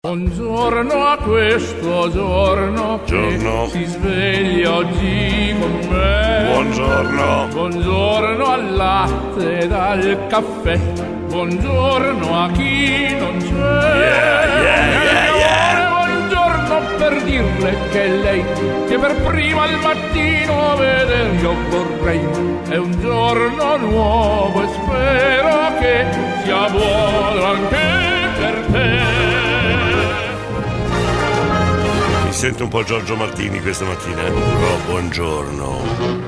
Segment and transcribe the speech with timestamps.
[0.00, 3.66] Buongiorno a questo giorno Giorno.
[3.66, 6.50] si sveglia oggi con me.
[6.52, 7.48] Buongiorno.
[7.50, 10.78] Buongiorno al latte ed al caffè.
[11.26, 13.48] Buongiorno a chi non c'è.
[13.48, 15.88] Yeah, yeah, yeah, yeah.
[15.90, 18.44] Buongiorno per dirle che lei
[18.86, 22.20] che per prima al mattino vedere io vorrei.
[22.68, 26.06] È un giorno nuovo e spero che
[26.44, 27.76] sia buono anche
[28.38, 29.27] per te.
[32.38, 34.22] Sento un po' Giorgio Martini questa mattina.
[34.28, 36.27] Oh, buongiorno.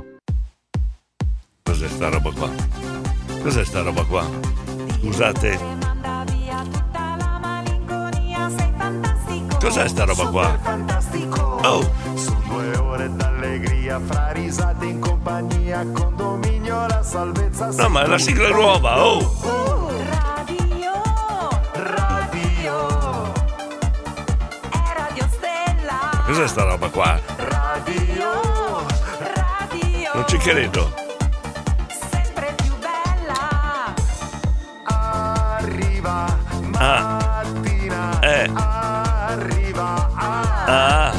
[1.63, 2.49] Cos'è sta roba qua?
[3.41, 4.25] Cos'è sta roba qua?
[4.99, 5.79] Scusate.
[9.59, 10.59] Cos'è sta roba qua?
[11.63, 17.69] Oh, Sono due ore d'allegria fra risate in compagnia, condominio, la salvezza.
[17.71, 19.19] no, ma è la sigla nuova, oh!
[20.09, 20.91] Radio,
[21.73, 23.31] Radio,
[24.71, 26.23] è Radio Stella.
[26.25, 27.19] Cos'è sta roba qua?
[27.37, 28.85] radio,
[29.35, 31.00] Radio, Non ci credo.
[36.81, 41.13] Mattina, eh, arriva ah.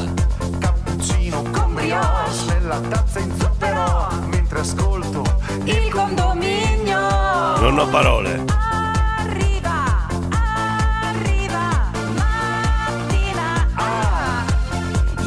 [0.59, 5.23] cappuccino con brioche nella tazza in zucchero, mentre ascolto
[5.63, 6.99] Il condominio.
[7.59, 8.43] Non ho parole.
[9.17, 13.67] Arriva, arriva, mattina.
[13.75, 14.43] Ah.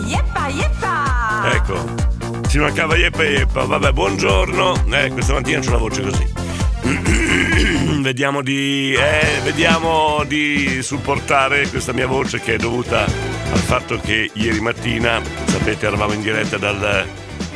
[0.05, 1.53] Yeppa, yeppa.
[1.55, 2.05] Ecco.
[2.47, 3.65] Ci mancava Yeppa Yeppa.
[3.65, 4.85] Vabbè, buongiorno.
[4.91, 6.46] Eh, questa mattina c'ho la voce così.
[8.03, 8.95] vediamo di.
[8.95, 15.21] Eh, vediamo di supportare questa mia voce che è dovuta al fatto che ieri mattina,
[15.47, 17.07] sapete, eravamo in diretta dal,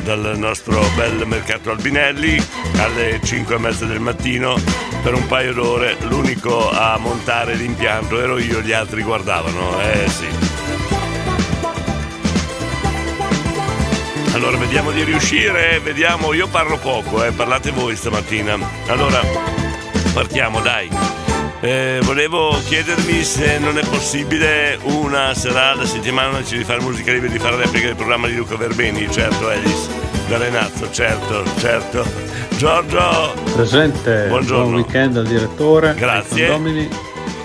[0.03, 2.41] dal nostro bel mercato Albinelli
[2.77, 4.55] alle 5 e mezza del mattino
[5.01, 5.97] per un paio d'ore.
[6.07, 9.79] L'unico a montare l'impianto ero io, gli altri guardavano.
[9.81, 10.50] Eh sì.
[14.33, 18.57] Allora, vediamo di riuscire, vediamo, io parlo poco, eh, parlate voi stamattina.
[18.87, 19.19] Allora,
[20.13, 20.89] partiamo, dai.
[21.59, 27.37] Eh, volevo chiedervi se non è possibile una serata settimana di fare musica libera di
[27.39, 29.89] fare replica del programma di Luca Verbeni, certo Elis,
[30.27, 32.03] da Renazzo, certo, certo.
[32.57, 34.63] Giorgio, Presente, Buongiorno.
[34.63, 36.45] buon weekend al direttore, Grazie.
[36.45, 36.89] ai condomini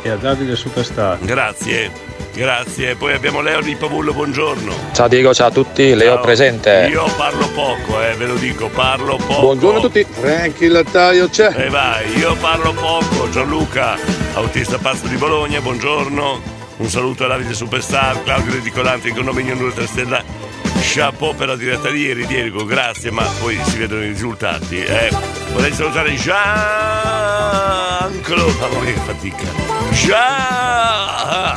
[0.03, 1.19] e a Davide Superstar.
[1.21, 1.91] grazie,
[2.37, 2.95] grazie.
[2.95, 4.73] Poi abbiamo Leo di Pavullo, buongiorno.
[4.93, 6.23] Ciao Diego, ciao a tutti, Leo Ciao.
[6.23, 6.89] presente.
[6.91, 9.41] Io parlo poco, eh, ve lo dico, parlo poco.
[9.41, 10.07] Buongiorno a tutti.
[10.09, 11.53] Franchi il lattaio c'è.
[11.57, 13.97] E vai, io parlo poco, Gianluca,
[14.35, 16.55] autista pazzo di Bologna, buongiorno.
[16.77, 20.23] Un saluto a Davide Superstar, Claudio Redicolante in condominio 2 Stella.
[20.89, 24.79] Chapeau per la diretta di ieri, Diego, grazie, ma poi si vedono i risultati.
[24.83, 25.11] Eh.
[25.53, 26.55] Vorrei salutare Jean-Claude,
[28.61, 29.45] mamma mia che fatica.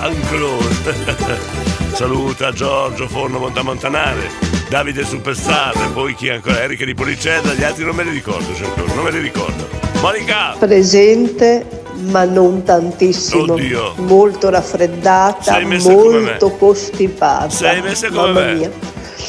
[0.10, 1.78] Jean-Claude.
[1.96, 4.30] Saluta Giorgio Forno Montamontanare,
[4.70, 6.62] Davide Superstar, poi chi ancora?
[6.62, 9.68] Erika di Policella, gli altri non me li ricordo, Jean-Claude, non me li ricordo.
[10.02, 10.56] Monica!
[10.60, 11.66] Presente,
[12.10, 13.54] ma non tantissimo.
[13.54, 13.94] Oddio.
[13.98, 17.50] Molto raffreddata, molto costipata.
[17.50, 18.54] Sei messa come Mamma me.
[18.54, 18.72] mia.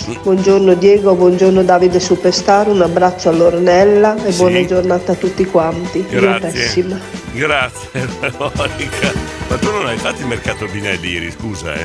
[0.06, 4.38] Buongiorno Diego, buongiorno Davide Superstar, un abbraccio all'Ornella e Sì.
[4.38, 6.04] buona giornata a tutti quanti.
[6.10, 6.50] Io Grazie.
[6.50, 6.98] pessima.
[7.32, 7.90] Grazie,
[8.38, 9.12] Monica.
[9.48, 11.84] Ma tu non hai fatto il mercato Binelli ieri, scusa, eh?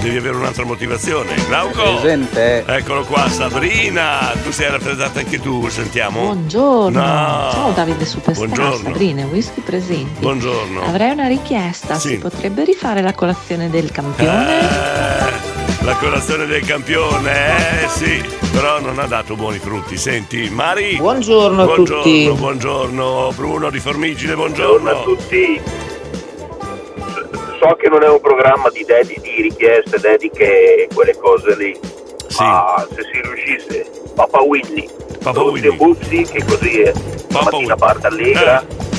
[0.00, 1.34] Devi avere un'altra motivazione.
[1.46, 1.98] Glauco!
[2.00, 2.64] Presente.
[2.66, 4.32] Eccolo qua, Sabrina!
[4.42, 6.20] Tu sei raffreddata anche tu, sentiamo?
[6.22, 7.50] Buongiorno, No.
[7.52, 8.82] ciao Davide Superstar, Buongiorno.
[8.90, 10.20] Sabrina Whisky presenti.
[10.20, 10.82] Buongiorno.
[10.84, 12.08] Avrei una richiesta, Sì.
[12.08, 14.60] si potrebbe rifare la colazione del campione?
[14.60, 15.51] Eh,
[15.84, 19.96] la colazione del campione, eh sì, però non ha dato buoni frutti.
[19.96, 20.96] Senti, Mari.
[20.96, 22.32] Buongiorno a buongiorno, tutti.
[22.32, 24.90] Buongiorno, Bruno di Formigine, buongiorno.
[24.90, 25.60] a tutti.
[27.60, 31.78] So che non è un programma di, dedi- di richieste, dediche e quelle cose lì.
[32.38, 34.88] Ma se si riuscisse, Papa Willy,
[35.22, 36.92] Papa e Buzzi, che così è,
[37.28, 38.64] la mattina parte allegra.
[38.66, 38.91] Ciao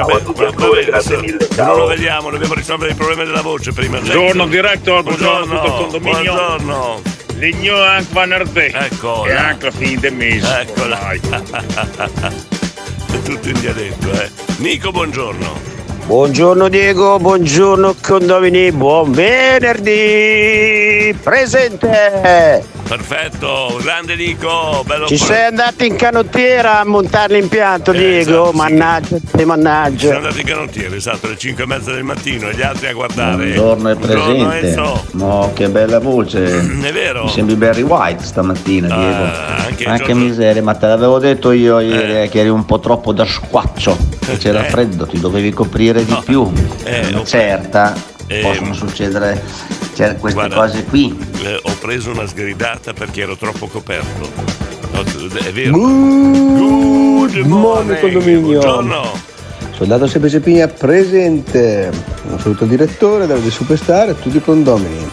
[0.00, 1.36] a tutti ancora, grazie mille.
[1.38, 1.86] Non lo Ciao.
[1.86, 3.98] vediamo, dobbiamo risolvere il problema della voce prima.
[3.98, 6.34] Buongiorno director, buongiorno, Buongiorno, a tutto il condominio.
[6.34, 7.00] Buongiorno.
[7.36, 8.70] Legno anche venerdì.
[8.72, 9.28] Eccola.
[9.28, 10.60] E anche la fine del mese.
[10.60, 11.10] Eccola.
[11.10, 11.20] È
[13.22, 14.30] tutto in dialetto, eh.
[14.58, 15.70] Nico, buongiorno.
[16.04, 21.16] Buongiorno Diego, buongiorno condomini, buon venerdì!
[21.22, 22.64] Presente!
[22.96, 28.50] Perfetto, grande Nico, bello Ci sei andato in canottiera a montare l'impianto, Diego?
[28.52, 30.16] mannaggia te, Siamo mannaggia.
[30.16, 33.44] andati in canottiere, esatto, alle 5 e mezza del mattino e gli altri a guardare.
[33.54, 34.66] Buongiorno è Buongiorno, presente.
[34.68, 35.04] Enzo.
[35.12, 36.44] Mo che bella voce.
[36.82, 37.22] È vero?
[37.24, 39.22] Mi sembri Barry White stamattina, Diego.
[39.22, 42.66] Ah, anche Anche Giorgio- miseria, ma te l'avevo detto io ieri eh, che eri un
[42.66, 43.96] po' troppo da squaccio.
[44.22, 44.68] Che c'era Eh.
[44.70, 46.46] freddo, ti dovevi coprire di più.
[46.84, 47.94] Eh, certa
[48.32, 49.42] Eh, possono succedere
[49.94, 51.16] cioè, queste guarda, cose qui.
[51.44, 54.30] eh, ho preso una sgridata perché ero troppo coperto.
[54.92, 55.76] No, È vero.
[55.76, 58.40] Good morning, condominio.
[58.40, 59.30] Buongiorno.
[59.72, 61.90] Soldato Semplice Pigna presente.
[62.28, 65.08] Un saluto al direttore, Davide Superstar e tutti i condomini.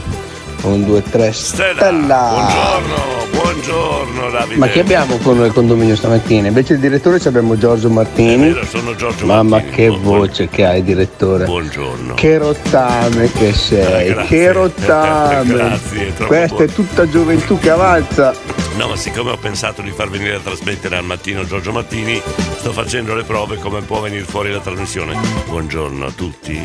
[0.61, 2.31] Un, due, tre, stella.
[2.33, 4.57] Buongiorno, buongiorno Davide.
[4.57, 6.47] Ma chi abbiamo con noi al condominio stamattina?
[6.49, 8.51] Invece il direttore ci abbiamo Giorgio Martini.
[8.51, 11.45] vero, sono Giorgio Mamma che voce che hai direttore.
[11.45, 12.13] Buongiorno.
[12.15, 15.53] Che rottame che sei, Eh, che rottame.
[15.53, 16.65] Grazie, è Questa buono.
[16.65, 18.33] è tutta gioventù che avanza.
[18.77, 22.21] No, ma siccome ho pensato di far venire a trasmettere al mattino Giorgio Mattini,
[22.57, 25.17] sto facendo le prove come può venire fuori la trasmissione.
[25.47, 26.61] Buongiorno a tutti.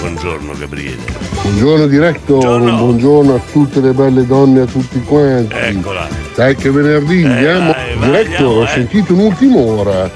[0.00, 1.02] Buongiorno Gabriele.
[1.42, 5.54] Buongiorno diretto, buongiorno a tutte le belle donne, a tutti quanti.
[5.54, 6.08] Eccola.
[6.34, 7.72] Dai che venerdì andiamo.
[7.72, 8.68] vai, vai, diretto, andiamo, ho eh.
[8.68, 10.10] sentito un'ultima ora.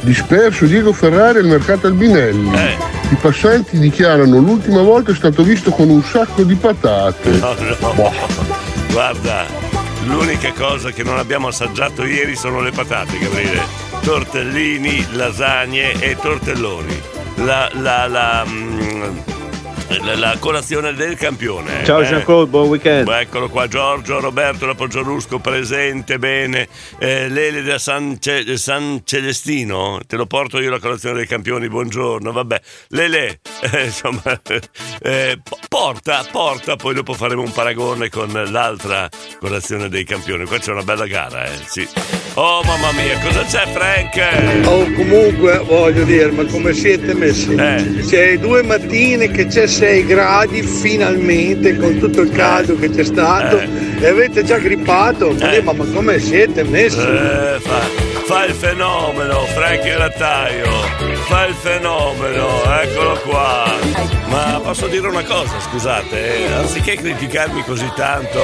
[0.00, 2.54] Disperso Diego Ferrari al mercato Albinelli.
[2.54, 2.76] Eh.
[3.10, 7.30] I passanti dichiarano l'ultima volta è stato visto con un sacco di patate.
[7.30, 8.12] No, no.
[8.90, 9.46] Guarda,
[10.04, 13.86] l'unica cosa che non abbiamo assaggiato ieri sono le patate, Gabriele.
[14.02, 17.00] Tortellini, lasagne e tortelloni.
[17.36, 19.18] La, la, la, mm,
[20.02, 21.84] la- la colazione del campione.
[21.84, 22.06] Ciao eh.
[22.06, 23.04] Jean-Claude, buon weekend.
[23.06, 26.68] Beh, Eccolo qua, Giorgio, Roberto da Poggiolusco, presente, bene.
[26.98, 31.68] Eh, Lele da San, Ce- San Celestino, te lo porto io la colazione dei campioni,
[31.68, 32.60] buongiorno, vabbè.
[32.88, 33.40] Lele,
[33.72, 34.22] eh, insomma,
[35.02, 39.08] eh, po- porta, porta, poi dopo faremo un paragone con l'altra
[39.40, 40.44] colazione dei campioni.
[40.44, 41.86] Qua c'è una bella gara, eh, sì.
[42.34, 44.66] Oh mamma mia, cosa c'è Frank?
[44.68, 47.52] Oh, comunque voglio dire, ma come siete messi?
[47.54, 48.04] Eh.
[48.06, 53.60] C'è due mattine che c'è 6 gradi finalmente con tutto il caldo che c'è stato
[53.60, 55.30] e avete già grippato.
[55.38, 56.98] Ma, io, ma, ma come siete messi?
[56.98, 57.78] Eh, fa,
[58.24, 60.68] fa il fenomeno, Frank il Lattaio,
[61.28, 63.72] fa il fenomeno, eccolo qua.
[64.26, 68.40] Ma posso dire una cosa, scusate, eh, anziché criticarmi così tanto,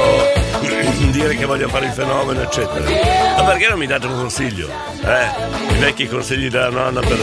[1.11, 2.85] dire che voglio fare il fenomeno, eccetera,
[3.37, 4.69] ma perché non mi date un consiglio?
[5.05, 5.75] Eh?
[5.75, 7.19] I vecchi consigli della nonna per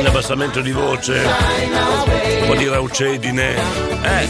[0.00, 1.22] un abbassamento di voce,
[2.44, 3.54] un po' di raucedine.
[4.02, 4.28] Eh,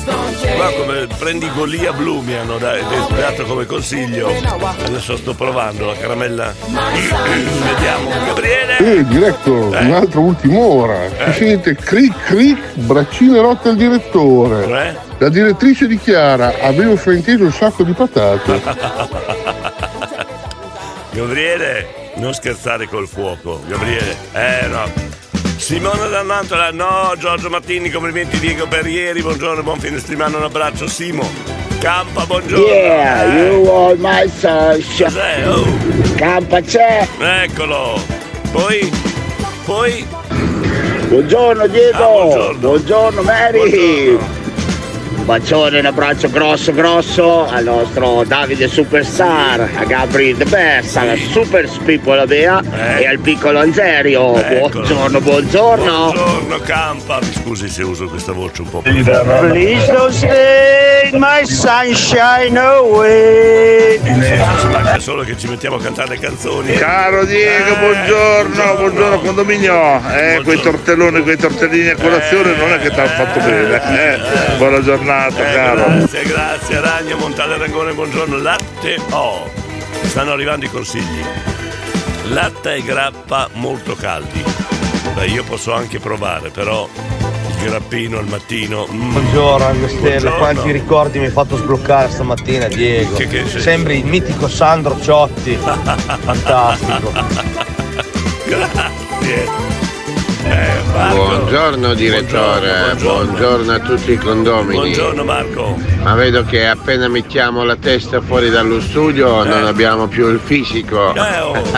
[0.56, 2.76] qua come prendi Golia blu mi hanno da-
[3.16, 4.28] dato come consiglio.
[4.84, 6.55] Adesso sto provando la caramella.
[6.64, 8.08] Vediamo.
[8.26, 8.76] Gabriele!
[8.78, 11.05] Eh, diretto, un'altra ultima ora.
[11.06, 11.32] Eh.
[11.32, 15.02] Si sente cric cric, braccine rotte al direttore.
[15.19, 18.62] La direttrice dichiara, avevo frainteso il sacco di patate.
[21.11, 23.61] Gabriele, non scherzare col fuoco.
[23.66, 25.12] Gabriele, eh no.
[25.64, 30.87] Simona D'Annantola, no, Giorgio Martini, complimenti Diego per ieri, buongiorno, buon fine settimana, un abbraccio,
[30.87, 31.26] Simo.
[31.81, 32.66] Campa, buongiorno.
[32.66, 35.06] Yeah, Eh, you want my sunshine.
[35.06, 35.49] Cos'è?
[35.49, 35.64] Oh.
[36.16, 37.08] Campa c'è.
[37.19, 37.99] Eccolo.
[38.52, 38.93] Poi,
[39.64, 40.06] poi,
[41.08, 41.96] Buongiorno Diego.
[41.96, 42.58] Ah, buongiorno.
[42.58, 44.08] buongiorno Mary.
[44.08, 44.19] Un
[45.25, 51.69] bacione, un abbraccio grosso grosso al nostro Davide Superstar, a Gabri The Best, alla Super
[51.69, 52.62] Spippola Bea
[52.99, 54.37] e al piccolo Angerio.
[54.37, 54.69] Eccolo.
[54.69, 56.12] Buongiorno, buongiorno.
[56.12, 57.19] buongiorno Campa.
[57.21, 63.99] Mi scusi se uso questa voce un po' più Please don't stay my sunshine away.
[64.71, 66.73] Manca solo che ci mettiamo a cantare le canzoni.
[66.75, 70.00] Caro Diego, buongiorno, buongiorno condominio.
[70.12, 74.12] Eh, quei tortelloni, quei tortellini a colazione non è che ti hanno fatto bene.
[74.14, 74.57] Eh.
[74.57, 75.85] Buona giornata, Eh, caro.
[75.87, 76.80] Grazie, grazie.
[76.80, 78.37] Ragno, Montale Rangone, buongiorno.
[78.38, 79.49] Latte O.
[80.02, 81.23] Stanno arrivando i consigli.
[82.30, 84.42] Latte e grappa molto caldi.
[85.14, 88.88] Beh, io posso anche provare, però il grappino al mattino.
[88.90, 89.11] mm.
[89.12, 90.37] Buongiorno Angelo Stelle, Buongiorno.
[90.38, 93.14] quanti ricordi mi hai fatto sbloccare stamattina Diego.
[93.14, 93.47] Che- che?
[93.47, 95.54] Sembri il mitico Sandro Ciotti.
[95.62, 97.12] Fantastico.
[98.47, 99.49] Grazie.
[100.47, 101.17] Eh, Marco.
[101.17, 104.77] Buongiorno direttore, Buongiorno, buongiorno, a tutti i condomini.
[104.79, 105.77] Buongiorno Marco.
[106.03, 111.13] Ma vedo che appena mettiamo la testa fuori dallo studio non abbiamo più il fisico.
[111.15, 111.73] Eh, oh, eh.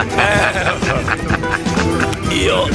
[2.35, 2.69] Io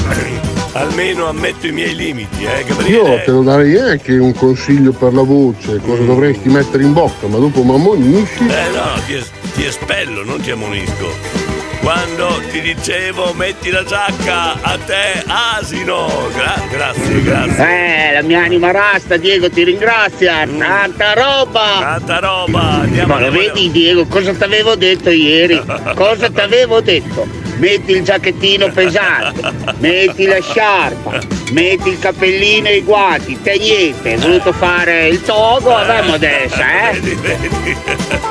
[0.73, 2.65] almeno ammetto i miei limiti, eh, Io
[3.03, 3.23] Gabriele.
[3.23, 7.37] te lo darei anche un consiglio per la voce, cosa dovresti mettere in bocca, ma
[7.37, 8.47] dopo mi ammonisci.
[8.47, 11.50] Eh no, ti, es- ti espello, non ti ammonisco.
[11.81, 16.29] Quando ti dicevo metti la giacca a te asino.
[16.33, 17.67] Gra- grazie, grazie.
[17.67, 20.47] Eh, la mia anima rasta, Diego, ti ringrazia.
[20.47, 21.79] Tanta roba!
[21.79, 22.61] Tanta roba!
[22.81, 25.59] Andiamo, Ma lo vedi, Diego, cosa ti avevo detto ieri?
[25.95, 27.27] Cosa ti avevo detto?
[27.57, 31.19] Metti il giacchettino pesante, metti la sciarpa,
[31.51, 36.89] metti il cappellino e i guanti, te niente, hai voluto fare il togo, vabbè modesta,
[36.89, 36.93] eh?
[36.99, 38.30] Vedi, vedi.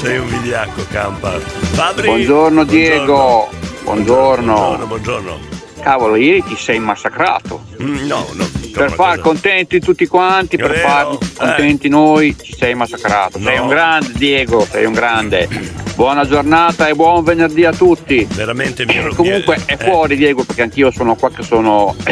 [0.00, 1.38] Sei un vigliacco, Campa.
[1.38, 2.06] Fabri.
[2.06, 3.48] Buongiorno Diego,
[3.82, 4.54] buongiorno.
[4.54, 5.38] Buongiorno, buongiorno.
[5.80, 7.64] Cavolo, ieri ti sei massacrato.
[7.82, 8.48] Mm, no, no.
[8.72, 13.38] Per far contenti tutti quanti, per vero, far contenti noi, ci sei massacrato.
[13.40, 13.62] Sei No.
[13.62, 15.48] un grande Diego, sei un grande.
[15.94, 18.26] Buona giornata e buon venerdì a tutti.
[18.32, 19.76] Veramente mi ero Comunque è eh.
[19.76, 21.94] fuori Diego perché anch'io sono qua che sono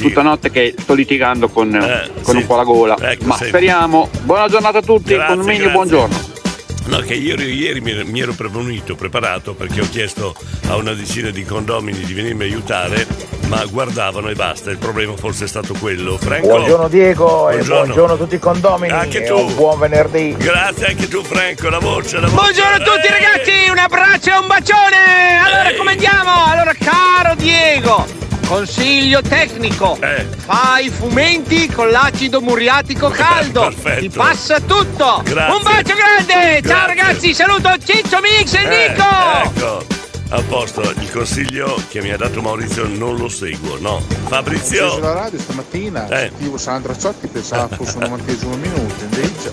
[0.00, 1.70] tutta notte che sto litigando con,
[2.22, 2.96] con un po' la gola.
[3.00, 3.48] Ecco, Ma senti.
[3.48, 4.08] speriamo.
[4.22, 5.72] Buona giornata a tutti, Grazie, condominio, grazie.
[5.72, 6.29] buongiorno.
[6.86, 10.34] No, che ieri, ieri mi, mi ero prevenuto, preparato perché ho chiesto
[10.68, 13.06] a una decina di condomini di venirmi a aiutare,
[13.46, 14.70] ma guardavano e basta.
[14.70, 16.16] Il problema forse è stato quello.
[16.18, 16.48] Franco.
[16.48, 17.84] Buongiorno Diego e Buongiorno.
[17.84, 19.36] buongiorno a tutti i condomini Anche e tu.
[19.38, 20.34] un buon venerdì.
[20.36, 21.68] Grazie anche tu, Franco.
[21.68, 22.34] La voce, la voce.
[22.34, 25.38] Buongiorno a tutti ragazzi, un abbraccio e un bacione!
[25.44, 26.44] Allora come andiamo?
[26.46, 28.04] Allora caro Diego,
[28.54, 29.96] consiglio tecnico,
[30.44, 35.22] fai i fumenti con l'acido muriatico caldo, ti passa tutto!
[35.24, 35.54] Grazie.
[35.56, 36.60] Un bacio grande!
[36.66, 36.86] Ciao Grazie.
[36.86, 39.04] ragazzi, saluto Ciccio Mix e Eh, Nico!
[39.44, 39.98] Ecco.
[40.32, 44.00] A posto, il consiglio che mi ha dato Maurizio non lo seguo, no.
[44.28, 44.86] Fabrizio.
[44.86, 46.28] Ho sulla radio stamattina, Eh.
[46.30, 49.52] sentivo Sandra Ciotti, pensavo fosse un novantesimo minuto, invece.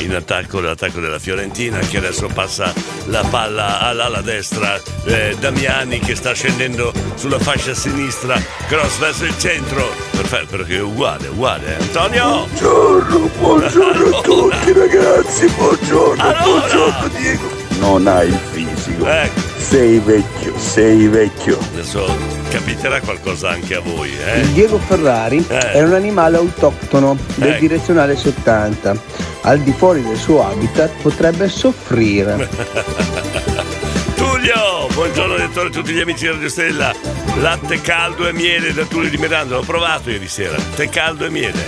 [0.00, 2.72] In attacco l'attacco della Fiorentina che adesso passa
[3.06, 9.36] la palla all'ala destra eh, Damiani che sta scendendo sulla fascia sinistra cross verso il
[9.38, 9.88] centro.
[10.10, 12.46] Perfetto perché è uguale uguale Antonio!
[12.46, 17.50] Buongiorno, buongiorno a tutti ragazzi, buongiorno, buongiorno Diego.
[17.78, 19.49] Non hai il fisico.
[19.60, 21.58] Sei vecchio, sei vecchio.
[21.72, 22.04] adesso
[22.48, 24.40] capiterà qualcosa anche a voi eh?
[24.40, 27.60] Il Diego Ferrari è un animale autoctono del Ecco.
[27.60, 29.00] direzionale 70.
[29.42, 32.48] Al di fuori del suo habitat potrebbe soffrire.
[34.16, 36.92] Tullio buongiorno direttore a tutti gli amici di Radio Stella
[37.40, 41.30] latte caldo e miele da Tullio di Miranda l'ho provato ieri sera tè caldo e
[41.30, 41.62] miele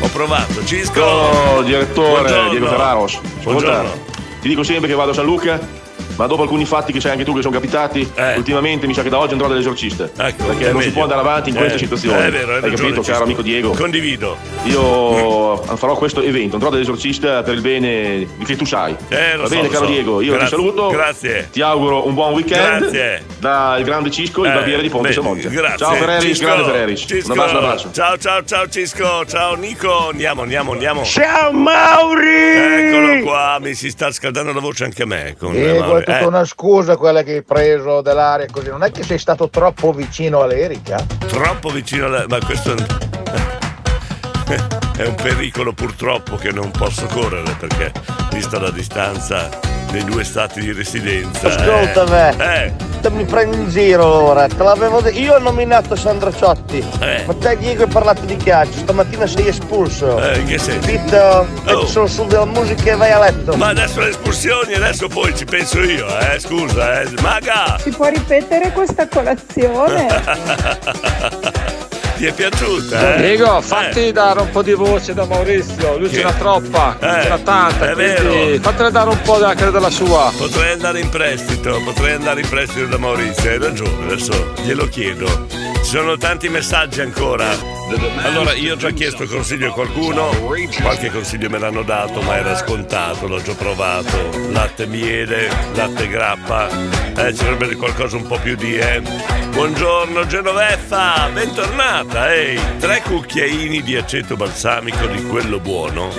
[0.00, 2.50] ho provato Cisco Oh, direttore Buongiorno.
[2.50, 3.18] Diego Ferraros.
[3.42, 3.78] Buongiorno.
[3.78, 3.98] Ascolta,
[4.40, 5.58] Ti dico sempre che vado a San Luca,
[6.18, 9.08] ma dopo alcuni fatti che sai anche tu che sono capitati, ultimamente mi sa che
[9.08, 10.04] da oggi andrò dall'esorcista.
[10.04, 10.28] perché Eh.
[10.28, 10.90] Ecco, è non si meglio.
[10.92, 12.20] può andare avanti in Eh, situazioni.
[12.26, 13.70] è vero, hai ragione, capito, caro amico Diego?
[13.70, 14.36] Condivido.
[14.64, 18.94] Io farò questo evento, andrò dall'esorcista per il bene che tu sai.
[19.08, 19.90] Eh, Va so, bene, caro so.
[19.92, 20.88] Diego, io Grazie, ti saluto.
[20.88, 21.48] Grazie.
[21.52, 22.80] Ti auguro un buon weekend.
[22.80, 23.24] Grazie.
[23.38, 25.48] Dal grande Cisco, il Eh, barbiere di Ponte Samonte.
[25.48, 25.76] Grazie.
[25.78, 26.44] Ciao Ferreris, Cisco.
[26.44, 27.00] grande Ferreris.
[27.06, 27.32] Cisco.
[27.32, 27.90] Un abbraccio, un abbraccio.
[27.92, 29.24] Ciao, ciao, ciao Cisco.
[29.26, 30.08] Ciao Nico.
[30.10, 31.04] Andiamo, andiamo, andiamo.
[31.04, 32.26] Ciao Mauri!
[32.26, 35.36] Eccolo qua, mi si sta scaldando la voce anche a me.
[35.38, 36.04] Con Diego, Mauri.
[36.04, 38.68] è tutta Eh, una scusa quella che hai preso dell'aria così.
[38.68, 41.04] Non è che sei stato troppo vicino all'Erica?
[41.26, 42.24] troppo vicino alla...
[42.28, 42.74] Ma questo
[44.96, 47.92] è un pericolo purtroppo che non posso correre perché
[48.32, 49.48] vista la distanza
[49.90, 51.48] dei due stati di residenza.
[51.48, 52.36] Ascolta eh.
[52.36, 55.18] me, Eh, te mi prendi in giro ora, te l'avevo detto.
[55.18, 57.24] Io ho nominato Sandra Ciotti, Eh.
[57.26, 60.20] ma te Diego hai parlato di calcio, stamattina sei espulso.
[60.22, 60.86] Eh, in che senso?
[60.90, 61.46] Capito?
[61.64, 63.56] Metti solo su della musica e vai a letto.
[63.56, 67.08] Ma adesso le espulsioni, adesso poi ci penso io, eh, scusa, eh.
[67.20, 67.78] Maga!
[67.80, 70.06] Si può ripetere questa colazione?
[72.18, 73.14] Ti è piaciuta?
[73.14, 73.20] Eh?
[73.20, 77.28] Diego, fatti dare un po' di voce da Maurizio, lui ce n'ha troppa, Eh, ce
[77.28, 78.60] n'ha tanta, è quindi vero.
[78.60, 80.32] fatele dare un po' anche della sua.
[80.36, 85.46] Potrei andare in prestito, potrei andare in prestito da Maurizio, hai ragione, adesso glielo chiedo.
[85.88, 87.48] Ci sono tanti messaggi ancora.
[88.22, 90.28] Allora, io ho già chiesto consiglio a qualcuno,
[90.82, 94.28] qualche consiglio me l'hanno dato, ma era scontato, l'ho già provato.
[94.50, 99.00] Latte miele, latte grappa, eh, ci dovrebbe qualcosa un po' più di, eh.
[99.48, 102.60] Buongiorno Genoveffa, bentornata, ehi.
[102.78, 106.10] Tre cucchiaini di aceto balsamico di quello buono,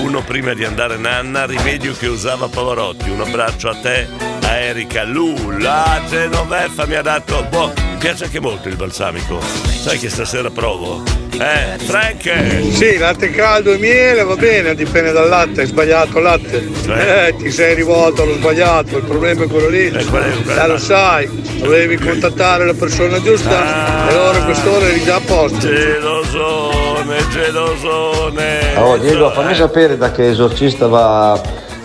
[0.00, 3.08] uno prima di andare nanna, rimedio che usava Pavarotti.
[3.08, 4.06] Un abbraccio a te,
[4.42, 9.12] a Erika Lu, la Genoveffa mi ha dato, boh, mi piace anche molto il balsamico.
[9.20, 11.02] Sai che stasera provo?
[11.38, 12.72] Eh, Frank!
[12.72, 16.68] Sì, latte caldo e miele va bene, dipende dal latte, hai sbagliato il latte.
[16.84, 17.26] Cioè?
[17.26, 19.86] Eh, ti sei rivolto allo sbagliato, il problema è quello lì.
[19.86, 21.28] Eh, lo sai,
[21.58, 25.58] dovevi contattare la persona giusta e allora a quest'ora eri già a posto.
[25.58, 28.76] Gelosone, gelosone!
[28.76, 31.40] Oh Diego, fammi sapere da che esorcista va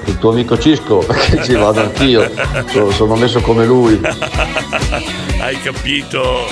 [0.05, 2.29] il tuo amico Cisco, perché ci vado anch'io,
[2.71, 4.00] sono, sono messo come lui.
[5.39, 6.48] Hai capito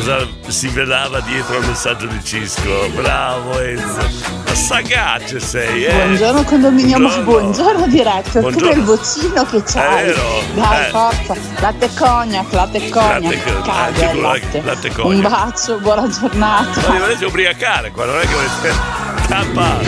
[0.00, 2.88] cosa si velava dietro al messaggio di Cisco.
[2.94, 3.98] Bravo Enzo.
[4.46, 5.92] Ma sagace sei, eh.
[5.92, 7.24] Buongiorno condominio, Buongiorno.
[7.24, 8.40] buongiorno diretto.
[8.40, 8.56] Buongiorno.
[8.68, 10.04] Pure il vocino che c'hai.
[10.06, 10.42] vero?
[10.54, 10.88] Dai, Eh.
[10.90, 11.34] forza.
[11.60, 13.22] Latte cognac, latte cognac.
[13.22, 14.62] Latte il con latte.
[14.64, 15.30] latte Un cognac.
[15.30, 16.80] bacio, buona giornata.
[16.80, 19.19] Ma vi volete ubriacare qua, non è che volete.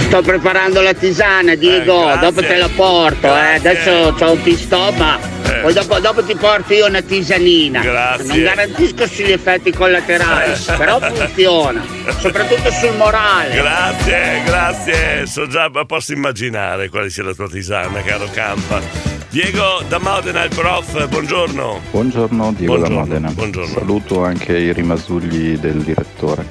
[0.06, 2.12] Sto preparando la tisana, Diego.
[2.12, 3.56] Eh, dopo te la porto, eh.
[3.56, 5.58] Adesso c'ho un pistop, ma Eh.
[5.62, 7.80] poi dopo, dopo ti porto io una tisanina.
[7.80, 8.24] Grazie.
[8.26, 11.84] Non garantisco sugli effetti collaterali, però funziona.
[12.20, 13.54] Soprattutto sul morale.
[13.56, 15.26] Grazie, grazie.
[15.26, 19.10] So già, ma posso immaginare quale sia la tua tisana, caro Campa.
[19.28, 21.80] Diego da Modena, il prof, buongiorno.
[21.90, 23.30] Buongiorno Diego Buongiorno, da Modena.
[23.30, 23.78] buongiorno.
[23.78, 26.44] Saluto anche i rimasugli del direttore.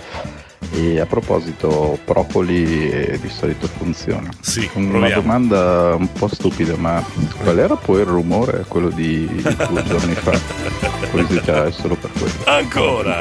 [0.74, 4.30] E a proposito, Propoli eh, di solito funziona.
[4.40, 5.22] Sì, Una proviamo.
[5.22, 7.04] domanda un po' stupida, ma
[7.44, 9.25] qual era poi il rumore, quello di
[9.70, 10.32] due giorni fa?
[11.12, 12.34] Curiosità, è solo per quello.
[12.46, 13.20] Ancora,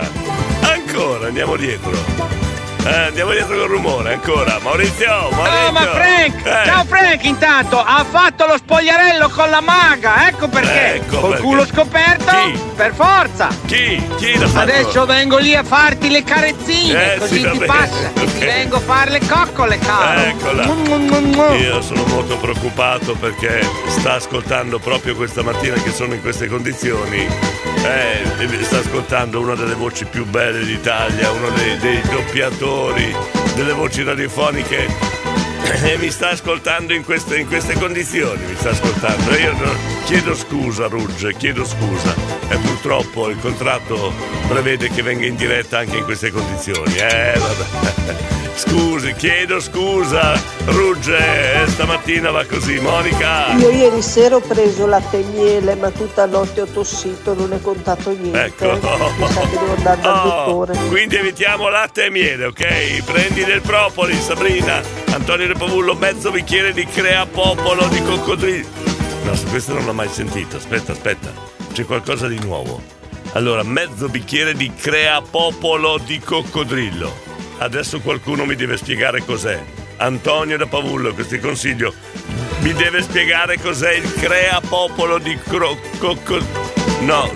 [0.63, 2.50] ancora, andiamo dietro.
[2.83, 4.59] Eh, andiamo dietro col rumore, ancora.
[4.63, 5.63] Maurizio, Maurizio.
[5.67, 6.47] No, ma Frank!
[6.47, 6.65] Eh.
[6.65, 10.95] Ciao Frank, intanto ha fatto lo spogliarello con la maga, ecco perché!
[10.95, 11.43] Ecco Col perché.
[11.45, 12.33] culo scoperto?
[12.75, 13.49] Per forza!
[13.67, 14.03] Chi?
[14.17, 14.61] Chi l'ha fatto?
[14.71, 18.11] Adesso vengo lì a farti le carezzine, Eh, così sì, ti passa.
[18.17, 18.39] ok.
[18.39, 20.21] Ti vengo a fare le coccole, caro.
[20.21, 20.67] Eccola.
[20.67, 26.47] Mm, Io sono molto preoccupato perché sta ascoltando proprio questa mattina che sono in queste
[26.49, 27.29] condizioni.
[27.83, 33.15] Eh, sta ascoltando una delle voci più belle d'Italia, uno dei, dei doppiatori,
[33.55, 34.87] delle voci radiofoniche.
[35.83, 39.31] E mi sta ascoltando in queste, in queste condizioni, mi sta ascoltando.
[39.37, 39.55] Io
[40.05, 42.15] chiedo scusa, Rugge, chiedo scusa.
[42.49, 44.13] E purtroppo il contratto
[44.49, 46.95] prevede che venga in diretta anche in queste condizioni.
[46.97, 48.29] Eh, vabbè.
[48.53, 52.79] Scusi, chiedo scusa, Rugge, eh, stamattina va così.
[52.79, 53.55] Monica!
[53.55, 57.61] Io ieri sera ho preso latte e miele, ma tutta notte ho tossito, non è
[57.63, 58.45] contato niente.
[58.45, 58.73] Ecco.
[59.17, 60.79] Mi sa che devo andare dal Oh, dottore.
[60.89, 63.03] quindi evitiamo latte e miele, ok?
[63.05, 64.83] Prendi del propoli, Sabrina.
[65.13, 68.67] Antonio Repavullo, mezzo bicchiere di crea popolo di coccodrillo.
[69.25, 70.57] No, su questo non l'ho mai sentito.
[70.57, 71.31] Aspetta, aspetta.
[71.75, 72.83] C'è qualcosa di nuovo.
[73.33, 77.15] Allora, mezzo bicchiere di crea popolo di coccodrillo.
[77.59, 79.63] Adesso qualcuno mi deve spiegare cos'è.
[79.99, 81.93] Antonio da Pavullo, questo consiglio.
[82.61, 86.41] Mi deve spiegare cos'è il crea popolo di cro- cocco-
[87.01, 87.31] No,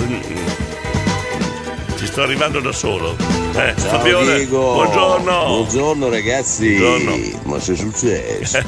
[2.05, 3.17] ci sto arrivando da solo.
[3.57, 4.75] Eh, Ciao Fabione, Diego.
[4.75, 5.45] buongiorno.
[5.47, 6.75] Buongiorno ragazzi.
[6.77, 7.41] Buongiorno.
[7.45, 8.59] Ma che è successo?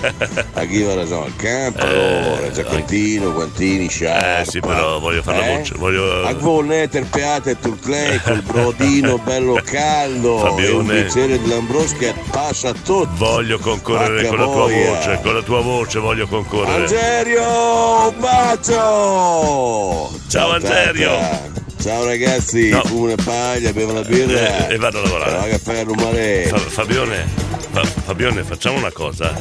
[0.54, 1.26] A chi va ragione?
[1.26, 4.40] Al campo, allora, giacchettino, guantini, sciarpa.
[4.40, 5.56] Eh sì, però voglio fare la Eh?
[5.58, 5.74] voce.
[5.76, 6.24] Voglio.
[6.24, 11.06] A voi terpeate e turtlei col brodino bello caldo Fabione.
[11.06, 13.08] e di Lambroschi che passa tutto.
[13.16, 16.82] Voglio concorrere Vacca con la tua voce, con la tua voce voglio concorrere.
[16.84, 20.10] Angerio, un bacio!
[20.28, 21.10] Ciao, Angerio.
[21.10, 21.64] tata.
[21.78, 22.82] Ciao ragazzi, No.
[22.84, 25.58] fumo una paglia, bevo una birra Eh, e vado a lavorare.
[25.58, 26.46] Fare il rumore.
[26.48, 27.26] Fa- Fabione,
[27.70, 29.32] Fa- Fabione, facciamo una cosa.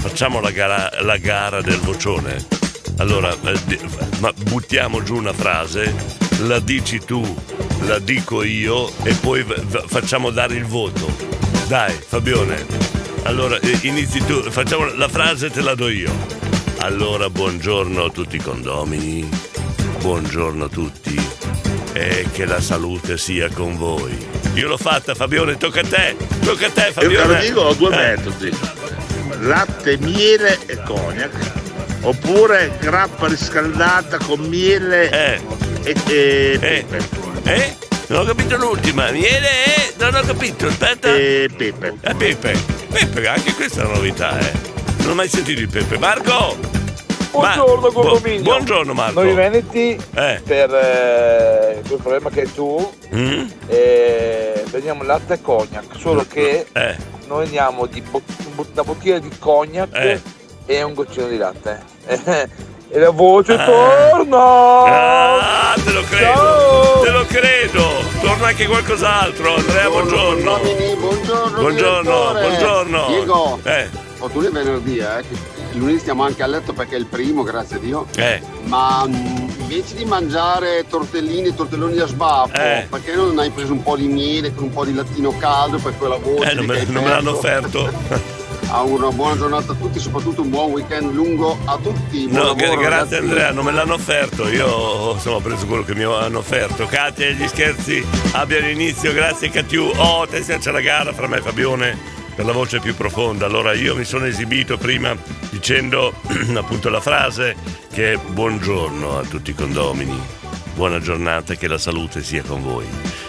[0.00, 2.44] Facciamo la gara, la gara del vocione.
[2.98, 3.78] Allora, eh,
[4.18, 5.94] ma buttiamo giù una frase,
[6.40, 7.22] la dici tu,
[7.86, 9.44] la dico io e poi
[9.86, 11.08] facciamo dare il voto.
[11.68, 12.66] Dai, Fabione.
[13.24, 16.10] Allora, eh, inizi tu, facciamo la frase te la do io.
[16.78, 19.28] Allora, buongiorno a tutti i condomini.
[20.00, 21.20] Buongiorno a tutti
[21.92, 24.16] e che la salute sia con voi.
[24.54, 26.16] Io l'ho fatta, Fabione, tocca a te.
[26.44, 27.16] Tocca a te, Io Fabione.
[27.16, 28.16] caro Diego ho due Eh.
[28.16, 28.56] metodi.
[29.40, 31.30] Latte, miele e cognac.
[32.02, 35.40] Oppure grappa riscaldata con miele e,
[35.84, 37.08] e pepe.
[37.44, 37.76] Eh?
[38.08, 39.10] Non ho capito l'ultima.
[39.10, 39.92] Miele e...
[39.98, 41.14] Non ho capito, aspetta.
[41.14, 41.94] E pepe.
[42.00, 42.58] Eh, Pepe.
[42.90, 44.52] Pepe, anche questa è una novità, eh.
[44.98, 45.96] Non ho mai sentito il Pepe.
[45.98, 46.58] Marco!
[47.32, 48.42] Buongiorno Ma- bu- condominio.
[48.42, 49.22] buongiorno Marco.
[49.22, 50.40] Noi veneti Eh.
[50.44, 53.46] per eh, quel problema che hai tu Mm?
[53.68, 56.96] eh, vendiamo latte e cognac, solo che Eh.
[57.28, 58.20] noi andiamo di bo-
[58.54, 60.20] una bottiglia di cognac Eh.
[60.66, 61.80] e un goccino di latte.
[62.94, 63.64] e la voce Ah.
[63.64, 64.38] torna!
[64.38, 68.10] Ah, te lo credo, te lo credo.
[68.20, 69.54] Torna anche qualcos'altro.
[69.54, 70.58] Andrea, buongiorno.
[70.98, 73.06] Buongiorno, Buongiorno, buongiorno.
[73.06, 75.22] Diego, Eh, oh, tu è venerdì, eh?
[75.28, 78.06] che lunedì stiamo anche a letto perché è il primo, grazie a Dio.
[78.16, 78.40] eh.
[78.64, 79.14] Ma mm,
[79.60, 82.86] invece di mangiare tortellini e tortelloni a sbaffo, Eh.
[82.88, 85.96] perché non hai preso un po' di miele con un po' di lattino caldo per
[85.98, 88.30] quella voce Eh, non me, non me l'hanno offerto.
[88.74, 92.26] Auguro una buona giornata a tutti, soprattutto un buon weekend lungo a tutti.
[92.26, 93.14] Buon No, lavoro, gra- grazie ragazzi.
[93.16, 94.48] Andrea, non me l'hanno offerto.
[94.48, 96.86] Io insomma, ho preso quello che mi hanno offerto.
[96.86, 99.90] Katia gli scherzi abbiano inizio, grazie Catiu.
[99.96, 101.98] Oh, adesso c'è la gara fra me e Fabione
[102.34, 103.46] per la voce più profonda.
[103.46, 105.16] Allora io mi sono esibito prima
[105.50, 106.14] dicendo
[106.54, 107.54] appunto la frase
[107.92, 110.18] che è buongiorno a tutti i condomini.
[110.74, 112.86] Buona giornata, che la salute sia con voi.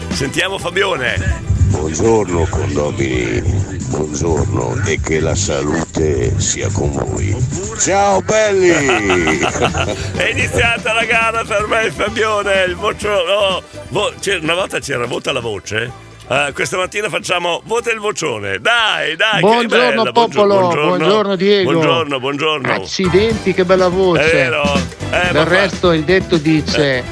[0.09, 1.51] Sentiamo Fabione.
[1.73, 3.41] Buongiorno condomini,
[3.87, 7.35] buongiorno e che la salute sia con voi.
[7.79, 8.69] Ciao belli!
[10.15, 13.09] È iniziata la gara per me Fabione, il vocio...
[13.09, 16.12] no, vo- una volta c'era vota la voce.
[16.25, 18.59] Eh, questa mattina facciamo vota il vocione.
[18.59, 20.11] Dai, dai, Buongiorno bella.
[20.13, 21.71] popolo, buongiorno, Diego.
[21.71, 22.71] Buongiorno, buongiorno.
[22.73, 24.31] Accidenti, che bella voce.
[24.31, 24.63] È vero.
[25.11, 27.03] Eh, Del resto il detto dice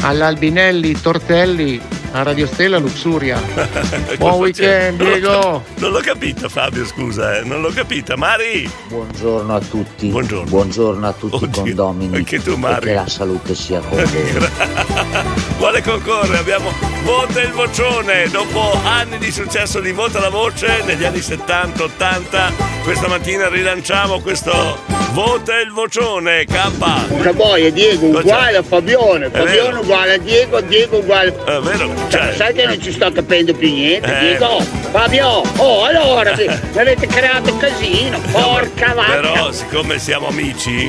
[0.00, 1.80] all'Albinelli Tortelli
[2.12, 3.40] a Radio Stella Luxuria.
[4.18, 5.62] Buon weekend, Diego.
[5.76, 8.16] Non l'ho capito Fabio, scusa, eh, non l'ho capita.
[8.16, 8.70] Mari!
[8.88, 10.08] Buongiorno a tutti.
[10.08, 11.06] Buongiorno.
[11.06, 12.16] a tutti i condomini.
[12.16, 12.80] anche tu, E Mario.
[12.80, 14.48] che la salute sia con voi.
[15.58, 16.38] Quale concorre?
[16.38, 16.72] Abbiamo
[17.04, 18.28] Vota il Vocione.
[18.30, 22.52] Dopo anni di successo di Vota la Voce negli anni 70-80,
[22.84, 24.78] questa mattina rilanciamo questo
[25.12, 26.44] Vota il Vocione.
[26.46, 27.04] Campa.
[27.20, 31.34] Che boia, Diego uguale a Fabione, È Fabione uguale a Diego, Diego uguale.
[31.44, 34.20] È vero, Cioè, sai che non ci sto capendo più niente, Eh.
[34.20, 34.60] Diego?
[34.90, 39.20] Fabio, oh allora, vi mi avete creato un casino, porca vacca.
[39.20, 40.86] Però, siccome siamo amici,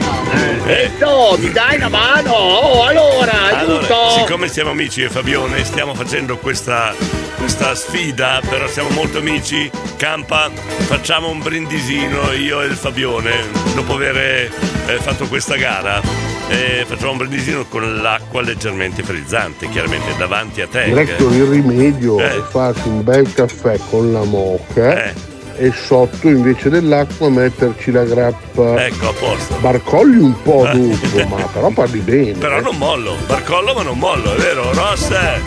[0.67, 3.93] eh, No, mi dai una mano, oh allora, aiuto.
[3.93, 6.93] Allora, siccome siamo amici e Fabione, stiamo facendo questa,
[7.37, 9.69] questa sfida, però siamo molto amici.
[9.97, 10.49] Campa,
[10.87, 16.01] facciamo un brindisino io e il Fabione, dopo aver eh, fatto questa gara.
[16.49, 20.85] Eh, facciamo un brindisino con l'acqua leggermente frizzante, chiaramente davanti a te.
[20.85, 22.37] Director, il rimedio Eh.
[22.37, 25.13] è farsi un bel caffè con la moca
[25.55, 28.85] e sotto invece dell'acqua metterci la grappa.
[28.85, 29.55] Ecco, a posto.
[29.59, 32.31] Barcolli un po' dopo, ma però parli bene.
[32.33, 34.71] Però non mollo, barcollo ma non mollo, è vero?
[34.73, 35.41] Rosse!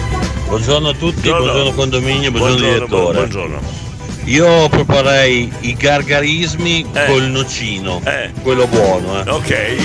[0.47, 3.15] Buongiorno a tutti, buongiorno, condominio, buongiorno, Buongiorno, direttore.
[3.17, 3.81] buongiorno.
[4.25, 8.01] Io proporrei i gargarismi col nocino,
[8.43, 9.25] quello buono.
[9.25, 9.31] Eh.
[9.31, 9.77] Ok,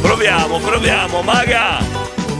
[0.00, 1.78] proviamo, proviamo, maga!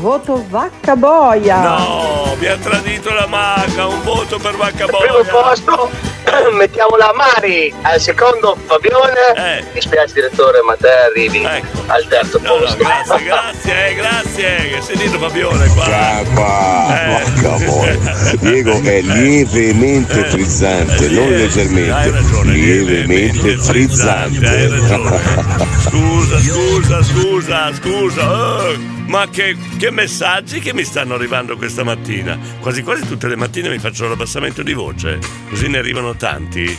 [0.00, 1.60] Voto vacca boia.
[1.60, 5.30] No, mi ha tradito la maga, un voto per vacca Al primo boia.
[5.30, 5.90] posto
[6.56, 9.64] mettiamo la Mari, al secondo Fabione.
[9.74, 12.76] Mi spiace direttore, ma te arrivi al terzo No, no, posto.
[12.76, 14.56] grazie, grazie, eh, grazie.
[14.70, 15.84] Che sentito Fabione qua.
[15.84, 17.96] Cappa, porca boia.
[18.40, 24.68] Diego è lievemente frizzante, non leggermente, lievemente frizzante.
[25.88, 28.68] Scusa, scusa, scusa, scusa.
[28.68, 32.38] eh, ma che, che messaggi che mi stanno arrivando questa mattina?
[32.60, 36.78] Quasi quasi tutte le mattine mi faccio l'abbassamento di voce, così ne arrivano tanti.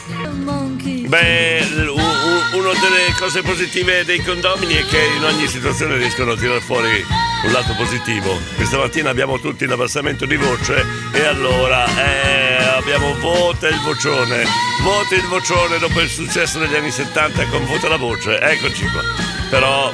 [1.08, 1.66] Beh,
[2.54, 7.04] una delle cose positive dei condomini è che in ogni situazione riescono a tirare fuori
[7.46, 8.38] un lato positivo.
[8.56, 14.44] Questa mattina abbiamo tutti l'abbassamento di voce e allora eh, abbiamo vota il vocione.
[14.84, 18.40] Vota il vocione dopo il successo degli anni 70 con vota la voce.
[18.40, 19.02] Eccoci qua.
[19.50, 19.92] Però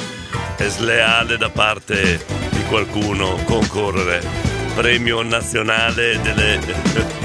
[0.57, 4.21] è sleale da parte di qualcuno concorrere.
[4.75, 7.24] Premio nazionale delle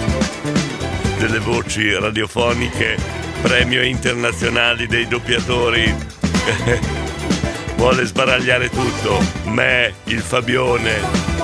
[1.20, 2.96] delle voci radiofoniche,
[3.42, 5.94] premio internazionali dei doppiatori.
[7.76, 10.96] vuole sbaragliare tutto, me, il Fabione,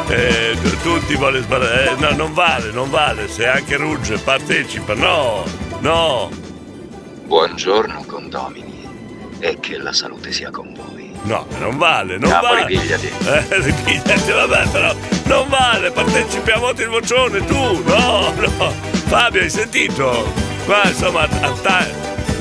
[0.09, 1.91] eh, tutti vuole sbaragliare.
[1.91, 5.45] Eh, no, non vale, non vale, se anche Rugge partecipa, no,
[5.81, 6.31] no.
[7.27, 8.89] Buongiorno condomini
[9.41, 11.12] e che la salute sia con voi.
[11.25, 12.79] No, non vale, non Napoli, vale.
[12.79, 13.07] pigliati.
[13.09, 18.96] Eh, ripigliati, vabbè, però non vale, partecipi a voti il vocione, tu, no, no.
[19.07, 20.33] Fabio, hai sentito?
[20.64, 21.87] Qua, insomma, atta-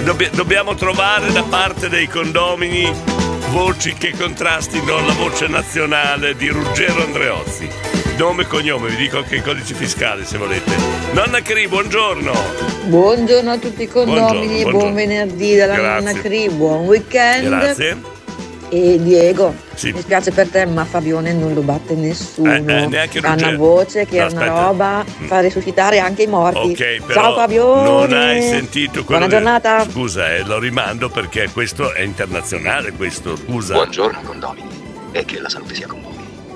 [0.04, 2.92] dobbi- dobbiamo trovare da parte dei condomini
[3.50, 7.68] voci che contrastino la voce nazionale di Ruggero Andreozzi.
[8.18, 10.72] Nome e cognome, vi dico anche il codice fiscale se volete.
[11.12, 12.34] Nonna Cri, buongiorno.
[12.86, 14.96] Buongiorno a tutti i condomini Buongiorno, e buon buongiorno.
[14.96, 16.06] venerdì dalla Grazie.
[16.12, 17.48] nonna Cri, buon weekend.
[17.48, 18.14] Grazie.
[18.76, 19.94] E Diego, Sì.
[19.94, 22.52] mi spiace per te, ma Fabione non lo batte nessuno.
[22.52, 24.62] Eh, eh, neanche ha una voce che No, è una aspetta.
[24.66, 26.72] roba, fa risuscitare anche i morti.
[26.72, 27.90] Ok, però Ciao Fabione.
[28.10, 29.90] non hai sentito quello Buona di- giornata.
[29.90, 33.76] Scusa, eh, lo rimando perché questo è internazionale, questo, scusa.
[33.76, 34.68] Buongiorno condomini
[35.14, 36.14] e che la salute sia con voi.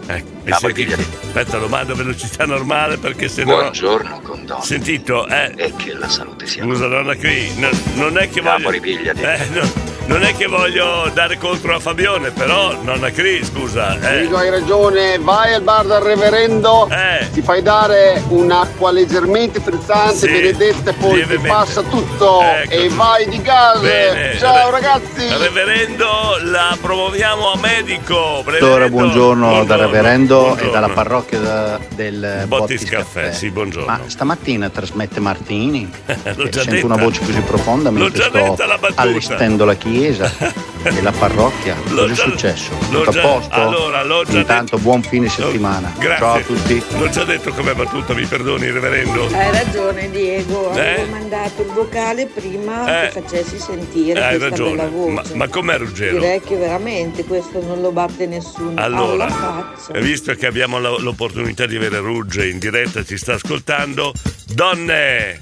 [0.08, 1.02] Eh, Napoli, sentito?
[1.28, 3.56] Aspetta, lo mando a velocità normale perché se no.
[3.56, 5.54] Buongiorno condomini Sentito, eh.
[5.56, 8.58] e che la salute sia Scusa, nonna qui, no- non è che voglio.
[8.58, 9.22] Napoli, pigliati.
[9.22, 9.72] Eh, no,
[10.10, 14.22] non è che voglio dare contro a Fabione, però, nonna Cri, scusa, eh.
[14.22, 16.90] Dico, hai ragione, vai al bar del reverendo,
[17.32, 22.72] ti fai dare un'acqua leggermente frizzante, Sì, benedetta, e poi ti passa tutto Ecco.
[22.74, 23.80] e vai di gas.
[23.82, 24.36] Bene.
[24.40, 25.28] Ciao Re- ragazzi!
[25.38, 26.08] Reverendo,
[26.46, 28.44] la promuoviamo a medico.
[28.44, 30.70] Dottore, buongiorno, dal reverendo buongiorno.
[30.70, 33.86] e dalla parrocchia da- del Bottis Bottis Caffè, sì, buongiorno.
[33.86, 35.88] Ma stamattina trasmette Martini.
[36.36, 36.86] L'ho Eh, già Sento detta.
[36.88, 39.02] una voce così profonda L'ho mentre già sto detta la battuta.
[39.02, 39.98] allestendo la chiesa.
[40.82, 41.76] E la parrocchia?
[41.90, 42.70] L'ho Cosa è già- successo?
[42.90, 43.54] l'ho Tutto a già- posto?
[43.54, 45.94] allora, l'ho già Intanto buon fine settimana.
[46.00, 46.18] Grazie.
[46.18, 46.84] Ciao a tutti.
[46.98, 49.26] L'ho già detto come battuta, mi perdoni, reverendo.
[49.28, 50.80] Hai ragione Diego, Eh?
[50.80, 53.10] avevo mandato il vocale prima Eh.
[53.10, 55.12] che facessi sentire Hai questa bella ragione.
[55.12, 56.18] Ma, ma com'è Ruggero?
[56.18, 58.72] Direi che veramente questo non lo batte nessuno.
[58.76, 64.14] Allora, visto che abbiamo l'opportunità di avere Rugge in diretta, ci sta ascoltando,
[64.48, 65.40] donne!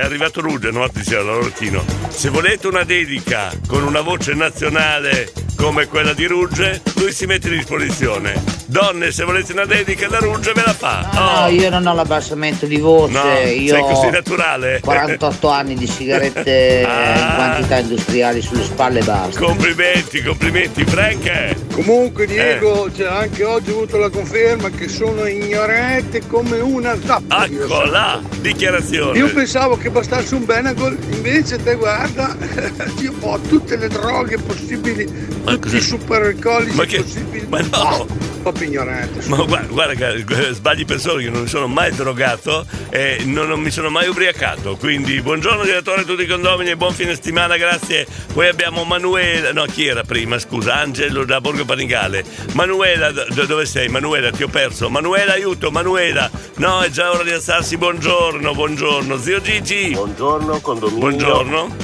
[0.00, 0.82] È arrivato Rugge, no?
[0.82, 1.84] Attenzione, all'orecchino.
[2.08, 7.48] Se volete una dedica con una voce nazionale come quella di Rugge, lui si mette
[7.48, 8.58] a disposizione.
[8.66, 11.08] Donne, se volete una dedica da Rugge, ve la fa.
[11.12, 11.48] No, Oh.
[11.48, 14.80] io non ho l'abbassamento di voce, No, io sei così naturale.
[14.80, 17.18] 48 anni di sigarette Ah.
[17.18, 19.38] in quantità industriali sulle spalle e basta.
[19.40, 21.56] Complimenti, complimenti, Frank.
[21.74, 22.94] Comunque Diego, Eh.
[22.96, 27.44] cioè, anche oggi ho avuto la conferma che sono ignorante come una zappa.
[27.44, 29.18] Ecco là, dichiarazione.
[29.18, 32.34] Io pensavo che bastasse un Benagol, invece te guarda,
[33.00, 37.46] io ho tutte le droghe possibili, tutti i super alcolici Ma che- possibili.
[37.48, 37.68] ma no.
[37.78, 38.06] Oh,
[38.42, 39.26] proprio ignorante.
[39.28, 43.48] Ma guarda, guarda che eh, sbagli persone che non mi sono mai drogato e non,
[43.48, 44.76] non mi sono mai ubriacato.
[44.76, 48.06] Quindi buongiorno direttore a tutti i condomini e buon fine settimana, grazie.
[48.32, 50.38] Poi abbiamo Manuela, no chi era prima?
[50.38, 52.24] Scusa, Angelo da Borgo Panigale.
[52.54, 53.88] Manuela, do- dove sei?
[53.88, 54.88] Manuela, ti ho perso.
[54.88, 56.30] Manuela, aiuto, Manuela.
[56.56, 57.76] No, è già ora di alzarsi.
[57.76, 59.18] Buongiorno, buongiorno.
[59.18, 59.90] Zio Gigi.
[59.90, 61.00] Buongiorno condominio.
[61.00, 61.76] Buongiorno.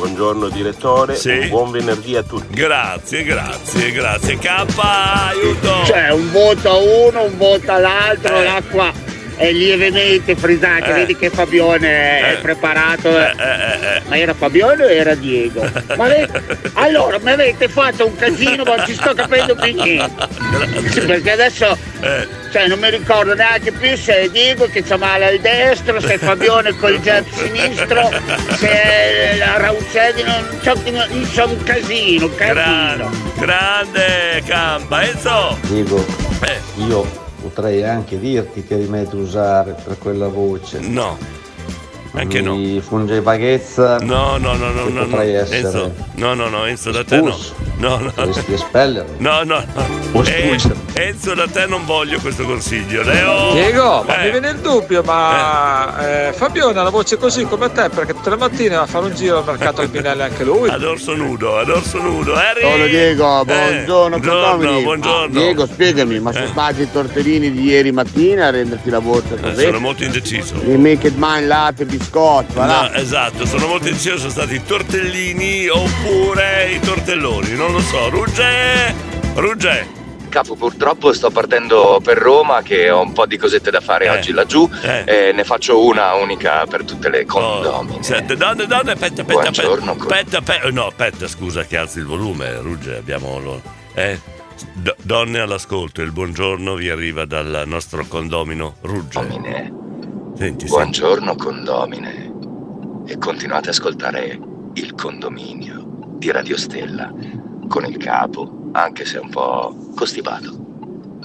[0.00, 1.14] Buongiorno direttore.
[1.14, 1.28] Sì.
[1.28, 2.54] Un buon venerdì a tutti.
[2.54, 4.38] Grazie, grazie, grazie.
[4.38, 5.84] K, aiuto.
[5.84, 8.90] Cioè, un voto a uno, un voto all'altro, l'acqua
[9.40, 10.90] è lievemente frizzante.
[10.90, 10.92] Eh.
[10.92, 11.88] Vedi che Fabione
[12.20, 12.36] è Eh.
[12.42, 13.08] preparato.
[13.18, 14.02] Eh, eh, eh.
[14.06, 15.66] Ma era Fabione o era Diego?
[15.96, 16.42] Ma avete-
[16.74, 20.28] Allora, mi avete fatto un casino, ma non ci sto capendo più niente.
[20.90, 22.26] Sì, perché adesso Eh.
[22.52, 26.14] cioè, non mi ricordo neanche più se è Diego che c'ha male al destro, se
[26.14, 28.10] è Fabione col jet sinistro,
[28.58, 31.04] se è la Raucelli, non insomma
[31.46, 32.54] un casino, un casino.
[32.54, 35.02] Grande, grande Campa.
[35.02, 35.58] Enzo.
[35.62, 36.04] Diego,
[36.42, 36.58] Eh.
[36.86, 40.78] io potrei anche dirti che rimedio usare per quella voce.
[40.80, 41.16] No,
[42.12, 42.56] anche no.
[42.56, 43.98] Mi funge vaghezza.
[44.00, 45.06] No, no, no, no, che no, no.
[45.06, 45.58] potrei essere.
[45.58, 47.36] Enzo, no, no, no, Enzo da te no.
[47.78, 48.12] No, no.
[48.52, 49.14] Espellermi.
[49.18, 50.22] No, no, no.
[50.24, 50.58] Eh.
[50.94, 53.02] Enzo, da te non voglio questo consiglio.
[53.02, 53.52] Leo!
[53.52, 54.24] Diego, ma Eh.
[54.24, 58.28] mi viene il dubbio, ma eh, Fabione ha la voce così come te, perché tutte
[58.30, 60.68] le mattine va a fare un giro al mercato albinelli anche lui.
[60.68, 62.34] Ad orso nudo, ad orso nudo.
[62.34, 62.88] Harry!
[62.90, 64.82] Diego, Eh, buongiorno, buongiorno, condomini.
[64.82, 65.38] buongiorno.
[65.38, 66.48] Ah, Diego, spiegami, ma sono Eh.
[66.48, 69.62] stati i tortellini di ieri mattina a renderti la voce Eh, così?
[69.64, 70.54] sono molto indeciso.
[70.66, 72.54] I make it mine, latte, biscotti.
[72.54, 78.08] No, esatto, sono molto indeciso, sono stati i tortellini oppure i tortelloni, non lo so.
[78.08, 78.94] Rugge!
[79.34, 79.98] Rugge!
[80.30, 84.10] Capo, purtroppo sto partendo per Roma che ho un po' di cosette da fare Eh.
[84.10, 85.02] oggi laggiù Eh.
[85.04, 88.02] e ne faccio una unica per tutte le condomine.
[88.02, 92.06] Sette donne, donne, aspetta, aspetta, Buongiorno, aspetta, aspetta, aspetta, no, aspetta, scusa che alzi il
[92.06, 93.60] volume, Rugge, abbiamo lo,
[93.94, 94.20] eh,
[94.74, 99.18] do- donne all'ascolto, il buongiorno vi arriva dal nostro condomino Rugge.
[100.40, 102.32] Senti, Buongiorno condomine
[103.04, 104.38] e continuate ad ascoltare
[104.72, 105.84] il condominio
[106.16, 107.12] di Radio Stella
[107.68, 110.56] con il capo, anche se un po' costipato.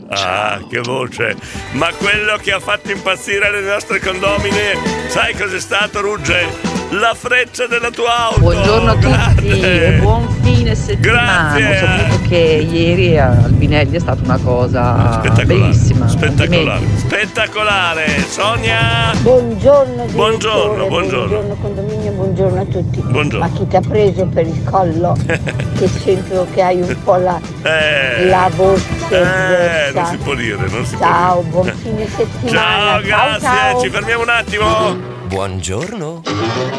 [0.10, 1.34] Ah, che voce!
[1.76, 6.75] Ma quello che ha fatto impazzire le nostre condomine, sai cos'è stato, Rugge?
[7.00, 8.40] La freccia della tua auto!
[8.40, 11.56] Buongiorno a tutti e buon fine settimana.
[11.58, 11.68] Grazie.
[11.68, 16.08] Ho saputo che ieri a Albinelli è stata una cosa bellissima.
[16.08, 18.06] Spettacolare, spettacolare!
[18.30, 19.12] Sonia!
[19.20, 21.28] Buongiorno, Buongiorno, buongiorno.
[21.28, 23.00] buongiorno condominio, buongiorno a tutti.
[23.02, 23.46] Buongiorno.
[23.46, 25.18] Ma chi ti ha preso per il collo?
[25.26, 29.92] che sento che hai un po' la, Eh, la voce eh, diversa.
[30.02, 31.76] non si può dire, non si Ciao, può buon dire.
[31.76, 32.58] fine settimana.
[32.60, 33.80] Ciao, grazie, ciao.
[33.82, 35.14] ci fermiamo un attimo.
[35.26, 36.22] Buongiorno.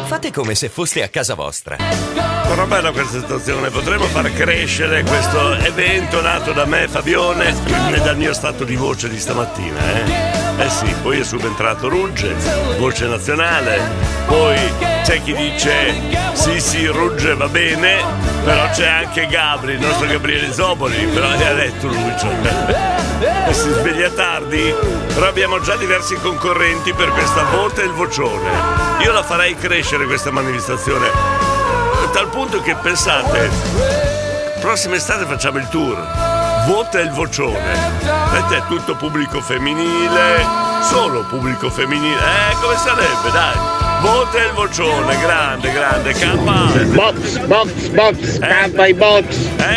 [0.05, 1.75] Fate come se foste a casa vostra.
[1.75, 7.53] Però bella questa situazione, potremmo far crescere questo evento nato da me, Fabione,
[7.93, 10.36] e dal mio stato di voce di stamattina, eh?
[10.59, 12.33] Eh sì, poi è subentrato Rugge,
[12.79, 13.79] voce nazionale,
[14.25, 14.57] poi
[15.03, 15.93] c'è chi dice
[16.33, 18.03] sì sì Rugge va bene,
[18.43, 23.69] però c'è anche Gabri, il nostro Gabriele Zoboli, però ha letto lui, cioè, e si
[23.71, 24.73] sveglia tardi,
[25.13, 28.49] però abbiamo già diversi concorrenti per questa voce e il vocione.
[29.03, 33.49] Io la farei crescere questa manifestazione a tal punto che pensate,
[34.59, 36.36] prossima estate facciamo il tour.
[36.67, 37.75] Vota il vocione.
[38.31, 40.45] Vedete, è tutto pubblico femminile,
[40.81, 42.17] solo pubblico femminile.
[42.19, 43.55] Eh, come sarebbe, dai.
[44.01, 46.65] Vota il vocione, grande, grande, campa.
[46.87, 48.39] Box, box, box, Eh?
[48.39, 49.23] campa i box,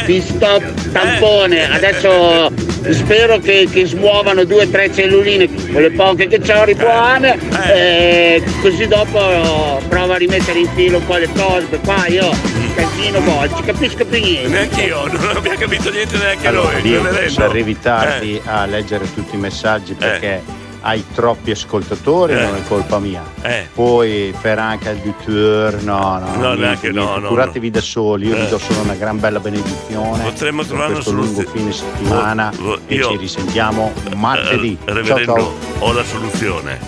[0.04, 1.72] pit stop, tampone.
[1.72, 2.50] Adesso
[2.90, 7.38] spero che, che smuovano due o tre celluline con le poche che ho buone.
[7.66, 7.72] Eh.
[7.72, 11.78] e così dopo prova a rimettere in filo un po' le cose.
[11.84, 12.30] Qua io
[12.70, 14.48] un casino boh, non ci capisco più niente.
[14.48, 16.82] Neanche io, non abbiamo capito niente neanche Allora, noi.
[16.82, 17.32] Diego, reverendo.
[17.32, 20.42] se arrivi tardi a leggere tutti i messaggi perché
[20.82, 22.40] hai troppi ascoltatori, Eh.
[22.40, 23.22] non è colpa mia.
[23.42, 23.68] Eh.
[23.74, 27.20] Poi per anche il tutor, no, no, No, niente, neanche no, niente.
[27.20, 28.40] no, Curatevi da soli, io Eh.
[28.40, 30.22] vi do solo una gran bella benedizione.
[30.22, 31.58] Potremmo trovare una questo lungo soluzione.
[31.58, 34.78] fine settimana Vo- vo- e io- ci risentiamo martedì.
[34.84, 35.52] Eh, ciao ciao.
[35.80, 36.78] ho la soluzione.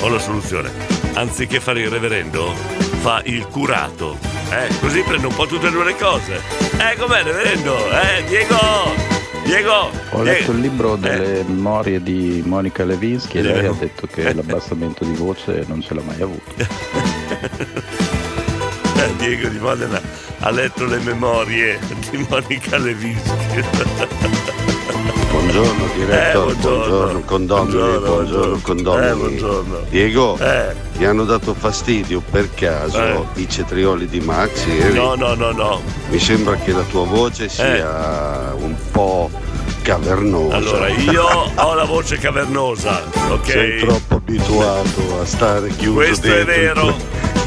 [0.00, 0.70] Ho la soluzione.
[1.14, 2.52] Anziché fare il reverendo,
[3.00, 4.18] fa il curato.
[4.50, 6.40] Eh, così prende un po' tutte e due le cose.
[6.78, 7.76] Eh, com'è, reverendo?
[7.90, 8.56] Eh, Diego!
[9.44, 9.90] Diego!
[10.10, 13.72] Ho letto il libro delle memorie di Monica Levinsky e lei Vero.
[13.72, 16.54] ha detto che l'abbassamento di voce non ce l'ha mai avuto.
[18.98, 20.00] Eh, Diego di Modena
[20.38, 21.78] ha letto le memorie
[22.10, 23.62] di Monica Levinsky.
[25.50, 27.20] Buongiorno direttore, Eh, buongiorno.
[27.20, 29.06] condomini, Buongiorno, buongiorno, condomini.
[29.06, 29.78] Eh, buongiorno.
[29.88, 30.74] Diego, Eh.
[30.98, 34.92] ti hanno dato fastidio per caso i cetrioli di Max ieri?
[34.94, 35.80] No, no, no, no.
[36.08, 39.30] Mi sembra che la tua voce sia un po'
[39.82, 40.56] cavernosa.
[40.56, 43.46] Allora, io ho la voce cavernosa, ok?
[43.48, 46.94] Sei troppo abituato a stare chiuso Questo è dentro in vero.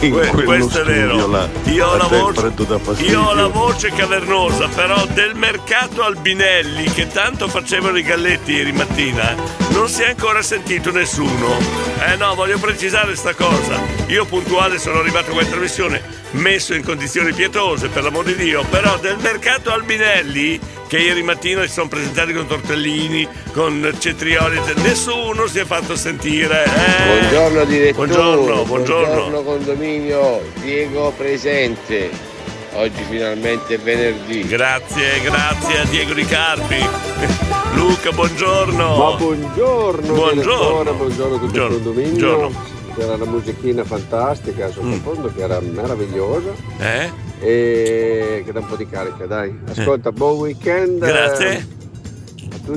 [0.02, 1.28] In Que- questo è vero.
[1.28, 1.48] là.
[1.66, 2.54] Io ho, voce,
[3.00, 8.72] io ho la voce cavernosa, però del mercato Albinelli, che tanto facevano i galletti ieri
[8.72, 9.36] mattina,
[9.72, 11.89] non si è ancora sentito nessuno.
[12.02, 13.80] Eh no, voglio precisare sta cosa.
[14.08, 18.64] Io puntuale sono arrivato a questa trasmissione, messo in condizioni pietose, per l'amor di Dio,
[18.70, 25.46] però del mercato Albinelli, che ieri mattina si sono presentati con tortellini, con cetrioli, nessuno
[25.48, 26.64] si è fatto sentire.
[26.64, 27.20] eh.
[27.20, 28.08] Buongiorno direttore.
[28.08, 29.14] Buongiorno, buongiorno.
[29.14, 30.42] Buongiorno condominio.
[30.62, 32.29] Diego presente.
[32.74, 34.42] Oggi finalmente è venerdì.
[34.48, 36.78] Grazie, grazie a Diego Di Carpi.
[37.76, 38.98] Luca, buongiorno.
[38.98, 40.94] Ma buongiorno, Buongiorno.
[40.94, 41.76] buongiorno a tutto Buongiorno.
[41.76, 42.12] il condominio.
[42.36, 42.78] Buongiorno.
[42.96, 47.10] C'era la musichina fantastica sottofondo che era meravigliosa Eh?
[47.40, 49.58] e che dà un po' di carica, dai.
[49.70, 51.00] Ascolta, buon weekend.
[51.00, 51.68] Grazie.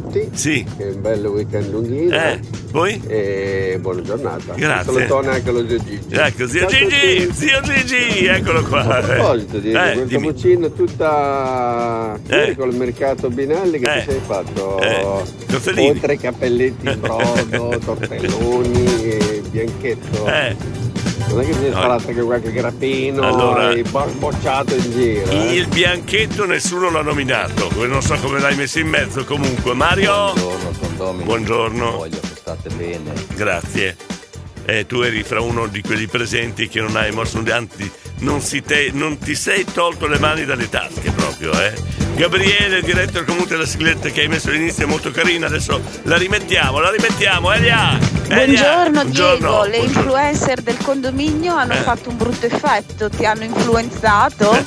[0.00, 0.28] Tutti.
[0.32, 0.64] Sì.
[0.76, 2.14] Che un bel weekend lunghino.
[2.16, 3.00] Eh, Poi?
[3.06, 4.54] E buona giornata.
[4.54, 4.92] Grazie.
[4.92, 6.00] Salutone anche allo zio Gigi.
[6.10, 8.80] Ecco, zio Ciao Gigi, zio Gigi, eccolo qua.
[8.82, 10.26] A proposito, Diego, Eh, quel dimmi.
[10.26, 12.56] cappuccino tutta Eh.
[12.58, 13.98] il mercato Binelli che Eh.
[14.04, 15.04] ti sei fatto Eh,
[15.88, 20.56] oltre ai cappelletti in brodo, tortelloni e bianchetto Eh.
[21.28, 21.76] Non è che sei No.
[21.76, 25.54] sparato anche qualche grappino Allora- e bo- bocciato in giro eh?
[25.54, 29.74] Il bianchetto nessuno l'ha nominato, non so come l'hai messo in mezzo comunque.
[29.74, 30.32] Mario?
[30.34, 31.24] Buongiorno condomini.
[31.24, 31.90] Buongiorno.
[31.92, 33.12] Voglio che state bene.
[33.34, 33.96] Grazie.
[34.64, 38.62] Eh, tu eri fra uno di quelli presenti che non hai mosso anzi, non, si
[38.62, 41.74] te- non ti sei tolto le mani dalle tasche proprio, eh.
[42.14, 46.16] Gabriele, diretto al comune della sigletta che hai messo all'inizio è molto carina, adesso la
[46.16, 47.98] rimettiamo, la rimettiamo, Elia!
[48.28, 48.88] Elia!
[48.90, 50.00] Buongiorno, Buongiorno, Diego, le buongiorno.
[50.00, 51.76] influencer del condominio hanno Eh.
[51.78, 54.50] fatto un brutto effetto, ti hanno influenzato?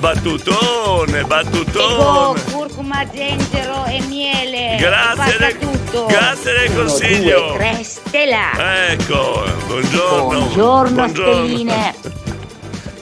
[0.00, 2.42] battutone, Ego, battutone!
[2.52, 4.76] curcuma, zenzero e miele.
[4.78, 6.06] Grazie del- tutto.
[6.06, 7.38] grazie del consiglio.
[7.42, 8.88] Uno, due, tre, stella.
[8.90, 10.26] Ecco, buongiorno!
[10.40, 11.94] Buongiorno, stelline.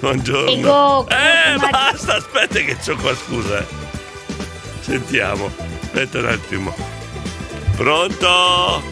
[0.02, 0.50] Buongiorno.
[0.50, 3.60] Ego, eh, basta, aspetta che c'ho qua, scusa.
[3.60, 3.66] eh.
[4.80, 5.48] Sentiamo.
[5.80, 6.74] Aspetta un attimo.
[7.76, 8.82] Pronto?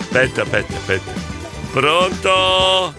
[0.00, 1.12] Aspetta, aspetta, aspetta.
[1.70, 2.94] Pronto?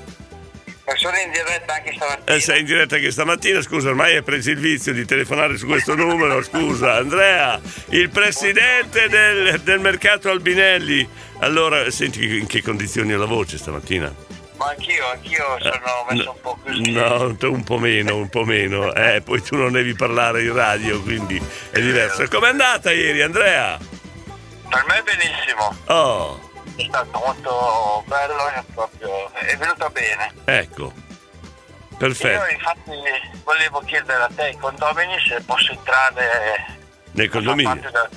[0.96, 2.36] Sono in diretta anche stamattina.
[2.36, 5.66] Eh, sei in diretta anche stamattina, scusa, ormai hai preso il vizio di telefonare su
[5.66, 6.98] questo numero, scusa.
[6.98, 11.08] Andrea, il presidente del, del mercato Albinelli.
[11.40, 14.14] Allora, senti in che condizioni ha la voce stamattina?
[14.58, 16.92] Ma anch'io, anch'io sono messo un po' così.
[16.92, 18.92] No, tu un po' meno, un po' meno.
[18.98, 22.28] Eh, poi tu non devi parlare in radio, quindi è diverso.
[22.28, 23.78] Com'è andata ieri, Andrea?
[24.70, 25.76] Per me benissimo.
[25.86, 26.40] Oh,
[26.76, 29.32] È stato molto bello, è proprio.
[29.34, 30.32] è venuto bene.
[30.46, 30.84] ecco.
[30.84, 32.52] Io Perfetto.
[32.54, 32.92] infatti
[33.44, 36.78] volevo chiedere a te, condomini, se posso entrare
[37.14, 37.70] Nel condominio.
[37.80, 38.10] parte del,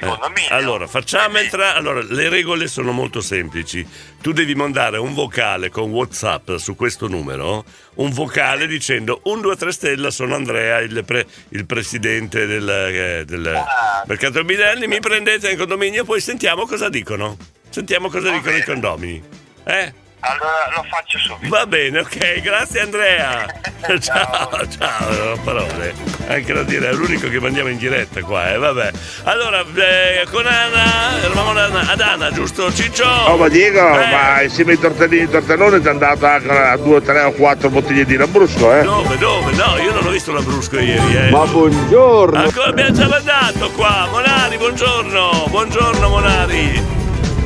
[0.00, 0.48] Eh, condominio.
[0.50, 1.76] Allora, facciamo entrare.
[1.78, 3.86] Allora, le regole sono molto semplici.
[4.20, 7.64] Tu devi mandare un vocale con WhatsApp su questo numero,
[7.96, 13.24] un vocale dicendo 1, 2, 3 stella, sono Andrea, il, pre- il presidente del, eh,
[13.24, 14.04] del Ah.
[14.06, 17.36] mercato Binelli, mi prendete nel condominio, poi sentiamo cosa dicono.
[17.68, 19.22] Sentiamo cosa dicono i condomini.
[19.64, 19.92] Eh?
[20.20, 21.48] Allora lo faccio subito.
[21.54, 23.46] Va bene, ok, grazie Andrea.
[24.00, 25.94] ciao, ciao, ho parole.
[26.26, 28.90] Anche da dire, è l'unico che mandiamo in diretta qua, eh, vabbè.
[29.24, 33.04] Allora, eh, con Anna, eravamo ad Anna, giusto Ciccio?
[33.04, 34.10] Oh ma Diego, Eh.
[34.10, 37.68] ma insieme ai tortellini e tortelloni ti è andato anche a due, tre o quattro
[37.70, 38.82] bottiglie di Lambrusco, eh?
[38.82, 39.52] Dove, dove?
[39.52, 41.30] No, io non ho visto l'Abrusco ieri, eh.
[41.30, 46.95] ma buongiorno Ancora abbiamo già mandato qua, Monari, buongiorno, buongiorno Monari.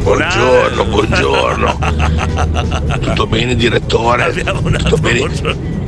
[0.02, 1.78] Buongiorno, buongiorno.
[3.00, 4.32] Tutto bene direttore?
[4.32, 5.78] Tutto bene?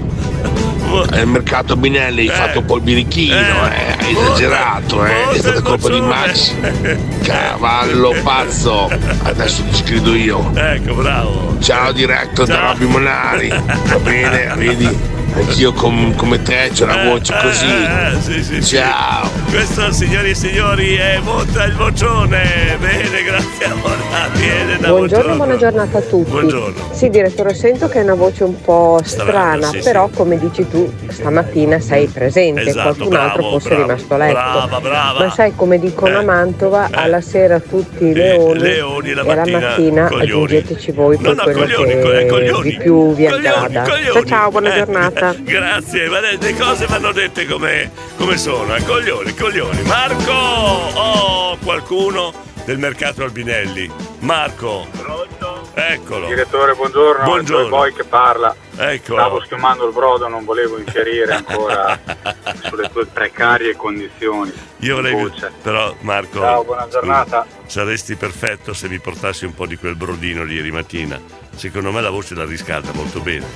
[0.93, 5.63] al mercato Binelli hai fatto un po' il birichino, eh, hai esagerato, eh, è stata
[5.63, 6.53] colpa di Max.
[7.23, 8.91] Cavallo pazzo,
[9.23, 10.51] adesso ti scrivo io.
[10.55, 11.57] Ecco, bravo.
[11.61, 15.21] Ciao diretto da Robby Monari, va bene, vedi?
[15.35, 17.65] Anch'io com- come te c'ho una voce così.
[17.67, 18.77] Eh, sì, sì, sì.
[18.77, 19.29] Ciao.
[19.51, 22.77] Questo, signori e signori, è Monta il Vocione.
[22.79, 24.29] Bene, grazie a Mona.
[24.35, 26.31] Viene da Buongiorno, buona giornata a tutti.
[26.31, 26.91] Buongiorno.
[26.93, 29.31] Sì, direttore, sento che è una voce un po' Strana,
[29.63, 33.83] strana, sì, però come dici tu, stamattina sei presente, Esatto, qualcun altro bravo, fosse bravo.
[33.85, 34.33] rimasto a letto.
[34.35, 35.19] Brava, brava.
[35.25, 39.35] Ma sai come dicono a Mantova, alla sera tutti i leoni, leoni, la e alla
[39.41, 40.23] mattina mattina coglioni.
[40.23, 42.71] aggiungeteci voi No, per no, quello coglioni, che co- eh, coglioni.
[42.71, 43.85] di più vi aggrada.
[44.13, 45.22] Ciao ciao, buona Eh, giornata.
[45.31, 49.83] Grazie, ma le, le cose vanno dette come, come sono, eh, coglioni, coglioni.
[49.83, 50.33] Marco!
[50.33, 52.33] Oh, qualcuno
[52.65, 53.89] del mercato Albinelli.
[54.21, 54.89] Marco.
[55.75, 56.27] Eccolo.
[56.27, 57.23] Direttore, buongiorno.
[57.23, 57.67] Buongiorno.
[57.67, 58.55] È poi che parla.
[58.91, 59.15] Ecco.
[59.15, 61.99] Stavo schiumando il brodo, non volevo infierire ancora
[62.69, 64.53] sulle tue precarie condizioni.
[64.79, 65.53] Io volevo, voce.
[65.63, 67.47] però Marco, Ciao, buona giornata.
[67.67, 71.21] saresti perfetto se mi portassi un po' di quel brodino di ieri mattina.
[71.55, 73.47] Secondo me la voce la riscalda molto bene.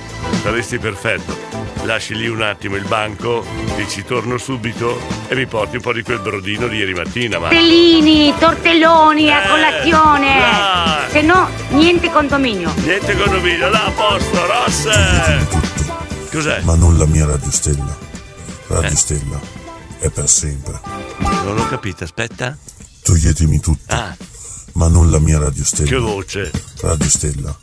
[0.41, 1.35] Saresti perfetto.
[1.83, 6.01] Lasci lì un attimo il banco, dici torno subito e mi porti un po' di
[6.03, 7.39] quel brodino di ieri mattina.
[7.39, 10.39] Ma Tortellini, tortelloni a Eh, colazione.
[10.39, 11.09] dai.
[11.09, 12.71] Se no, niente condominio.
[12.83, 15.16] niente condominio, là a posto, Rosse!
[16.31, 16.61] Cos'è?
[16.61, 17.97] Ma non la mia Radio Stella.
[18.67, 18.95] Radio Eh.
[18.95, 19.39] Stella
[19.99, 20.79] è per sempre.
[21.17, 22.55] Non ho capito, aspetta.
[23.01, 23.93] Toglietemi tutto.
[23.93, 24.15] Ah,
[24.73, 25.89] Ma non la mia Radio Stella.
[25.89, 26.51] che voce.
[26.81, 27.57] Radio Stella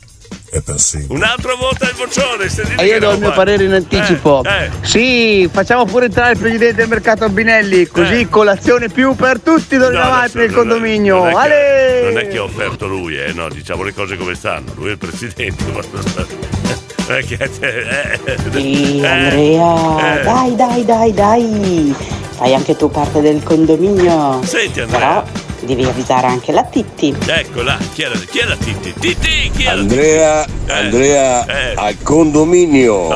[0.49, 1.15] è per sempre.
[1.15, 2.45] Un altro voto al vocione,
[2.77, 4.43] E io che do il mio parere in anticipo.
[4.43, 4.71] Eh, eh.
[4.81, 8.29] Sì, facciamo pure entrare il presidente del mercato Albinelli, così Eh.
[8.29, 11.17] colazione più per tutti in No, avanti adesso nel non è- condominio.
[11.19, 12.01] Non è, che, Ale!
[12.11, 14.73] non è che ha offerto lui, eh, no, diciamo le cose come stanno.
[14.75, 15.63] Lui è il presidente.
[17.05, 20.23] Sì, eh, Andrea, eh.
[20.23, 21.95] dai, dai, dai, dai.
[22.31, 24.41] Fai anche tu parte del condominio.
[24.43, 25.21] Senti, Andrea.
[25.21, 25.23] Però
[25.65, 27.15] devi avvisare anche la Titti.
[27.27, 28.93] Ecco là, chi è la, chi è la Titti?
[28.99, 31.73] Titti, chi è la Andrea, Andrea Eh.
[31.75, 33.07] al condominio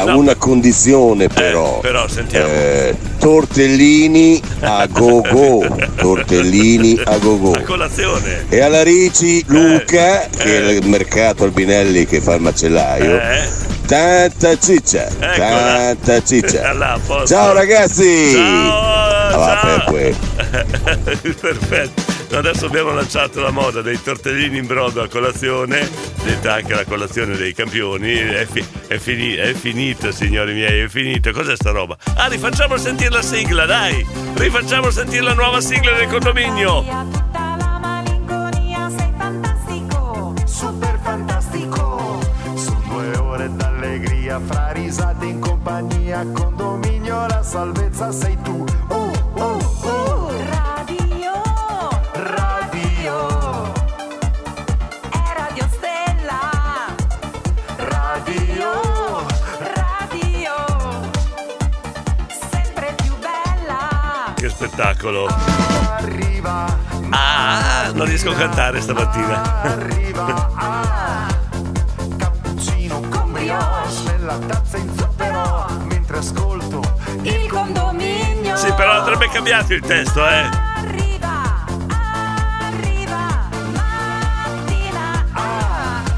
[0.00, 0.18] ha no.
[0.18, 1.80] una condizione però.
[1.80, 2.46] Però sentiamo.
[2.46, 5.76] Eh, tortellini a go go.
[5.96, 7.52] tortellini a go go.
[7.52, 8.46] A colazione.
[8.48, 13.16] E alla Ricci Luca, che è il mercato Albinelli che fa il macellaio.
[13.20, 13.68] Eh.
[13.86, 15.96] Tanta ciccia, Eccola.
[15.96, 16.74] tanta ciccia.
[17.26, 18.30] Ciao ragazzi!
[18.32, 19.92] Ciao, Ah, ciao.
[21.40, 22.09] Perfetto.
[22.32, 25.88] Adesso abbiamo lanciato la moda dei tortellini in brodo a colazione,
[26.22, 28.14] detta anche la colazione dei campioni.
[28.14, 31.32] È, fi- è fini- è finito, signori miei, è finito.
[31.32, 31.96] Cos'è sta roba?
[32.16, 34.06] Ah, rifacciamo sentire la sigla, dai!
[34.34, 37.28] Rifacciamo sentire la nuova sigla del condominio.
[44.46, 48.64] Fra risate in compagnia, condominio la salvezza sei tu.
[48.88, 48.99] Uh,
[64.80, 65.26] spettacolo!
[67.10, 69.42] Ah, non riesco a cantare stamattina.
[72.16, 76.80] Cappuccino con brioche nella tazza in zucchero mentre ascolto
[77.22, 78.56] il condominio.
[78.56, 80.68] Sì, però andrebbe cambiato il testo, eh.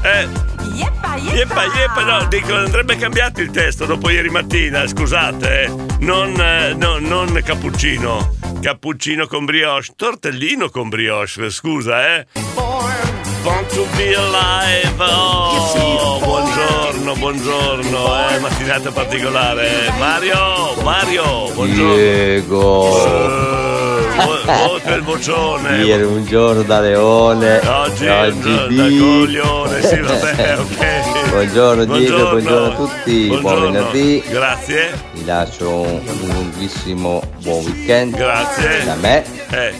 [0.05, 0.27] Eh.
[0.73, 5.71] Yeppa, Yeppa, yeppa, no, dico, andrebbe cambiato il testo dopo ieri mattina, scusate, eh.
[5.99, 8.42] Non, eh, no, non cappuccino.
[8.63, 12.27] Cappuccino con brioche, tortellino con brioche, scusa, eh.
[13.43, 14.93] Want to be alive.
[14.99, 19.91] Oh, buongiorno, buongiorno, eh, mattinata particolare.
[19.99, 21.95] Mario, Mario, buongiorno.
[21.95, 22.89] Diego.
[24.45, 25.77] Voto il vocione.
[25.83, 27.57] Ieri un giorno da leone.
[27.67, 31.22] Oggi, un giorno oggi da di- coglione, sì, vabbè, ok.
[31.33, 32.65] Buongiorno Diego, Buongiorno.
[32.71, 33.71] a tutti, buon Buongiorno.
[33.71, 34.23] venerdì.
[34.29, 34.91] Grazie.
[35.13, 38.15] Vi lascio un, un lunghissimo buon weekend.
[38.15, 38.85] Grazie.
[38.85, 39.23] Da me.
[39.49, 39.73] Eh.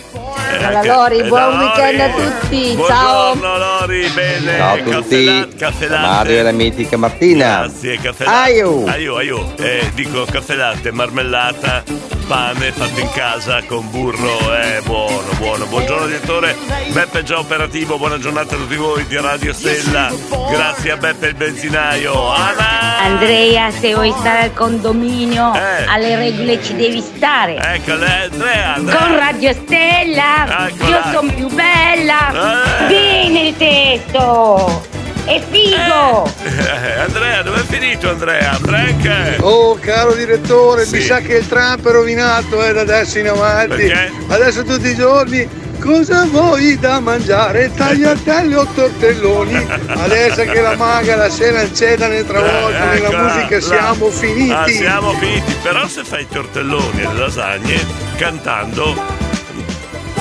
[0.60, 2.24] Ciao Lori, eh, buon da weekend a Lori.
[2.40, 2.78] tutti.
[2.88, 3.36] Ciao.
[3.36, 4.58] Buongiorno Lori, bene.
[4.58, 5.48] Ciao a tutti.
[5.58, 6.08] caffè latte.
[6.08, 7.60] Mario e la mitica Martina.
[7.62, 8.38] Grazie, caffè latte.
[8.52, 8.86] Aiu.
[8.88, 9.54] Aiu, aiu.
[9.58, 11.84] Eh, dico caffè latte, marmellata,
[12.28, 14.38] pane fatto in casa con burro.
[14.56, 15.66] Eh, buono, buono.
[15.66, 16.56] Buongiorno direttore.
[16.92, 20.12] Beppe già operativo, buona giornata a tutti voi di Radio Stella.
[20.50, 22.30] Grazie a Beppe il benzinaio.
[22.32, 22.82] Anna!
[23.04, 27.58] Andrea, se vuoi stare al condominio, alle regole ci devi stare.
[27.58, 28.98] Ecco, Andrea, Andrea.
[28.98, 30.90] Con Radio Stella, Eccola.
[30.90, 32.84] io sono più bella.
[32.84, 32.88] Eh.
[32.88, 34.92] Bene il testo.
[35.26, 36.30] È figo!
[36.44, 38.58] Eh, Andrea, dove è finito Andrea?
[38.62, 39.38] Frank?
[39.40, 40.96] Oh caro direttore, Sì.
[40.96, 43.86] mi sa che il Trump è rovinato eh, da adesso in avanti.
[43.86, 44.12] Perché?
[44.28, 45.48] Adesso tutti i giorni
[45.80, 47.72] cosa vuoi da mangiare?
[47.74, 49.56] Tagliatelle o tortelloni?
[49.88, 53.62] Adesso che la maga la sera il cedane travolta nella Eccola, musica là.
[53.62, 54.52] siamo finiti.
[54.52, 55.56] Ah, siamo finiti.
[55.62, 57.86] Però se fai i tortelloni e le lasagne
[58.18, 59.22] cantando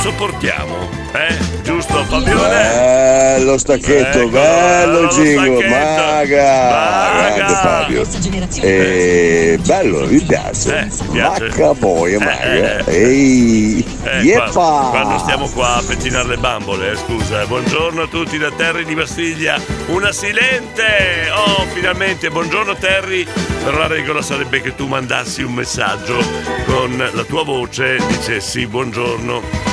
[0.03, 0.89] sopportiamo.
[1.13, 1.37] Eh?
[1.63, 2.81] Giusto Fabione?
[3.39, 5.69] Bello stacchetto, Ecco, bello stacchetto.
[5.69, 8.07] maga, grande Fabio.
[8.63, 10.89] E bello, mi piace.
[11.13, 11.45] piace?
[11.45, 12.85] Macca boia, maga.
[12.87, 14.51] Ehi, Eh, yeppa!
[14.51, 17.43] qua- quando stiamo qua a pettinare le bambole, eh, scusa.
[17.43, 17.47] eh.
[17.47, 19.61] Buongiorno a tutti da Terry di Bastiglia.
[19.87, 21.31] Una silente!
[21.33, 23.25] Oh, finalmente, buongiorno Terry.
[23.63, 26.17] Però la regola sarebbe che tu mandassi un messaggio
[26.67, 29.71] con la tua voce, dicessi buongiorno.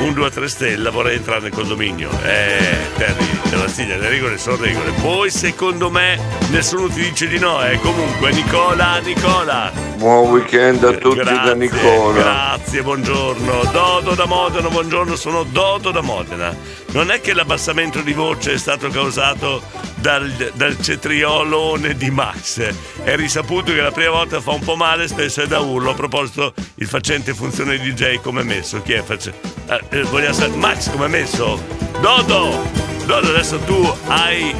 [0.00, 2.10] Un 2 a 3 stella, vorrei entrare nel condominio.
[2.22, 4.90] Eh, Terry, da Bastiglia, le regole sono regole.
[5.00, 6.18] Poi secondo me
[6.50, 7.78] nessuno ti dice di no, eh.
[7.78, 9.72] Comunque, Nicola, Nicola.
[9.96, 12.12] Buon weekend a tutti da Grazie, Nicola.
[12.12, 13.62] Grazie, buongiorno.
[13.72, 16.83] Dodo da Modena, buongiorno, sono Dodo da Modena.
[16.94, 19.60] Non è che l'abbassamento di voce è stato causato
[19.96, 22.72] dal, dal cetriolone di Max.
[23.02, 25.90] È risaputo che la prima volta fa un po' male, spesso è da urlo.
[25.90, 28.80] A proposito, il facente funzione DJ come è messo?
[28.80, 29.02] Chi è?
[29.02, 29.34] Face...
[29.66, 31.60] Eh, eh, vogliamo sapere- Max come è messo?
[32.00, 32.62] Dodo!
[33.06, 34.54] Dodo, adesso tu hai...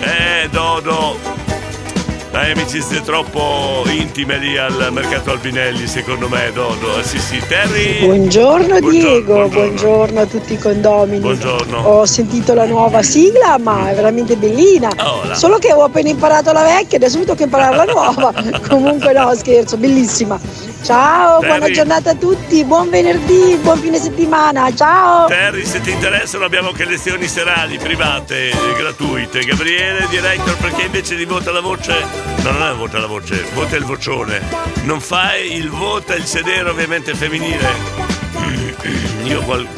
[0.00, 1.47] Eh, Dodo...
[2.38, 6.96] Hai amicizie troppo intime lì al mercato Albinelli, secondo me, Dodo.
[6.96, 7.98] Eh, Sì, sì, Terry.
[7.98, 9.48] Buongiorno Diego, buongiorno.
[9.48, 11.18] buongiorno a tutti i condomini.
[11.18, 11.80] Buongiorno.
[11.80, 14.88] Ho sentito la nuova sigla, ma è veramente bellina.
[14.98, 15.34] Oh.
[15.34, 18.32] Solo che ho appena imparato la vecchia, adesso mi tocca imparare la nuova.
[18.68, 20.38] Comunque no, scherzo, bellissima.
[20.84, 21.74] Ciao, buona Terry.
[21.74, 24.72] giornata a tutti, buon venerdì, buon fine settimana.
[24.72, 25.26] Ciao.
[25.26, 29.40] Terry, se ti interessano abbiamo anche lezioni serali, private, gratuite.
[29.40, 32.27] Gabriele, director, perché invece di vota la voce...
[32.42, 34.40] No, non è vota la voce, vota il vocione.
[34.82, 37.68] Non fai il vota il sedere ovviamente femminile.
[39.24, 39.68] Io qual-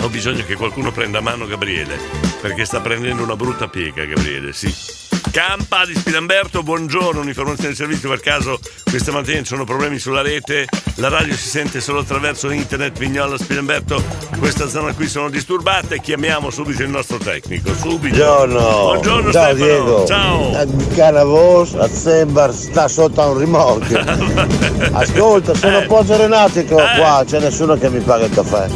[0.00, 1.98] ho bisogno che qualcuno prenda a mano Gabriele,
[2.40, 5.07] perché sta prendendo una brutta piega Gabriele, sì.
[5.30, 8.58] Campa di Spilamberto, buongiorno, un'informazione di servizio per caso
[8.88, 10.66] questa mattina ci sono problemi sulla rete,
[10.96, 14.02] la radio si sente solo attraverso internet, Vignola, Spilamberto,
[14.38, 18.16] questa zona qui sono disturbate, chiamiamo subito il nostro tecnico, subito.
[18.16, 18.60] Buongiorno.
[18.60, 19.64] Buongiorno Ciao Stefano.
[19.64, 20.06] Diego.
[20.06, 21.10] Ciao.
[21.10, 23.98] La voce a Sembar sta sotto a un rimorchio.
[24.92, 25.86] Ascolta, sono Eh.
[25.86, 26.96] Poggio Renatico Eh.
[26.96, 28.66] qua, c'è nessuno che mi paga il caffè.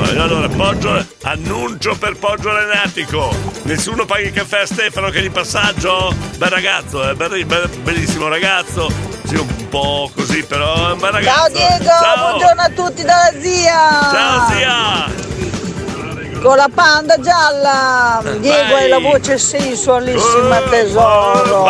[0.00, 3.34] Allora, Poggio, annuncio per Poggio Renatico.
[3.64, 6.14] Nessuno paga il caffè a Stefano che è di passaggio?
[6.36, 8.90] Bel ragazzo, eh, bel- bel- bellissimo ragazzo.
[9.24, 11.52] Sì, un po' così, però è un bel Ciao ragazzo.
[11.52, 12.28] Diego, Ciao.
[12.28, 14.10] buongiorno a tutti dalla zia.
[14.12, 15.47] Ciao zia.
[16.40, 18.22] Con la panda gialla.
[18.38, 21.66] Diego hai la voce sensualissima tesoro.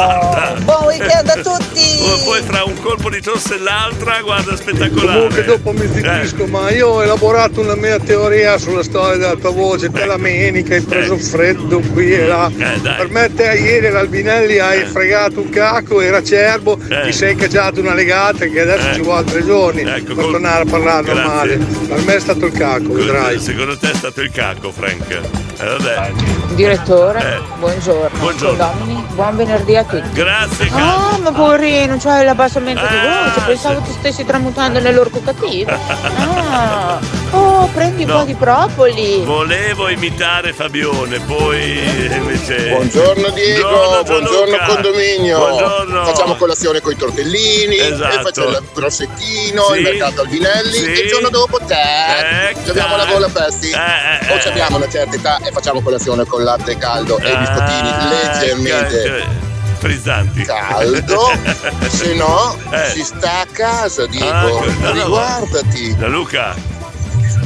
[0.63, 1.97] Buon weekend a tutti.
[1.99, 5.13] Poi- Poi tra un colpo di tosse e l'altra, guarda, spettacolare.
[5.19, 9.51] Comunque dopo mi zittisco, ma io ho elaborato una mia teoria sulla storia della tua
[9.51, 12.51] voce, te la menica, hai preso freddo qui e là.
[12.97, 17.95] Per me te ieri l'Albinelli hai fregato un cacco, era cerbo, ti sei cacciato una
[17.95, 21.23] legata che adesso ci vuole tre giorni per tornare a parlare Grazie.
[21.23, 21.57] normale.
[21.89, 23.39] Per me è stato il cacco, vedrai.
[23.39, 25.09] Secondo te è stato il cacco, Frank?
[25.11, 26.13] Eh, vabbè.
[26.55, 27.41] Direttore, Eh.
[27.59, 28.19] buongiorno.
[28.19, 28.57] Buongiorno.
[28.67, 30.11] Condomini, buon venerdì a tutti.
[30.13, 35.71] Grazie, Ah, ma poverino, c'hai l'abbassamento di Ah, voce, pensavo ti stessi tramutando nell'orco cattivo.
[36.51, 36.99] Ah,
[37.31, 38.19] oh, prendi un No.
[38.19, 39.23] po' di propoli.
[39.25, 41.79] Volevo imitare Fabione, poi
[42.11, 42.69] invece.
[42.71, 45.39] Buongiorno Diego, Buongiorno, buongiorno condominio.
[45.39, 46.05] Buongiorno.
[46.05, 48.19] Facciamo colazione con i tortellini, Esatto.
[48.19, 49.77] e facciamo il prosecchino, Sì.
[49.79, 50.85] il mercato Albinelli Sì.
[50.93, 51.75] e il giorno dopo te.
[52.51, 53.71] Eh, Ci abbiamo la gola pesti.
[53.71, 57.37] Eh, eh, o ci abbiamo una certa età e facciamo colazione con latte caldo e
[57.37, 59.25] biscottini leggermente Eh,
[59.79, 60.43] frizzanti.
[60.45, 61.31] caldo.
[61.89, 62.91] Se no, Eh.
[62.91, 64.27] si sta a casa, Diego.
[64.29, 64.93] Ah, no, no.
[64.93, 65.97] Riguardati.
[65.97, 66.77] Da Luca.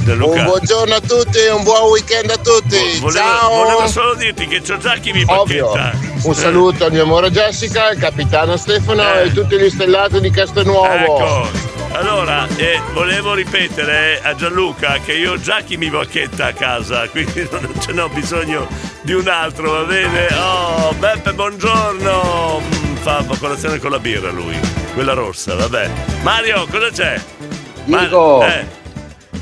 [0.05, 0.38] Luca.
[0.40, 2.98] Un buongiorno a tutti e un buon weekend a tutti.
[2.98, 3.48] Volevo, Ciao.
[3.50, 5.72] volevo solo dirti che c'ho già chi mi Ovvio.
[5.72, 6.11] bacchetta.
[6.24, 9.22] Un saluto al mio amore Jessica, al capitano Stefano Eh.
[9.26, 10.86] e tutti gli stellati di Castelnuovo.
[10.92, 11.70] Ecco.
[11.94, 17.07] Allora, eh, volevo ripetere a Gianluca che io ho già chi mi bacchetta a casa,
[17.11, 18.66] quindi non ce n'ho bisogno
[19.03, 20.26] di un altro, va bene?
[20.34, 22.61] Oh, Beppe, buongiorno!
[22.62, 24.59] Mm, Fa colazione con la birra lui,
[24.94, 25.90] quella rossa, vabbè.
[26.22, 27.20] Mario, cosa c'è?
[27.84, 28.66] Diego, Ma- eh,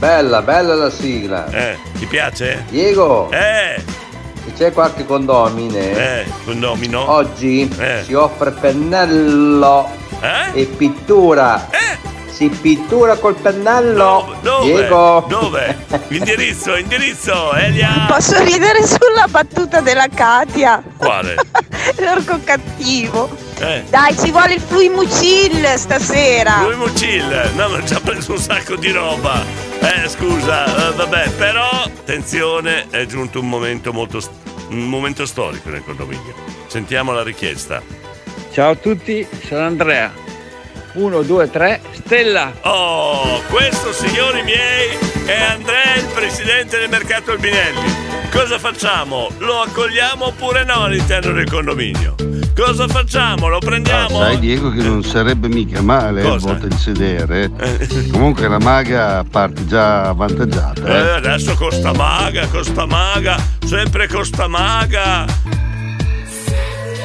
[0.01, 1.47] bella, bella la sigla.
[1.51, 2.65] eh, ti piace?
[2.71, 3.83] Diego, Eh,
[4.45, 7.09] se c'è qualche condomine, eh, condomino?
[7.11, 8.03] oggi Eh.
[8.05, 9.87] si offre pennello
[10.21, 10.61] Eh?
[10.63, 11.69] e pittura
[12.31, 14.35] si pittura col pennello.
[14.41, 14.65] Dove?
[14.73, 15.27] Diego.
[15.29, 15.77] Dove?
[16.09, 18.07] Indirizzo, indirizzo, Elia.
[18.09, 20.83] Posso ridere sulla battuta della Katia?
[20.97, 21.35] Quale?
[22.01, 23.29] L'orco cattivo.
[23.59, 23.85] Eh.
[23.91, 26.63] Dai, ci vuole il fluimucil stasera.
[26.63, 29.43] Lui Mucil, no, ma ci ha preso un sacco di roba.
[29.83, 34.20] Eh, scusa, eh, vabbè, però, attenzione, è giunto un momento molto.
[34.20, 34.31] st-
[34.70, 36.33] un momento storico nel condominio.
[36.68, 37.83] Sentiamo la richiesta.
[38.53, 40.12] Ciao a tutti, sono Andrea.
[40.93, 42.53] 1, 2, 3, Stella.
[42.62, 48.09] Oh, questo, signori miei, è Andrea, il presidente del mercato Albinelli.
[48.32, 49.28] Cosa facciamo?
[49.38, 52.14] Lo accogliamo oppure no all'interno del condominio?
[52.57, 53.49] Cosa facciamo?
[53.49, 54.18] Lo Ah, prendiamo?
[54.18, 57.51] sai Diego che non sarebbe mica male eh, a volte il sedere.
[58.12, 60.84] Comunque la maga parte già avvantaggiata.
[60.84, 61.11] Eh, Eh.
[61.12, 63.36] adesso costa maga, costa maga,
[63.66, 65.24] sempre costa maga.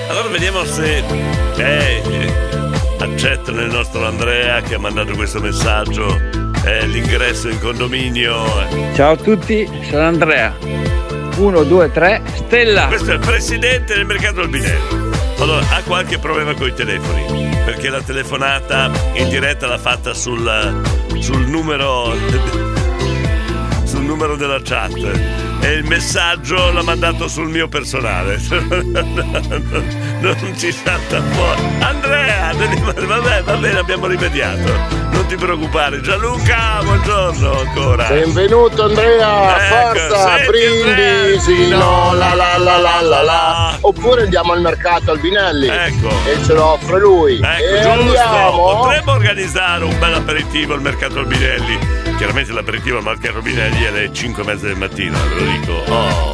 [0.09, 0.97] Allora vediamo se
[1.57, 2.33] eh, eh,
[2.99, 6.19] accettano il nostro Andrea che ha mandato questo messaggio.
[6.65, 8.43] eh, l'ingresso in condominio.
[8.95, 10.55] Ciao a tutti, sono Andrea.
[11.37, 12.87] 1, 2, 3, Stella.
[12.87, 15.13] Questo è il presidente del mercato Albinelli.
[15.37, 17.49] Allora, ha qualche problema con i telefoni?
[17.65, 20.81] Perché la telefonata in diretta l'ha fatta sul,
[21.19, 22.13] sul numero.
[23.83, 25.54] sul numero della chat.
[25.65, 28.37] E il messaggio l'ha mandato sul mio personale.
[30.21, 31.61] non ci salta fuori.
[31.79, 32.53] Andrea!
[32.53, 35.05] Vabbè, va bene, abbiamo rimediato.
[35.09, 36.01] Non ti preoccupare.
[36.01, 38.07] Gianluca, buongiorno ancora.
[38.09, 43.77] Benvenuto Andrea, Ecco, forza, senti, brindisi, no, la la la la la la.
[43.81, 45.67] Oppure andiamo al mercato Albinelli.
[45.67, 46.09] Ecco.
[46.27, 47.39] E ce lo offre lui.
[47.41, 47.89] Ecco, e giusto.
[47.89, 48.81] andiamo.
[48.81, 52.03] Potremmo organizzare un bel aperitivo al mercato Albinelli.
[52.17, 55.71] Chiaramente l'aperitivo al mercato Albinelli è alle 5 e mezza del mattino, lo dico.
[55.91, 56.33] Oh.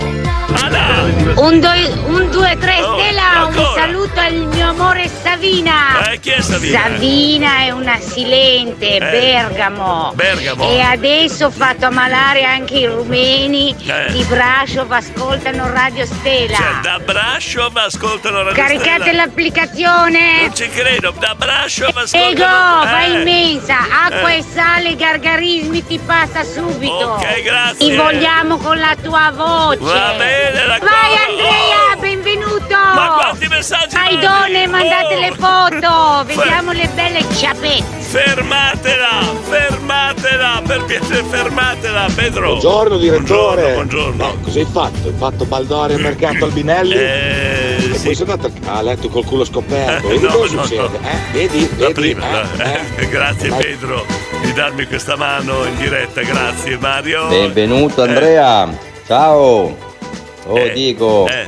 [1.34, 3.82] Un, due, un, due, tre, Oh, Stella, un ancora?
[3.82, 6.12] saluto al mio amore Savina.
[6.12, 6.82] Eh, chi è Savina?
[6.84, 10.12] Savina è una silente, Bergamo.
[10.14, 10.70] Bergamo.
[10.70, 14.12] E adesso ho fatto ammalare anche i rumeni Eh.
[14.12, 16.56] di Brasov, ascoltano Radio Stella.
[16.58, 19.24] Cioè, da Brasov ascoltano Radio Caricate Stella.
[19.26, 20.42] l'applicazione.
[20.42, 22.84] Non ci credo, da Brasov Ego, ascoltano.
[22.92, 23.20] vai Eh.
[23.22, 24.38] immensa, acqua Eh.
[24.38, 26.94] e sale, gargarismi ti passa subito.
[26.94, 27.88] Ok, grazie.
[27.90, 29.78] Ti vogliamo con la tua voce.
[29.80, 30.86] Va bene, d'accordo.
[30.86, 32.76] Vai Andrea, benvenuto.
[32.96, 34.26] Ma quanti messaggi Ai mandi?
[34.26, 35.20] donne, mandate Oh.
[35.20, 36.24] le foto.
[36.26, 38.00] Vediamo le belle ciapette.
[38.00, 42.48] Fermatela, fermatela, per piacere, fermatela, Pedro.
[42.50, 43.74] Buongiorno direttore.
[43.74, 44.16] Buongiorno, buongiorno.
[44.38, 45.08] Ma cosa hai fatto?
[45.08, 46.94] Hai fatto Baldore al mercato Albinelli?
[46.96, 50.08] Eh, e poi sei andato a letto col culo scoperto.
[50.08, 50.98] Eh, Vedi no, cosa no, succede?
[51.00, 51.08] no.
[51.08, 51.18] Eh?
[51.32, 51.70] Vedi?
[51.78, 51.94] La Vedi?
[51.94, 52.32] prima, Eh?
[52.58, 52.64] no.
[52.98, 53.08] Eh?
[53.10, 53.64] grazie Dai.
[53.64, 54.06] Pedro
[54.42, 57.28] di darmi questa mano in diretta, grazie Mario.
[57.28, 58.90] Benvenuto Andrea.
[59.12, 59.76] Ciao.
[60.46, 61.28] Oh Diego.
[61.28, 61.46] Eh.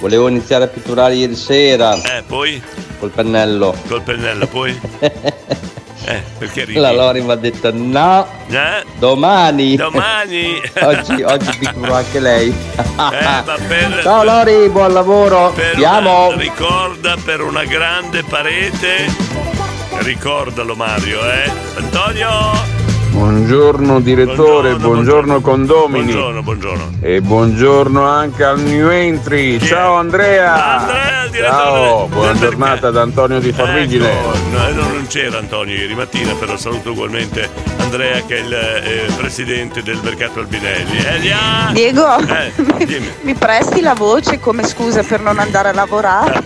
[0.00, 1.94] Volevo iniziare a pitturare ieri sera.
[1.94, 2.60] Eh, poi?
[2.98, 3.72] Col pennello.
[3.86, 4.76] Col pennello, poi?
[6.10, 6.78] Eh, perché ridi?
[6.78, 8.26] La Lori mi ha detto no.
[8.48, 8.82] Eh?
[8.98, 9.76] Domani.
[9.76, 10.58] Domani.
[10.80, 12.48] oggi, oggi pitturo anche lei.
[12.48, 14.00] Eh, va bene.
[14.02, 15.52] Ciao Lori, buon lavoro.
[15.54, 16.28] Per Ti amo.
[16.28, 19.04] una- ricorda per una grande parete.
[19.98, 21.52] Ricordalo Mario, eh.
[21.76, 22.28] Antonio.
[23.10, 26.12] Buongiorno direttore, buongiorno, condomini.
[26.12, 26.90] Buongiorno, buongiorno.
[27.00, 29.58] E buongiorno anche al new entry.
[29.60, 30.86] Ciao Andrea.
[31.32, 34.10] Ciao, buona giornata da Antonio di Farrigine.
[34.10, 37.48] Ecco, no, non c'era Antonio ieri mattina, però saluto ugualmente
[37.78, 40.98] Andrea che è il eh, presidente del mercato Albinelli.
[41.04, 41.38] Elia!
[41.72, 42.52] Diego, Eh,
[42.84, 43.08] dimmi.
[43.22, 46.42] mi presti la voce come scusa per non andare a lavorare?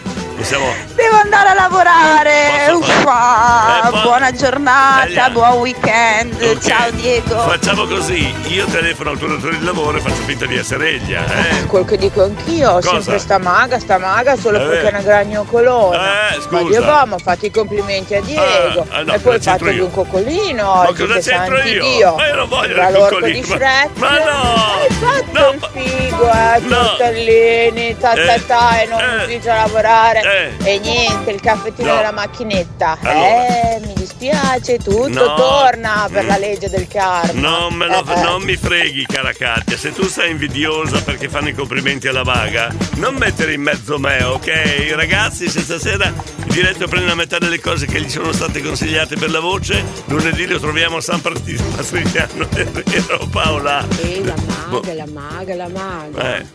[0.41, 0.73] Possiamo...
[0.95, 2.71] Devo andare a lavorare.
[2.71, 5.29] Uffa, Eh, buona giornata, Elia.
[5.29, 6.33] buon weekend.
[6.41, 6.57] Ok.
[6.65, 7.37] Ciao Diego.
[7.41, 11.23] Facciamo così, io telefono al tuo datore di lavoro e faccio finta di essere Elia,
[11.25, 11.65] eh?
[11.67, 12.89] Quel che dico anch'io, Cosa?
[12.93, 15.97] sempre sta maga, sta maga, solo Eh, perché è una gragnocolona.
[16.31, 16.63] Eh, Ma scusa.
[16.63, 18.87] Diego, ma fatti i complimenti a Diego.
[18.89, 19.85] Ah, ah, no, e poi io?
[19.85, 21.83] un coccolino Ma cosa c'entro io?
[21.83, 22.15] Dio.
[22.15, 23.89] Ma io non voglio il coccolino, di Shrek.
[23.93, 24.79] ma no!
[24.81, 29.55] Hai fatto il figo, eh, tortellini, ta ta Eh, ta, e non eh, ufficio a
[29.55, 30.29] lavorare.
[30.31, 30.51] Eh.
[30.63, 31.95] E niente, il caffettino No.
[31.97, 32.97] della macchinetta.
[33.01, 33.75] Allora.
[33.75, 35.35] Eh, mi dispiace, tutto No.
[35.35, 36.27] torna per Mm.
[36.27, 37.39] la legge del karma.
[37.39, 38.21] Non, me lo- Eh, eh.
[38.23, 39.77] non mi freghi, cara Katia.
[39.77, 44.23] Se tu sei invidiosa perché fanno i complimenti alla vaga, non mettere in mezzo me,
[44.23, 44.93] ok?
[44.95, 49.15] Ragazzi, se stasera il diretto prende la metà delle cose che gli sono state consigliate
[49.15, 53.85] per la voce, lunedì lo troviamo a San è vero Paola?
[54.01, 54.33] E la
[54.69, 54.81] Boh.
[54.81, 56.37] maga, la maga, la maga.
[56.37, 56.45] Eh,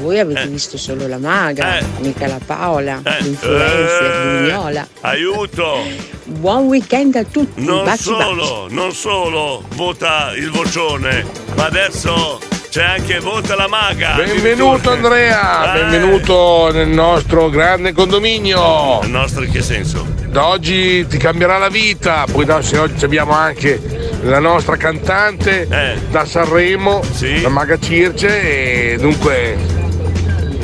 [0.00, 0.46] Voi avete Eh.
[0.46, 1.84] visto solo la maga, Eh.
[2.00, 4.86] mica la Paola, eh, l'influencer, eh.
[5.02, 5.78] Aiuto!
[6.24, 11.24] Buon weekend a tutti, Non baci solo, non solo vota il vocione,
[11.54, 12.38] ma adesso
[12.70, 14.12] C'è anche Vota la Maga.
[14.14, 15.80] Benvenuto Andrea, Eh.
[15.80, 19.00] benvenuto nel nostro grande condominio.
[19.02, 20.06] Il nostro in che senso?
[20.28, 23.80] Da oggi ti cambierà la vita, poi da se oggi abbiamo anche
[24.22, 25.98] la nostra cantante Eh.
[26.12, 27.00] da Sanremo,
[27.42, 29.56] la Maga Circe e dunque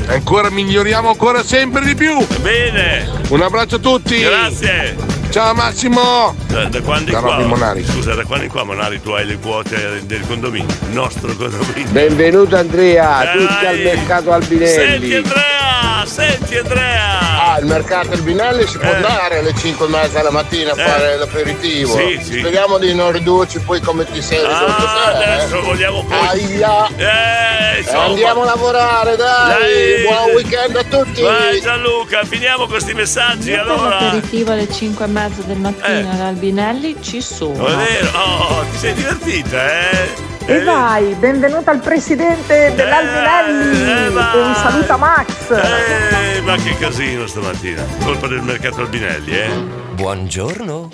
[0.07, 2.25] ancora miglioriamo ancora sempre di più.
[2.41, 3.09] Bene.
[3.29, 4.21] Un abbraccio a tutti.
[4.21, 4.97] Grazie.
[5.31, 6.35] Ciao Massimo.
[6.47, 7.39] Da, da quando Da in qua?
[7.47, 7.85] Monari.
[7.85, 10.75] Scusa, da quando in qua Monari tu hai le quote del condominio?
[10.89, 11.91] Il nostro condominio.
[11.91, 14.73] Benvenuto Andrea, tutti al mercato Albinelli.
[14.73, 15.66] Senti Andrea,
[16.07, 17.53] senti Andrea.
[17.53, 20.85] Ah, il mercato Albinelli si può andare alle 5 e mezza alla mattina a Eh.
[20.89, 21.97] fare l'aperitivo.
[21.97, 22.39] Sì, sì.
[22.39, 25.25] Speriamo di non ridurci poi come ti sei risolto Ah, te.
[25.25, 26.17] adesso vogliamo poi.
[26.29, 26.87] Aia.
[26.97, 28.05] Eh, insomma.
[28.05, 29.61] Andiamo a lavorare, dai.
[29.61, 30.03] Dai.
[30.03, 31.23] Buon weekend a tutti.
[31.23, 34.01] Vai Gianluca, finiamo questi messaggi Per allora.
[34.01, 37.55] l'aperitivo alle 5 e mezza del mattino ad Albinelli ci sono.
[37.69, 38.11] Non è vero?
[38.19, 40.35] Oh, ti sei divertita, eh?
[40.49, 45.51] E vai, benvenuto al presidente dell'Albinelli e un saluto a Max.
[45.51, 47.85] Eh, ma che casino stamattina.
[48.05, 49.51] Colpa del mercato Albinelli, eh?
[49.95, 50.91] Buongiorno.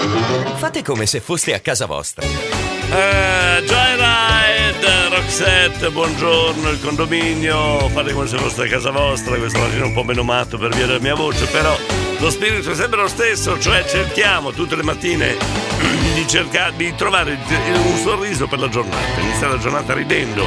[0.56, 2.24] Fate come se foste a casa vostra.
[2.24, 9.84] Eh, Joyride, Roxette, buongiorno, il condominio, fate come se foste a casa vostra, questa mattina
[9.84, 11.76] un po' meno matto per via della mia voce, però
[12.22, 15.36] lo spirito è sempre lo stesso, cioè cerchiamo tutte le mattine
[16.14, 17.36] di cercare di trovare
[17.84, 20.44] un sorriso per la giornata, iniziare la giornata ridendo,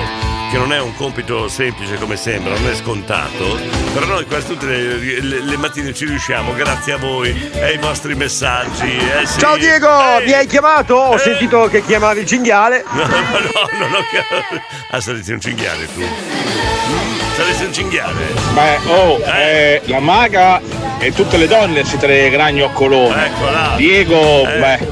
[0.51, 3.59] che non è un compito semplice come sembra, non è scontato,
[3.93, 7.77] però noi quasi tutte le, le- le mattine ci riusciamo grazie a voi e ai
[7.77, 8.95] vostri messaggi.
[8.95, 9.39] eh sì.
[9.39, 10.25] Ciao Diego, Ehi.
[10.27, 10.95] mi hai chiamato?
[10.95, 12.85] Ho sentito che chiamavi il cinghiale.
[12.95, 14.61] No, no, no, non ho chiamato.
[14.91, 17.24] Ah, saresti un cinghiale tu.
[17.35, 18.33] Saresti un cinghiale.
[18.53, 20.61] Beh, oh, eh, la maga
[20.99, 23.25] e tutte le donne siete le gragnoccolone.
[23.25, 23.73] Eccola.
[23.75, 24.87] Diego, beh,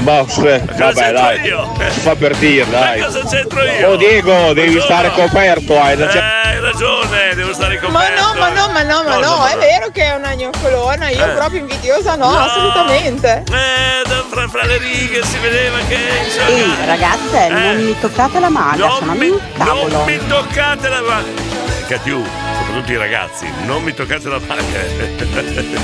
[0.00, 1.72] boh, se- vabbè dai, io?
[1.90, 2.98] si fa per dire dai.
[2.98, 3.90] Ma cosa c'entro io?
[3.90, 4.80] Oh Diego, devi Buongiorno.
[4.82, 8.22] stare coperto, hai da Eh, hai ragione, devo stare Ma coperto.
[8.22, 11.24] no, ma no, ma no, ma no, ma è vero che è una gnoccolona, io
[11.26, 11.28] Eh.
[11.28, 12.38] proprio invidiosa no, No.
[12.40, 13.44] assolutamente.
[13.52, 15.96] Eh, da- fra, fra le righe si vedeva che.
[16.24, 17.50] insomma, Ehi ragazze, Eh.
[17.50, 19.88] non mi toccate la maga, Non sono mi, un cavolo.
[19.88, 21.62] non mi toccate la mano.
[21.86, 22.22] Catiu,
[22.58, 24.62] soprattutto i ragazzi, non mi toccate la mano.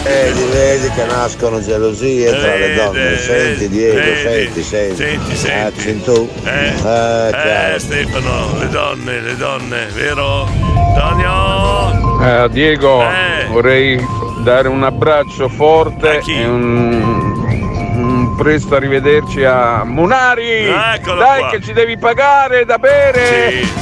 [0.03, 3.19] Vedi, vedi che nascono gelosie tra le donne.
[3.19, 4.21] Senti Diego, vedi.
[4.21, 4.97] senti, senti.
[4.97, 5.81] Senti, senti.
[5.81, 6.29] sento.
[6.45, 7.79] Eh, Eh, eh.
[7.79, 10.49] Stefano, le donne, le donne, vero?
[10.97, 12.19] Tonio!
[12.45, 13.47] Eh, Diego, Eh.
[13.49, 14.03] vorrei
[14.43, 20.65] dare un abbraccio forte e un, presto arrivederci a Munari.
[20.95, 21.51] Eccolo Dai qua.
[21.51, 23.51] che ci devi pagare da bere.
[23.61, 23.73] Sì,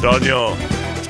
[0.00, 0.56] Tonio,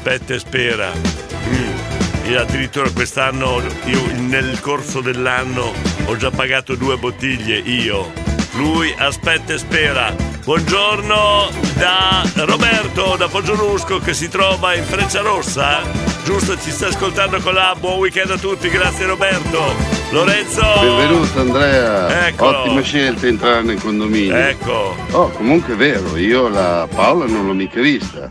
[0.03, 0.91] aspetta e spera.
[0.91, 2.35] Mm.
[2.37, 5.73] Addirittura quest'anno, io nel corso dell'anno
[6.07, 8.11] ho già pagato due bottiglie, io.
[8.55, 10.13] Lui aspetta e spera.
[10.43, 15.83] Buongiorno da Roberto da Poggiolusco che si trova in Frecciarossa.
[16.25, 19.73] Giusto, ci sta ascoltando con la buon weekend a tutti, grazie Roberto.
[20.11, 20.63] Lorenzo.
[20.81, 22.59] Benvenuto Andrea, Eccolo.
[22.59, 24.35] ottima scelta entrare nel condominio.
[24.35, 24.97] Ecco.
[25.13, 28.31] Oh, comunque è vero, io la Paola non l'ho mica vista.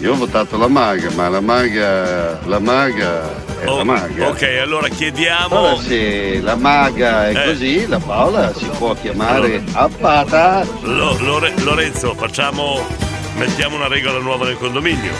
[0.00, 4.26] Io ho votato la maga, ma la maga, la maga è la maga.
[4.28, 5.56] Oh, Ok, allora chiediamo.
[5.58, 7.44] Allora se la maga è Eh.
[7.46, 10.64] così, la Paola si può chiamare Appata.
[10.82, 12.86] Lo- Lore- Lorenzo, facciamo.
[13.36, 15.12] mettiamo una regola nuova nel condominio.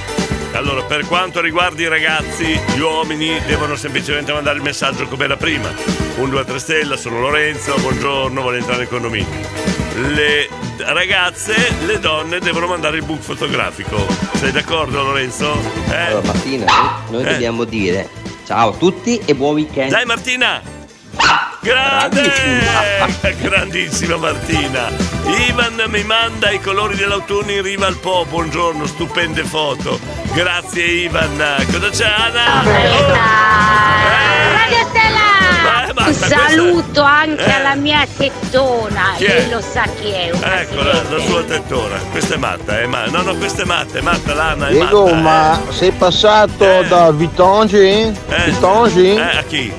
[0.53, 5.37] Allora, per quanto riguarda i ragazzi, gli uomini devono semplicemente mandare il messaggio come era
[5.37, 5.69] prima.
[6.17, 9.78] 1, 2, 3 stella, sono Lorenzo, buongiorno, voglio entrare nel condominio.
[9.95, 11.55] Le ragazze,
[11.87, 14.07] le donne devono mandare il book fotografico.
[14.35, 15.59] Sei d'accordo Lorenzo?
[15.91, 15.97] Eh?
[15.97, 16.73] Allora Martina,
[17.11, 17.31] noi Eh.
[17.33, 18.09] dobbiamo dire
[18.47, 19.91] ciao a tutti e buon weekend.
[19.91, 20.63] Dai Martina!
[21.61, 22.31] Grande!
[23.43, 24.89] Grandissima Martina!
[25.49, 29.99] Ivan mi manda i colori dell'autunno in riva al Po, buongiorno, stupende foto.
[30.33, 31.37] Grazie Ivan.
[31.73, 32.63] Cosa c'è Anna?
[34.53, 35.38] Radio Stella!
[35.99, 37.53] Eh, basta, Un saluto anche Eh.
[37.53, 39.47] alla mia tettona, Chi è?
[39.51, 40.31] lo sa chi è.
[40.33, 41.97] una Ecco la, la sua tettona.
[42.11, 42.87] Questa è matta, eh?
[42.87, 45.17] Ma, no, no, questa è matta, è matta l'Anna, è Diego, matta.
[45.21, 48.13] ma sei passato da Vitongi?
[48.45, 49.15] Vitongi?
[49.15, 49.73] Eh, a chi?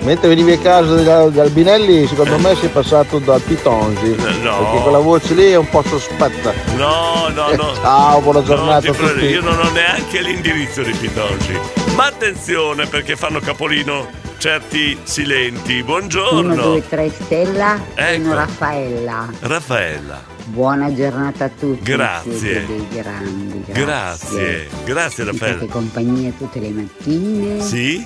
[0.00, 4.16] Mentre venivi a casa degli Albinelli, secondo me sei passato dal Pitongi.
[4.42, 4.56] no.
[4.58, 6.52] Perché quella voce lì è un po' sospetta.
[6.74, 7.72] No, no, no.
[7.80, 9.12] Ciao, buona giornata No, ti a tutti.
[9.12, 11.56] prego, io non ho neanche l'indirizzo di Pitongi.
[11.94, 14.08] Ma attenzione perché fanno capolino
[14.42, 15.74] certi silenti.
[15.74, 16.54] 1, Buongiorno.
[16.56, 18.22] 2, 3 Stella, Ecco.
[18.24, 19.28] sono Raffaella.
[19.38, 20.20] Raffaella.
[20.46, 21.84] Buona giornata a tutti.
[21.84, 22.66] Grazie.
[22.90, 23.62] grandi.
[23.68, 24.68] Grazie.
[24.84, 25.66] Grazie fate Raffaella.
[25.72, 27.60] compagnia tutte le mattine.
[27.62, 28.04] Sì?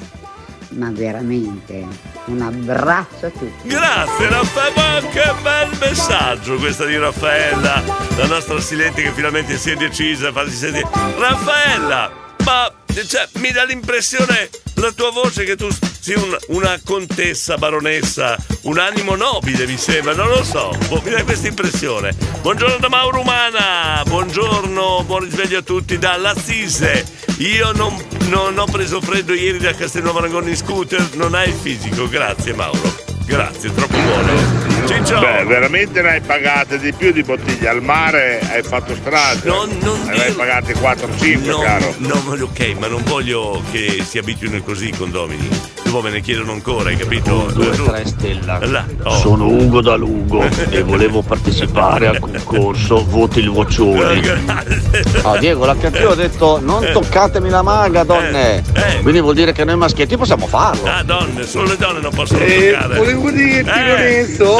[0.71, 1.87] ma veramente
[2.27, 3.69] un abbraccio a tutti.
[3.69, 7.83] Grazie Raffaella, ma che bel messaggio questa di Raffaella,
[8.19, 10.87] la nostra Silente che finalmente si è decisa a farsi sentire.
[11.19, 12.11] Raffaella,
[12.47, 12.73] ma
[13.09, 15.69] cioè, mi dà l'impressione, la tua voce, che tu
[16.01, 21.11] sia un- una contessa, baronessa, un animo nobile mi sembra, non lo so, boh, mi
[21.11, 22.15] dà questa impressione.
[22.43, 27.05] Buongiorno da Mauro Umana, buongiorno, buon risveglio a tutti dalla Sise.
[27.39, 31.55] Io non, non ho preso freddo ieri da Castelnuovo Rangoni in scooter, non hai il
[31.61, 32.96] fisico, grazie Mauro.
[33.27, 34.87] Grazie, troppo buono.
[34.87, 35.19] Ciccio!
[35.19, 37.69] Beh, veramente ne hai pagate di più di bottiglie.
[37.69, 39.41] Al mare hai fatto strada.
[39.43, 41.95] Non, non ne hai pagate 4-5, No, caro.
[41.99, 45.49] no, ok, ma non voglio che si abituino così i condomini.
[45.97, 47.49] Dopo me ne chiedono ancora, hai capito?
[47.55, 48.59] Due, tre stella.
[48.67, 49.17] Là, oh.
[49.17, 54.75] Sono Ugo da Lugo e volevo partecipare al concorso Voti il Vocione.
[55.23, 58.63] Ah, Diego, la cattiva ha detto non toccatemi la maga, donne.
[59.01, 60.85] Quindi vuol dire che noi maschietti possiamo farlo.
[60.85, 62.97] Ah, donne, solo le donne non possono Eh, toccare.
[62.97, 64.59] volevo dirti Eh, Lorenzo,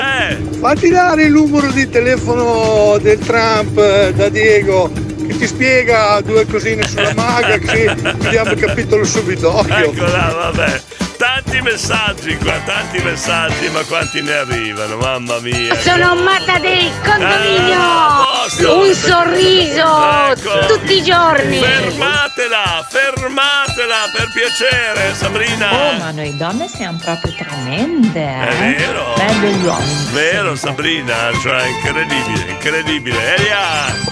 [0.59, 4.91] fatti dare il numero di telefono del Trump eh, da Diego
[5.27, 9.55] che ti spiega due cosine sulla maga che abbiamo il capitolo subito.
[9.59, 9.93] Occhio.
[9.93, 10.81] Eccola, vabbè.
[11.17, 15.75] Tanti messaggi qua, tanti messaggi, ma quanti ne arrivano, mamma mia.
[15.81, 17.79] Sono matta del condominio!
[17.79, 18.35] Ah.
[18.59, 20.67] Un sorriso Ecco.
[20.67, 21.59] tutti i giorni!
[21.59, 25.73] Fermatela, fermatela per piacere, Sabrina.
[25.73, 28.49] Oh, ma noi donne siamo proprio tremende, eh?
[28.49, 29.15] È vero.
[29.17, 30.07] Bello gli uomini.
[30.13, 33.37] Vero Sabrina, cioè incredibile, incredibile.
[33.37, 33.61] Elia!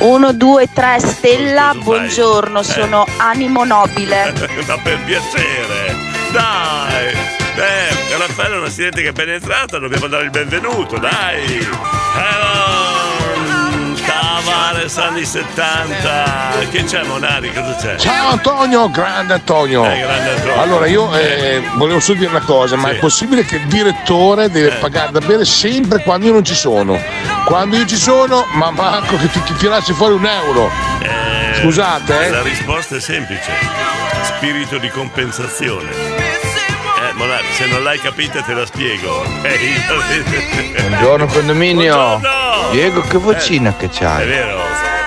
[0.00, 2.64] 1, 2, 3 Stella, buongiorno, Eh.
[2.64, 4.32] sono animo nobile.
[4.66, 5.83] Ma per piacere,
[6.34, 7.12] dai!
[7.56, 11.66] Eh, Raffaele è una studente che è appena entrata, dobbiamo dare il benvenuto, dai!
[12.16, 12.82] Hello!
[14.04, 16.66] Tavares anni 70!
[16.70, 17.52] Che c'è Monari?
[17.52, 17.96] Cosa c'è?
[17.96, 19.84] Ciao Antonio, grande Antonio.
[19.90, 20.60] Eh, grande Antonio.
[20.60, 22.94] Allora io eh, volevo solo dire una cosa, ma Sì.
[22.94, 27.00] è possibile che il direttore deve pagare da bere sempre quando io non ci sono?
[27.46, 30.70] Quando io ci sono, ma manco che ti, ti tirassi fuori un euro.
[31.00, 32.30] Eh, Scusate, eh.
[32.30, 33.52] La risposta è semplice.
[34.22, 36.23] Spirito di compensazione.
[37.24, 39.24] Monari, se non l'hai capita te la spiego.
[39.48, 41.94] Io- Buongiorno condominio.
[41.96, 42.70] Buongiorno.
[42.72, 44.26] Diego, che vocina Eh, che È c'hai?
[44.26, 44.60] vero.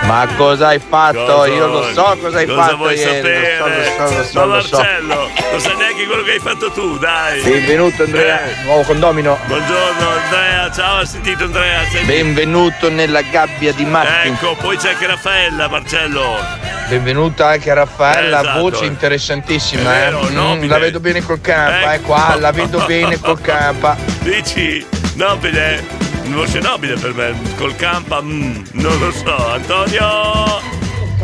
[0.08, 1.26] Ma cosa hai fatto?
[1.26, 3.16] Cosa- Io lo so cosa hai cosa fatto vuoi ieri.
[3.18, 3.58] sapere?
[3.58, 4.78] Lo so, lo so, lo so, Ma lo so.
[4.78, 7.42] Marcello, non sai neanche quello che hai fatto tu, dai.
[7.42, 8.64] Benvenuto Andrea, Eh.
[8.64, 9.38] nuovo condomino.
[9.48, 11.82] Buongiorno Andrea, ciao, hai sentito Andrea?
[11.92, 14.30] Senti- Benvenuto nella gabbia di Matti.
[14.30, 16.38] Ecco, poi c'è anche Raffaella, Marcello.
[16.88, 18.60] Benvenuta anche a Raffaella, Eh, esatto.
[18.62, 19.94] voce interessantissima.
[19.94, 20.32] È vero, eh.
[20.32, 23.98] Mm, la vedo bene col campa, eh, qua, la vedo bene col campa.
[24.22, 24.86] Dici,
[25.16, 25.84] nobile,
[26.34, 29.52] voce nobile per me, col campa, mm, non lo so.
[29.52, 30.76] Antonio!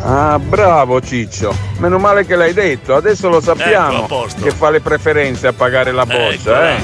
[0.05, 1.55] Ah, bravo Ciccio.
[1.77, 2.93] Meno male che l'hai detto.
[2.95, 4.41] Adesso lo sappiamo Ecco, a posto.
[4.43, 6.69] che fa le preferenze a pagare la bozza, Eccola.
[6.75, 6.81] eh.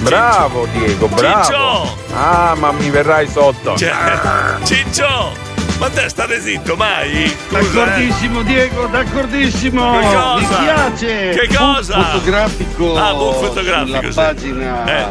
[0.00, 1.42] Bravo Diego, bravo.
[1.44, 1.96] Ciccio!
[2.14, 3.74] Ah, ma mi verrai sotto.
[3.76, 3.90] Cioè,
[4.64, 5.46] Ciccio!
[5.78, 7.34] Ma te stare zitto mai?
[7.48, 7.62] Scusa, eh.
[7.62, 9.92] D'accordissimo Diego, d'accordissimo!
[10.00, 10.36] Che cosa?
[10.36, 11.28] Mi piace!
[11.30, 11.94] Che cosa?
[11.96, 14.14] Book fotografico, Ah, book fotografico, sulla sì.
[14.14, 15.06] pagina Eh.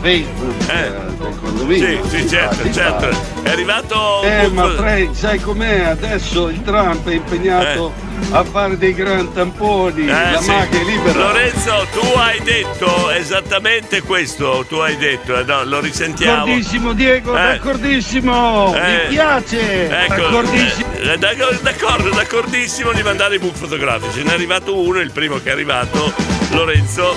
[0.00, 0.86] Facebook Eh.
[0.86, 2.04] eh, del condominio.
[2.04, 3.08] Sì, sì, certo, Infatti, certo.
[3.42, 4.22] È arrivato.
[4.22, 5.80] Eh, ma Frank, sai com'è?
[5.84, 7.92] Adesso il Trump è impegnato
[8.32, 10.50] a fare dei gran tamponi, Eh, la sì.
[10.50, 11.18] maga è libera.
[11.18, 14.64] Lorenzo, tu hai detto esattamente questo.
[14.68, 16.44] Tu hai detto, eh, no, lo risentiamo.
[16.44, 17.40] D'accordissimo Diego, Eh.
[17.42, 18.74] d'accordissimo!
[18.74, 18.80] Eh.
[19.02, 19.88] Mi piace!
[20.04, 20.92] Ecco, d'accordissimo!
[20.96, 24.22] eh, d'accordo, d'accordo, d'accordissimo di mandare i book fotografici.
[24.22, 26.12] Ne è arrivato uno, il primo che è arrivato,
[26.52, 27.16] Lorenzo,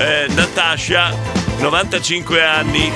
[0.00, 1.12] eh, Natascia,
[1.58, 2.90] 95 anni,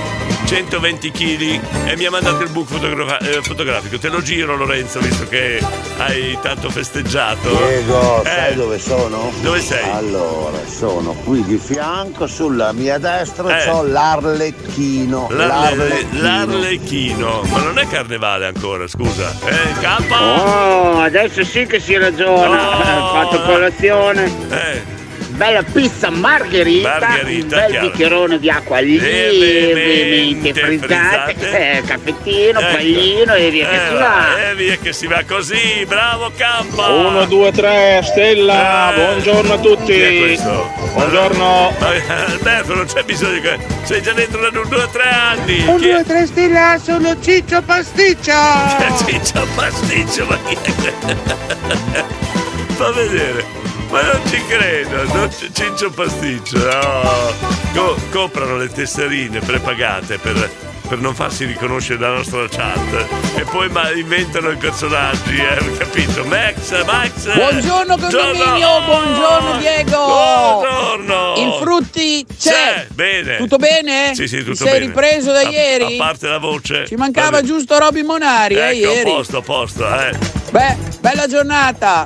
[0.46, 3.98] 120 kg e mi ha mandato il book fotogra- eh, fotografico.
[3.98, 5.58] Te lo giro Lorenzo, visto che
[5.98, 7.48] hai tanto festeggiato.
[7.48, 9.30] Diego, Eh, sai dove sono?
[9.42, 9.88] Dove sei?
[9.90, 13.64] Allora, sono qui di fianco, sulla mia destra Eh.
[13.66, 15.28] c'ho l'Arlecchino.
[15.30, 19.30] L'Arle- L'Arlecchino, ma non è carnevale ancora, scusa.
[19.44, 20.10] Eh, K?
[20.10, 22.76] Oh, adesso sì che si ragiona.
[22.78, 24.32] Oh, Ho fatto colazione.
[24.50, 24.93] Eh.
[25.34, 27.86] Bella pizza margherita, Margherita, un bel chiaro.
[27.88, 32.76] bicchierone di acqua lievemente frizzata, eh, caffettino, Ecco.
[32.76, 34.48] paglino e via che si va.
[34.50, 36.86] Eh, via che si va così, bravo Campa!
[36.88, 38.94] 1, 2, 3, Stella, Eh.
[38.94, 40.38] buongiorno a tutti.
[40.92, 41.72] Buongiorno.
[42.28, 43.58] Alberto, non c'è bisogno che.
[43.82, 45.64] Sei già dentro da due o tre anni!
[45.66, 45.92] Un, Chi è?
[45.94, 48.32] due, tre stella, sono Ciccio Pasticcio!
[49.04, 50.56] Ciccio Pasticcio, ma chi
[50.86, 50.92] è?
[52.76, 53.44] Fa vedere.
[53.94, 57.32] Ma non ci credo, non c- Ciccio Pasticcio, no.
[57.72, 60.50] Co- comprano le tesserine prepagate per
[60.86, 63.06] per non farsi riconoscere dalla nostra chat
[63.38, 66.24] e poi ma- inventano i personaggi, eh, capito?
[66.26, 67.32] Max, Max!
[67.34, 69.96] Buongiorno condominio, buongiorno Diego!
[69.96, 71.34] Buongiorno!
[71.38, 72.86] Il frutti c'è!
[72.90, 73.36] Bene!
[73.38, 74.10] Tutto bene?
[74.14, 74.86] Sì, sì, tutto Ti sei bene.
[74.86, 75.94] ripreso da A- ieri?
[75.94, 76.86] A parte la voce.
[76.86, 77.46] Ci mancava Vabbè.
[77.46, 79.10] giusto Roby Monari, eh, Ecco, a ieri.
[79.10, 80.12] posto, a posto, eh.
[80.50, 82.04] Beh, bella giornata.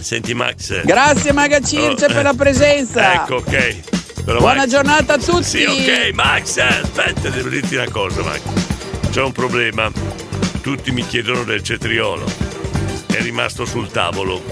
[0.00, 0.82] Senti Max.
[0.84, 3.14] Grazie Maga Circe Oh, per la presenza.
[3.14, 4.22] Ecco, ok.
[4.24, 5.44] Però, Buona Max- giornata a tutti.
[5.44, 8.40] Sì, ok, Max, eh, aspetta, devo dirti una cosa, Max.
[9.10, 9.90] C'è un problema.
[10.60, 12.26] Tutti mi chiedono del cetriolo.
[13.06, 14.42] È rimasto sul tavolo.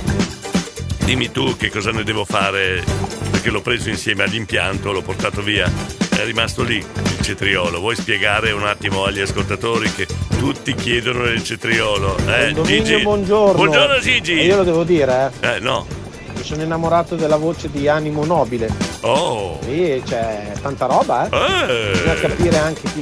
[1.05, 2.83] Dimmi tu che cosa ne devo fare,
[3.31, 5.71] perché l'ho preso insieme all'impianto, l'ho portato via.
[6.11, 7.79] È rimasto lì il cetriolo.
[7.79, 10.07] Vuoi spiegare un attimo agli ascoltatori che
[10.53, 12.17] tutti chiedono del cetriolo?
[12.19, 13.03] Eh, Condominio, Gigi?
[13.03, 13.53] buongiorno.
[13.55, 14.39] Buongiorno Gigi.
[14.39, 15.55] E io lo devo dire, eh.
[15.57, 15.85] Eh, no.
[16.37, 18.69] Mi sono innamorato della voce di Animo Nobile.
[19.01, 19.59] Oh.
[19.65, 21.37] Sì, c'è tanta roba, eh.
[21.37, 21.91] Eh.
[21.91, 23.01] Bisogna capire anche chi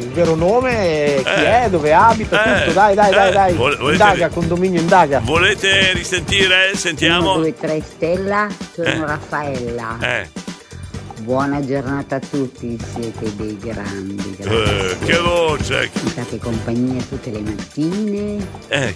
[0.00, 1.62] il vero nome, chi Eh.
[1.64, 2.58] è, dove abita, Eh.
[2.64, 2.72] tutto.
[2.72, 3.14] Dai, dai, Eh.
[3.14, 3.52] dai, dai.
[3.54, 5.20] Vol- volete- Indaga, condominio, indaga.
[5.24, 6.72] Volete risentire?
[6.76, 7.30] Sentiamo.
[7.32, 9.06] 1, 2, 3 Stella, sono Eh.
[9.06, 9.96] Raffaella.
[10.02, 10.28] Eh,
[11.22, 15.88] Buona giornata a tutti, siete dei grandi, eh, che voce.
[16.02, 18.94] Mi fate compagnia tutte le mattine, Eh.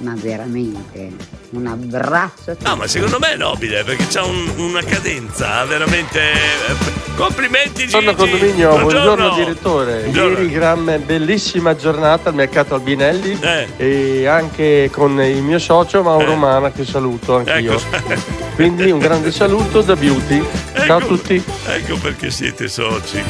[0.00, 1.10] Ma veramente
[1.50, 2.56] un abbraccio.
[2.62, 6.20] No, ma secondo me è nobile perché c'ha un- una cadenza veramente.
[6.20, 7.90] eh, Complimenti, Gigi.
[8.00, 10.00] Buongiorno condominio, buongiorno, direttore.
[10.04, 10.38] Buongiorno.
[10.38, 13.66] Ieri gran bellissima giornata al mercato Albinelli Eh.
[13.76, 17.74] e anche con il mio socio Mauro Mana che saluto anch'io.
[17.90, 18.38] Ecco.
[18.56, 20.42] Quindi un grande saluto da Beauty.
[20.86, 21.42] Ciao a tutti.
[21.66, 23.22] Ecco perché siete soci.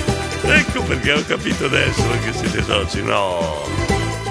[0.43, 3.03] Ecco perché ho capito adesso perché siete soci.
[3.03, 3.63] No,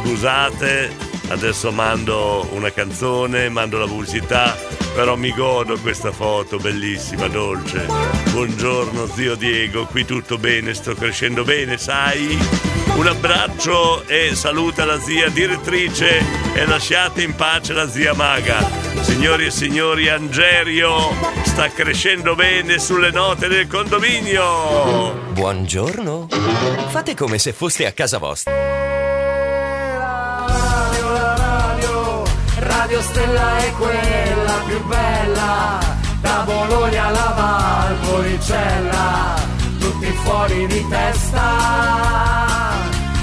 [0.04, 0.90] scusate,
[1.30, 4.56] adesso mando una canzone, mando la pubblicità,
[4.94, 7.86] però mi godo questa foto bellissima, dolce.
[8.32, 12.38] Buongiorno zio Diego, qui tutto bene, sto crescendo bene, sai?
[12.96, 16.22] Un abbraccio e saluta la zia direttrice
[16.54, 18.68] e lasciate in pace la zia maga.
[19.02, 20.98] Signori e signori, Angerio
[21.44, 25.14] sta crescendo bene sulle note del condominio.
[25.32, 26.28] Buongiorno.
[26.90, 28.89] Fate come se foste a casa vostra.
[32.90, 35.78] Radio Stella è quella più bella,
[36.22, 39.36] da Bologna alla Valpolicella,
[39.78, 42.49] tutti fuori di testa,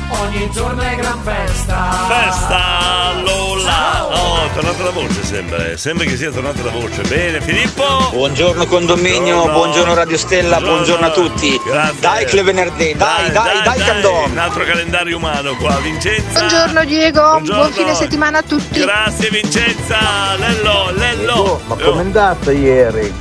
[0.09, 1.91] ogni giorno è gran festa.
[2.09, 4.07] Festa Lola!
[4.07, 7.03] Oh, è tornata la voce sembra, sembra che sia tornata la voce.
[7.03, 8.11] Bene, Filippo?
[8.13, 11.61] Buongiorno condominio, buongiorno, Radio Stella, buongiorno, a tutti.
[11.65, 12.01] Grazie.
[12.01, 14.31] Dai che è venerdì, dai, dai, dai, Candom.
[14.31, 16.39] Un altro calendario umano qua, Vincenza.
[16.39, 17.61] Buongiorno Diego, Buongiorno.
[17.63, 18.81] buon fine settimana a tutti.
[18.81, 19.99] Grazie Vincenza,
[20.37, 21.33] Lello, Lello.
[21.35, 23.13] Oh, ma com'è andata ieri?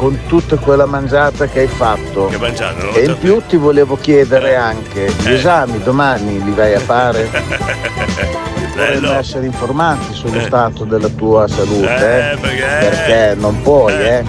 [0.00, 2.24] Con tutta quella mangiata che hai fatto.
[2.28, 5.34] Che mangiata, E in più ti volevo chiedere anche, gli Eh.
[5.34, 7.28] esami domani li vai a fare?
[8.74, 12.36] Dovremmo essere informati sullo stato della tua salute, Eh, eh?
[12.38, 14.24] perché- non puoi, eh?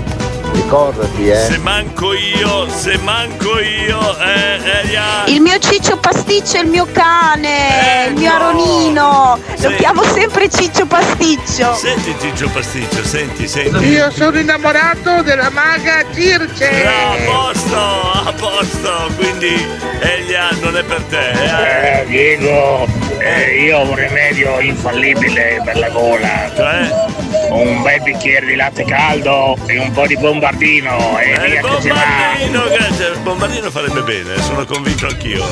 [0.54, 1.36] Ricordati, eh?
[1.38, 5.24] Se manco io, se manco io, eh, eh, ya.
[5.28, 8.20] Il mio ciccio pasticcio è il mio cane, il Ecco.
[8.20, 9.39] mio aronino.
[9.56, 9.64] Sì.
[9.70, 11.74] Lo chiamo sempre ciccio pasticcio.
[11.76, 13.86] Senti Gigio Pasticcio, senti, senti.
[13.88, 16.86] Io sono innamorato della maga Circe.
[16.86, 19.66] A posto, a posto, quindi
[19.99, 21.32] Elia non è per te.
[21.32, 22.02] eh.
[22.02, 22.88] Eh, Diego,
[23.24, 26.51] eh, io ho un rimedio infallibile per la gola.
[26.55, 27.09] Cioè?
[27.51, 31.59] Un bel bicchiere di latte caldo e un po' di bombardino e Eh, via che
[31.61, 33.07] bombardino, grazie.
[33.07, 35.45] Il bombardino farebbe bene, sono convinto anch'io.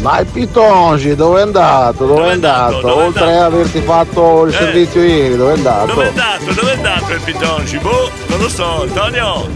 [0.00, 2.06] Ma il Pitongi dove è andato?
[2.06, 2.80] Dove, è andato?
[2.80, 4.56] Dove è Oltre a averti fatto il Eh.
[4.56, 5.86] servizio ieri, dove è andato?
[5.86, 6.52] Dove è andato?
[6.52, 7.78] Dove è andato il Pitonci?
[7.78, 9.48] Boh, non lo so, Antonio.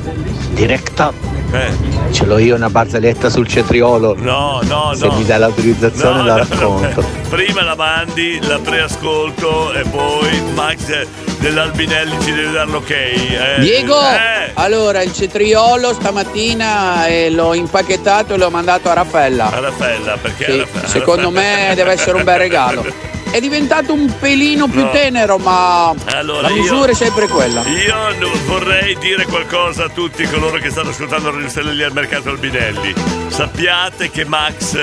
[0.50, 1.12] Directa,
[1.52, 2.12] Eh.
[2.12, 4.14] ce l'ho io una barzelletta sul cetriolo.
[4.18, 5.16] No, no, Se no.
[5.16, 7.04] mi dà l'autorizzazione No, la no, racconto.
[7.28, 11.06] Prima la mandi, la preascolto e poi Max
[11.38, 12.90] dell'Albinelli ci deve dare l'ok.
[12.90, 13.56] eh.
[13.60, 14.50] Diego, Eh.
[14.54, 19.50] allora il cetriolo stamattina eh, l'ho impacchettato e l'ho mandato a Raffaella.
[19.52, 22.84] A Raffaella, perché Sì, a Raffaella- secondo me deve essere un bel regalo.
[23.32, 24.90] È diventato un pelino più No.
[24.90, 27.62] tenero, ma Allora, la io- misura è sempre quella.
[27.66, 27.96] Io
[28.44, 32.92] vorrei dire qualcosa a tutti coloro che stanno ascoltando Radio Stella lì al mercato Albinelli.
[33.28, 34.78] Sappiate che Max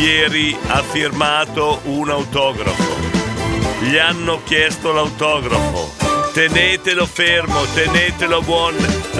[0.00, 2.98] ieri ha firmato un autografo.
[3.82, 5.94] Gli hanno chiesto l'autografo.
[6.32, 8.74] Tenetelo fermo, tenetelo buon,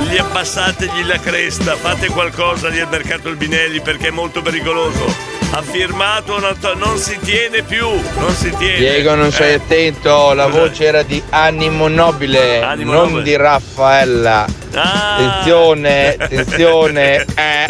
[0.08, 5.38] gli abbassategli la cresta, fate qualcosa lì al mercato Albinelli perché è molto pericoloso.
[5.52, 8.78] Ha firmato un auto, non si tiene più, non si tiene.
[8.78, 9.54] Diego, non sei Eh.
[9.54, 10.58] attento, la Cos'è?
[10.58, 13.22] voce era di Animo Nobile, Animo non Nobile.
[13.24, 14.46] di Raffaella.
[14.74, 15.16] Ah.
[15.16, 17.24] Attenzione, attenzione.
[17.36, 17.66] Eh,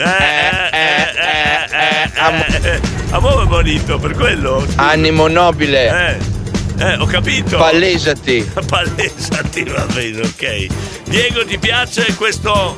[1.72, 2.44] eh, amo-
[3.10, 4.64] Amore bonito, per quello?
[4.76, 6.16] Animo nobile.
[6.78, 6.84] Eh.
[6.84, 7.56] Eh, ho capito.
[7.58, 8.48] Palesati.
[8.68, 10.66] Palesati, va bene, ok.
[11.04, 12.76] Diego, ti piace questo.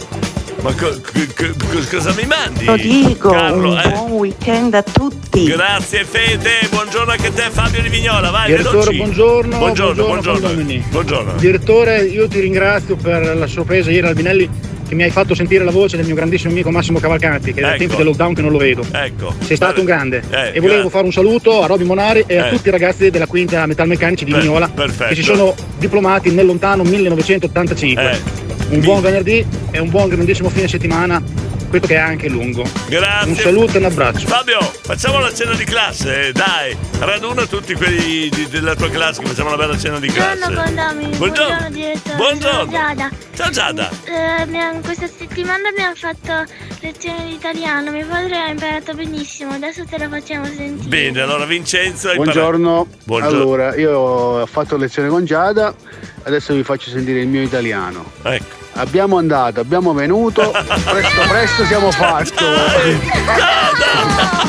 [0.60, 2.64] Ma co- co- co- cosa mi mandi?
[2.66, 3.88] Lo dico, Carlo, un eh?
[3.88, 5.44] buon weekend a tutti.
[5.46, 9.58] Grazie Fede, buongiorno anche a te Fabio di Vignola, vai Direttore, buongiorno.
[9.58, 10.40] Buongiorno, buongiorno.
[10.40, 10.84] condomini.
[10.88, 11.32] Buongiorno.
[11.38, 14.48] Direttore, io ti ringrazio per la sorpresa ieri Albinelli
[14.86, 17.62] che mi hai fatto sentire la voce del mio grandissimo amico Massimo Cavalcanti, che è
[17.62, 17.78] da Ecco.
[17.78, 18.84] tempi del lockdown che non lo vedo.
[18.92, 19.34] Ecco.
[19.40, 20.22] Sei stato un grande.
[20.30, 22.50] Eh, e volevo gra- fare un saluto a Roby Monari e a Eh.
[22.50, 25.08] tutti i ragazzi della quinta metalmeccanici di Per- Vignola perfetto.
[25.08, 28.10] che si sono diplomati nel lontano 1985.
[28.10, 28.50] Eh.
[28.72, 31.22] Un buon venerdì e un buon grandissimo fine settimana,
[31.68, 32.64] questo che è anche lungo.
[32.88, 33.28] Grazie.
[33.30, 34.26] Un saluto e un abbraccio.
[34.26, 39.20] Fabio, facciamo la cena di classe, eh, dai, raduna tutti quelli di- della tua classe
[39.20, 40.38] che facciamo una bella cena di classe.
[40.38, 41.56] Buongiorno condomini, Buongiorno.
[41.58, 42.16] buongiorno direttore.
[42.16, 42.58] Buongiorno.
[42.60, 43.10] Sono Giada.
[43.34, 43.90] Ciao Giada.
[44.04, 46.50] Eh, abbiamo- questa settimana abbiamo fatto
[46.80, 50.88] lezione di italiano, mio padre ha imparato benissimo, adesso te la facciamo sentire.
[50.88, 52.86] Bene, allora Vincenzo hai Buongiorno.
[53.04, 53.36] Buongiorno.
[53.36, 55.74] Allora, io ho fatto lezione con Giada,
[56.22, 58.04] adesso vi faccio sentire il mio italiano.
[58.22, 58.60] Ecco.
[58.74, 62.32] Abbiamo andato, abbiamo venuto, presto presto siamo fatti.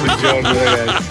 [0.02, 1.08] Buongiorno ragazzi.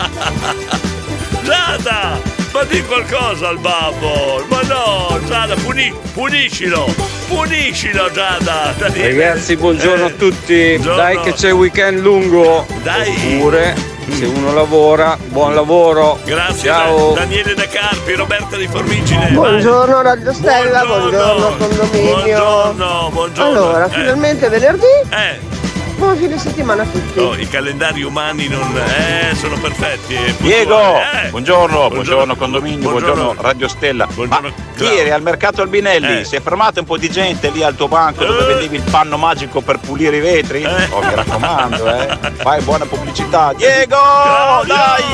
[1.44, 2.18] Giada,
[2.52, 4.44] ma di qualcosa al babbo.
[4.48, 6.86] Ma no, Giada, puni- puniscilo.
[7.28, 8.74] Puniscilo Giada.
[8.78, 9.02] Dai.
[9.02, 10.54] Ragazzi, buongiorno a tutti.
[10.76, 10.96] buongiorno.
[10.96, 12.66] Dai che c'è weekend lungo.
[12.82, 13.36] Dai.
[13.36, 13.74] Oppure,
[14.11, 16.18] se uno lavora, buon lavoro.
[16.24, 17.12] Grazie Ciao.
[17.12, 19.30] Da- Daniele Da Carpi, Roberta di Formigine.
[19.30, 22.12] Buongiorno Radio Stella, buongiorno, condominio.
[22.12, 23.50] Buongiorno, buongiorno.
[23.50, 23.90] Allora, Eh.
[23.90, 24.84] finalmente venerdì.
[25.11, 25.61] Eh.
[26.03, 27.16] Buon fine settimana a tutti.
[27.20, 28.76] Oh, I calendari umani non.
[28.76, 30.14] Eh, sono perfetti.
[30.14, 30.96] eh, Diego.
[30.96, 31.28] Eh.
[31.30, 34.09] buongiorno, buongiorno condominio, buongiorno, Radio Stella.
[34.26, 34.40] Ma
[34.80, 36.24] ieri al mercato Albinelli Eh.
[36.24, 39.16] si è fermata un po' di gente lì al tuo banco dove vedevi il panno
[39.16, 40.64] magico per pulire i vetri?
[40.64, 42.18] Oh, mi raccomando, eh.
[42.34, 43.53] Fai buona pubblicità.
[43.57, 43.96] Diego,
[44.66, 45.05] dai!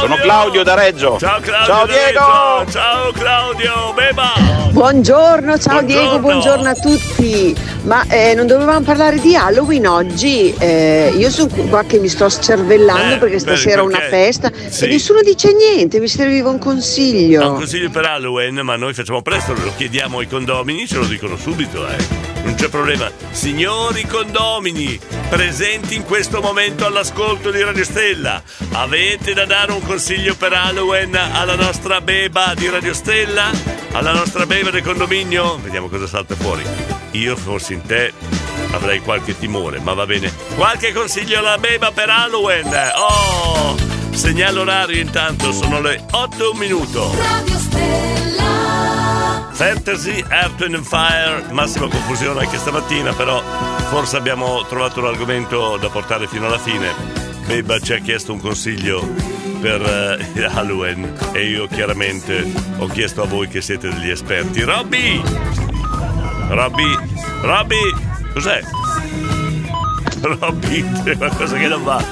[0.00, 1.18] Sono Claudio da Reggio.
[1.20, 1.66] Ciao Claudio.
[1.72, 2.70] Ciao Diego!
[2.72, 4.32] Ciao Claudio, beba.
[4.72, 7.54] Buongiorno, ciao Diego, buongiorno a tutti.
[7.84, 10.14] Ma eh, non dovevamo parlare di Halloween oggi?
[10.18, 14.84] Eh, io sono qua che mi sto scervellando Eh, perché stasera ho una festa sì.
[14.84, 17.50] e nessuno dice niente, vi serviva un consiglio.
[17.50, 21.36] Un consiglio per Halloween, ma noi facciamo presto, lo chiediamo ai condomini, ce lo dicono
[21.36, 21.96] subito, eh.
[22.44, 23.10] Non c'è problema.
[23.30, 24.98] Signori condomini,
[25.28, 28.42] presenti in questo momento all'ascolto di Radio Stella,
[28.72, 33.50] avete da dare un consiglio per Halloween alla nostra beba di Radio Stella?
[33.92, 35.58] Alla nostra beba del condominio?
[35.62, 36.62] Vediamo cosa salta fuori.
[37.12, 38.12] Io fossi in te
[38.72, 40.32] avrei qualche timore, ma va bene.
[40.54, 42.66] Qualche consiglio alla beba per Halloween?
[42.94, 43.76] Oh!
[44.10, 47.10] Segnalo orario intanto, sono le 8 e un minuto.
[49.52, 53.42] Fantasy, Earth and Fire, massima confusione anche stamattina, però
[53.88, 56.92] forse abbiamo trovato l'argomento da portare fino alla fine.
[57.46, 59.00] Beba ci ha chiesto un consiglio
[59.60, 59.80] per
[60.36, 62.44] eh, Halloween e io chiaramente
[62.78, 64.62] ho chiesto a voi che siete degli esperti.
[64.62, 65.22] Robby!
[66.48, 66.98] Robby!
[67.40, 68.15] Robby!
[68.36, 68.60] Cos'è?
[70.20, 72.04] Robby, c'è qualcosa che non va.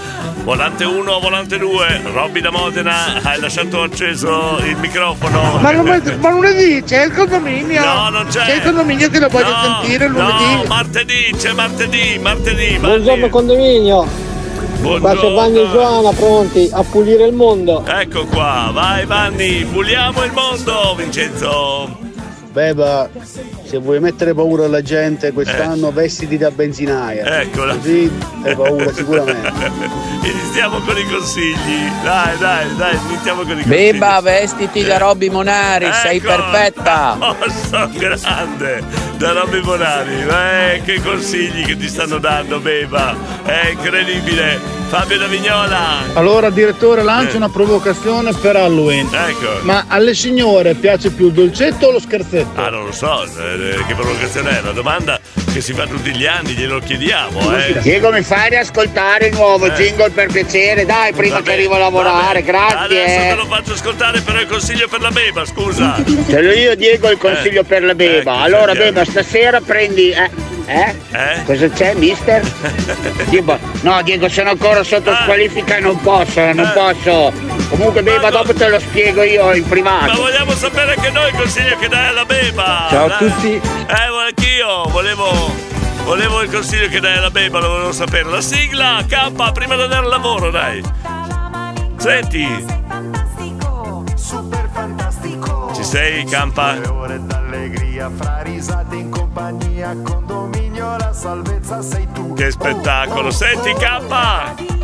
[0.42, 5.58] Volante 1, volante 2, Robby da Modena, hai lasciato acceso il microfono.
[5.60, 7.84] Ma, non- ma lunedì c'è il condominio?
[7.84, 8.40] No, non c'è.
[8.42, 10.54] C'è il condominio che lo voglio No, sentire lunedì.
[10.54, 12.78] No, martedì, c'è martedì, martedì.
[12.78, 14.06] Buongiorno condominio.
[14.80, 17.84] Qua c'è Vanni e Giovanna pronti a pulire il mondo.
[17.86, 21.98] Ecco qua, vai Vanni, puliamo il mondo, Vincenzo.
[22.50, 23.10] Beba,
[23.74, 27.40] se vuoi mettere paura alla gente quest'anno vestiti da benzinaia.
[27.40, 27.74] Eccola.
[27.74, 28.08] Così
[28.44, 29.72] hai paura sicuramente.
[30.22, 31.90] Iniziamo con i consigli.
[32.04, 33.74] Dai, dai, dai, iniziamo con i consigli.
[33.92, 36.28] Beba, vestiti da Robby Monari, sei Ecco.
[36.28, 37.16] perfetta.
[37.18, 37.36] Oh,
[37.68, 38.84] sono grande
[39.16, 40.22] da Robby Bonari.
[40.22, 43.16] Eh, che consigli che ti stanno dando, Beba.
[43.42, 44.82] È incredibile.
[44.86, 46.12] Fabio da Vignola.
[46.12, 47.36] Allora, direttore, lancio Eh.
[47.38, 49.08] una provocazione per Halloween.
[49.12, 49.64] Ecco.
[49.64, 52.60] Ma alle signore piace più il dolcetto o lo scherzetto?
[52.60, 53.28] Ah, non lo so, eh,
[53.86, 54.60] che provocazione è?
[54.60, 57.78] Una domanda che si fa tutti gli anni, glielo chiediamo, eh.
[57.78, 59.70] Diego, mi fai riascoltare il nuovo Eh.
[59.74, 60.84] jingle per piacere?
[60.84, 62.74] Dai, prima Vabbè, che arrivo a lavorare, vabbè.
[62.84, 63.28] Adesso grazie.
[63.28, 65.94] te lo faccio ascoltare, però il consiglio per la beba, scusa.
[66.28, 67.64] Ce l'ho io, Diego, il consiglio Eh.
[67.64, 68.32] per la beba.
[68.32, 68.90] Ecco, allora, sentiamo.
[68.90, 70.10] beba, stasera prendi.
[70.10, 70.30] Eh?
[70.66, 70.94] Eh?
[71.12, 71.42] Eh?
[71.44, 72.42] Cosa c'è, mister?
[73.30, 75.20] Diego, no, Diego, sono ancora sotto Ah.
[75.22, 77.32] squalifica e non posso, non posso.
[77.68, 80.14] Comunque, beba, dopo te lo spiego io in Ma privato.
[80.20, 82.86] vogliamo sapere anche noi il consiglio che dai alla beba.
[82.90, 83.52] Ciao a tutti.
[83.54, 83.60] Eh,
[84.10, 85.43] ma anch'io volevo.
[86.04, 88.28] Volevo il consiglio che dai alla beba, lo volevo sapere.
[88.28, 90.82] La sigla, K, prima di andare al lavoro, dai.
[91.96, 92.82] Senti.
[95.74, 96.76] Ci sei, Campa?
[96.90, 103.30] ore d'allegria fra risate in compagnia condominio la salvezza sei tu Che spettacolo.
[103.30, 104.83] Senti, K.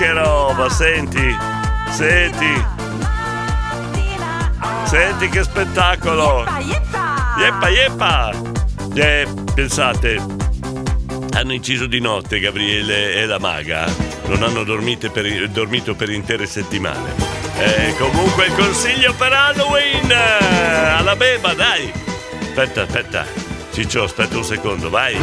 [0.00, 1.36] che roba, senti,
[1.90, 2.64] senti.
[4.84, 6.46] Senti che spettacolo.
[7.36, 8.32] Yeppa, yeppa.
[8.94, 10.16] Eh, pensate,
[11.34, 13.84] hanno inciso di notte Gabriele e la maga.
[14.24, 14.64] Non hanno
[15.10, 17.12] per- dormito per intere settimane.
[17.58, 20.10] Eh, comunque il consiglio per Halloween.
[20.96, 21.92] Alla beba, dai.
[22.40, 23.49] Aspetta, aspetta.
[23.72, 25.16] Ciccio, aspetta un secondo, vai.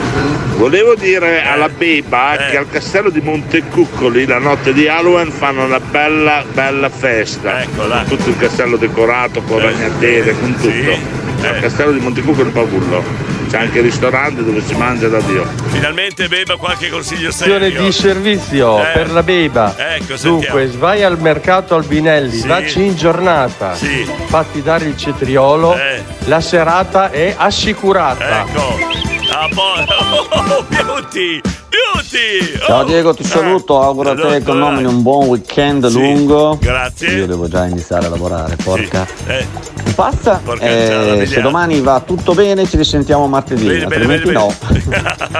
[0.55, 2.51] Volevo dire alla beba Eh.
[2.51, 7.61] che al castello di Montecuccoli la notte di Halloween fanno una bella bella festa.
[7.61, 8.03] Eccola.
[8.07, 10.67] Con tutto il castello decorato, con ragnatele, con tutto.
[10.69, 10.99] Eh.
[11.45, 13.25] Al castello di Montecuccoli Pavullo.
[13.49, 15.45] C'è anche il ristorante dove si mangia da Dio.
[15.67, 17.81] Finalmente beba qualche consiglio Azione serio.
[17.83, 18.91] di servizio Eh.
[18.93, 19.73] per la beba.
[19.95, 20.15] Ecco.
[20.21, 22.47] Dunque, vai al mercato Albinelli, Sì.
[22.47, 24.05] vacci in giornata, Sì.
[24.25, 26.03] fatti dare il cetriolo, Eh.
[26.27, 28.41] La serata è assicurata.
[28.41, 29.06] Ecco.
[29.39, 29.85] Ah, poi.
[30.49, 31.41] Oh, beauty!
[31.69, 32.57] Beauty!
[32.65, 32.83] Ciao Oh.
[32.85, 36.57] Diego, ti saluto, auguro a te e con nomine un buon weekend lungo.
[36.59, 37.09] grazie.
[37.09, 39.05] Io devo già iniziare a lavorare, porca.
[39.27, 39.45] Eh,
[39.93, 40.39] Passa.
[40.43, 44.55] Porca Eh, se domani va tutto bene ci risentiamo martedì, Bene, bene, altrimenti bene, no.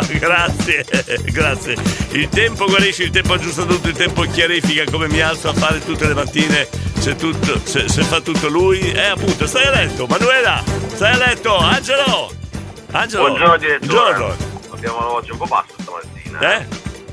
[0.20, 0.86] grazie,
[1.26, 1.76] grazie.
[2.12, 5.80] Il tempo guarisce, il tempo aggiusta tutto, il tempo chiarifica come mi alzo a fare
[5.84, 6.68] tutte le mattine.
[7.00, 10.62] Se, tutto, se, se fa tutto lui, eh appunto, stai a letto, Manuela,
[10.94, 12.46] stai a letto, Angelo!
[12.92, 13.28] Angelo!
[13.28, 14.16] Buongiorno direttore.
[14.16, 14.36] Buongiorno.
[14.72, 16.58] Abbiamo la voce un po' bassa stamattina.
[16.58, 16.66] Eh?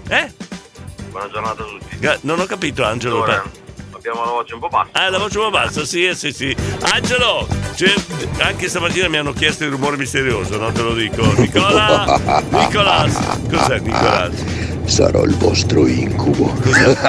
[0.09, 0.33] Eh?
[1.11, 1.99] Buona giornata a tutti.
[1.99, 3.25] Ga- Non ho capito, Angelo.
[3.25, 4.89] Direttore, Abbiamo la voce un po' bassa.
[4.93, 6.55] Ah, la voce un po' bassa, sì, eh, sì, sì.
[6.93, 7.93] Angelo, cioè,
[8.41, 10.71] anche stamattina mi hanno chiesto il rumore misterioso, no?
[10.73, 11.23] Te lo dico.
[11.39, 12.21] Nicola,
[12.51, 14.33] Nicolas, cos'è Nicolas?
[14.85, 16.53] Sarò il vostro incubo.
[16.63, 16.95] Cos'è?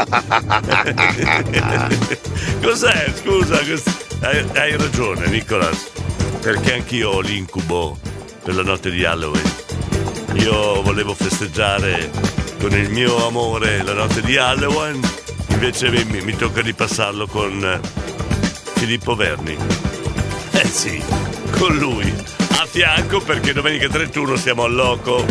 [3.15, 5.91] Scusa, cos- hai, hai ragione, Nicolas.
[6.39, 7.97] Perché anch'io ho l'incubo
[8.45, 9.43] per la notte di Halloween.
[10.35, 12.11] Io volevo festeggiare
[12.61, 14.99] con il mio amore la notte di Halloween,
[15.47, 17.79] invece mi, mi- tocca di passarlo con eh,
[18.75, 19.57] Filippo Verni.
[20.51, 21.03] Eh sì,
[21.57, 22.13] con lui.
[22.59, 25.25] A fianco perché domenica 31 siamo al Loco,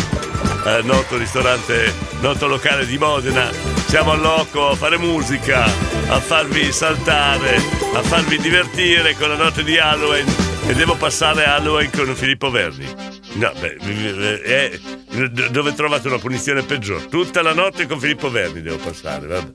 [0.64, 3.48] eh, noto ristorante, noto locale di Modena.
[3.86, 7.62] Siamo al Loco a fare musica, a farvi saltare,
[7.94, 10.53] a farvi divertire con la notte di Halloween.
[10.66, 12.86] E devo passare Halloween con Filippo Verni.
[13.34, 13.76] No, beh,
[14.44, 14.80] eh,
[15.14, 17.08] eh, dove trovate una punizione peggiore?
[17.08, 19.50] Tutta la notte con Filippo Verni devo passare, vabbè.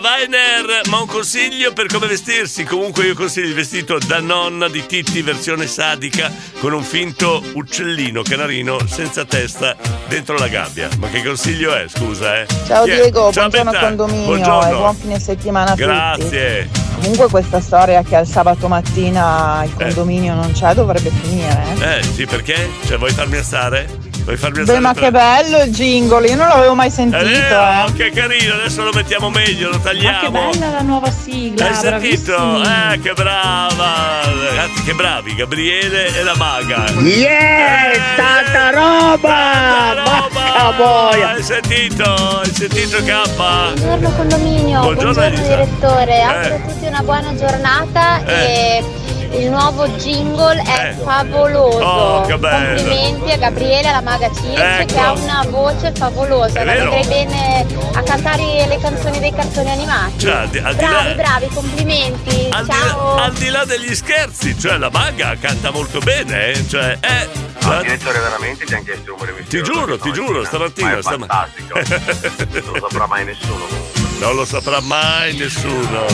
[0.00, 2.64] Weiner, ma un consiglio per come vestirsi?
[2.64, 6.30] Comunque io consiglio il vestito da nonna di Titti versione sadica
[6.60, 9.76] con un finto uccellino canarino senza testa
[10.08, 10.88] dentro la gabbia.
[10.98, 12.46] Ma che consiglio è, scusa, eh?
[12.66, 12.94] Ciao Chi è?
[12.94, 13.86] Diego, Ciao, buongiorno Betta.
[13.86, 14.70] condominio Buongiorno.
[14.70, 15.82] e buon fine settimana a tutti.
[15.82, 16.68] Grazie.
[17.00, 21.64] Comunque questa storia che al sabato mattina il condominio non c'è dovrebbe finire.
[21.78, 21.98] Eh?
[21.98, 22.70] Eh, sì, perché?
[22.86, 24.05] Cioè, vuoi farmi alzare?
[24.26, 27.22] Vuoi farmi Beh, ma che bello il jingle, io non l'avevo mai sentito.
[27.24, 27.92] vero, eh.
[27.92, 30.30] che carino, adesso lo mettiamo meglio, lo Ma che tagliamo.
[30.50, 32.62] bella la nuova sigla, Hai sentito?
[32.64, 34.22] Eh, che brava!
[34.48, 36.86] Ragazzi, che bravi, Gabriele e la maga.
[37.02, 39.94] Yeah, tanta roba!
[40.32, 41.28] Vacca boia!
[41.30, 42.02] Hai sentito?
[42.12, 43.32] Hai sentito K?
[43.36, 46.20] Buongiorno condominio, Buongiorno, buongiorno, direttore, Eh.
[46.22, 48.82] auguro a tutti una buona giornata Eh.
[48.82, 48.84] e
[49.38, 51.78] il nuovo jingle è favoloso.
[51.84, 52.76] Oh, che bello.
[52.80, 54.92] Complimenti a Gabriele, alla maga Circe Ecco.
[54.94, 59.70] che ha una voce favolosa, È la vedrei bene a cantare le canzoni dei cartoni
[59.70, 60.18] animati.
[60.18, 62.48] Cioè, al di- al di bravi, là- bravi, complimenti.
[62.50, 63.14] Al di, Ciao.
[63.16, 66.66] al di là degli scherzi, cioè la maga canta molto bene, eh?
[66.68, 67.28] Cioè, eh.
[67.66, 70.90] No, direttore, veramente ti hanno chiesto il rumore Ti giuro, ti giuro, stamattina.
[70.92, 71.80] Ma è stama- fantastico.
[72.64, 73.66] non lo saprà mai nessuno.
[74.18, 76.04] Non lo saprà mai nessuno.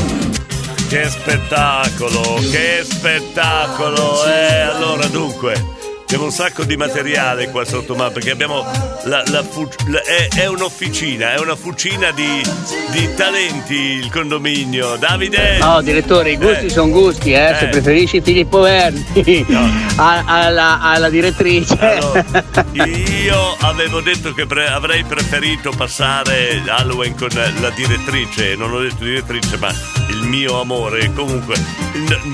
[0.89, 2.21] Che spettacolo,
[2.51, 4.25] che spettacolo!
[4.27, 5.81] Eh, allora dunque.
[6.13, 8.67] Abbiamo un sacco di materiale qua sotto, ma perché abbiamo
[9.05, 9.43] la, la
[9.87, 12.43] la- è, è un'officina, è una fucina di,
[12.91, 14.97] di talenti il condominio.
[14.97, 15.57] Davide!
[15.59, 16.69] No, direttore, i gusti Eh.
[16.69, 17.69] sono gusti, eh, se Eh.
[17.69, 19.47] preferisci Filippo Verdi
[19.97, 21.79] a- alla, alla direttrice.
[23.25, 29.03] Io avevo detto che pre- avrei preferito passare Halloween con la direttrice, non ho detto
[29.05, 29.73] direttrice, ma
[30.13, 31.13] il mio amore.
[31.15, 31.55] Comunque,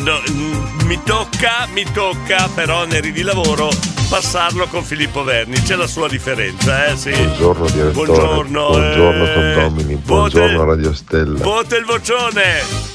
[0.03, 3.71] no- n- mi tocca, mi tocca, però neri di lavoro,
[4.09, 5.61] passarlo con Filippo Verni.
[5.63, 6.97] C'è la sua differenza, eh?
[6.97, 7.11] Sì.
[7.11, 11.39] Buongiorno direttore, Buongiorno, buongiorno eh, condomini, buongiorno Radio Stella.
[11.43, 12.88] Vota il vocione!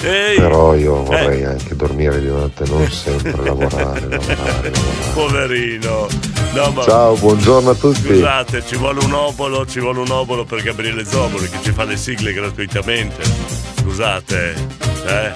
[0.00, 4.72] Ehi, Però io vorrei anche dormire di notte, non sempre lavorare, lavorare, lavorare.
[5.12, 6.06] poverino.
[6.54, 8.02] No, ma- Ciao, buongiorno a tutti.
[8.06, 11.84] Scusate, ci vuole un obolo, ci vuole un obolo per Gabriele Zoboli che ci fa
[11.84, 13.22] le sigle gratuitamente.
[13.80, 14.54] Scusate,
[15.06, 15.32] eh?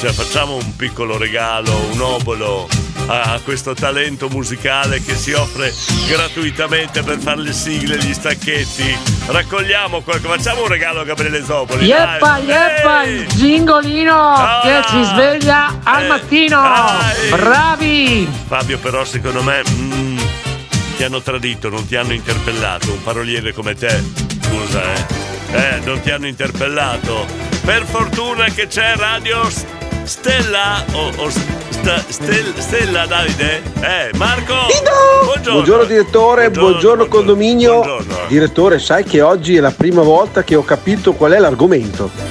[0.00, 2.66] Cioè, facciamo un piccolo regalo, un obolo
[3.06, 5.72] a, questo talento musicale che si offre
[6.08, 8.96] gratuitamente per fare le sigle, gli stacchetti.
[9.26, 11.84] Raccogliamo qualcosa, facciamo un regalo a Gabriele Zopoli.
[11.86, 12.44] Yeppa, dai.
[12.44, 13.14] yeppa, Ehi!
[13.14, 16.60] il gingolino che ci sveglia al Eh, mattino.
[16.60, 17.28] dai.
[17.30, 18.28] Bravi!
[18.46, 20.18] Fabio, però, secondo me mm,
[20.96, 22.92] ti hanno tradito, non ti hanno interpellato.
[22.92, 24.02] Un paroliere come te,
[24.42, 25.24] scusa, eh.
[25.52, 27.26] Eh, non ti hanno interpellato.
[27.64, 29.64] Per fortuna che c'è Radio S-
[30.06, 33.60] Stella o, o Sta- Stel- Stella Davide?
[33.80, 34.54] Eh, Marco!
[35.24, 35.52] Buongiorno!
[35.52, 37.80] Buongiorno direttore, buongiorno, condominio.
[37.80, 38.26] buongiorno.
[38.28, 42.10] Direttore, sai che oggi è la prima volta che ho capito qual è l'argomento.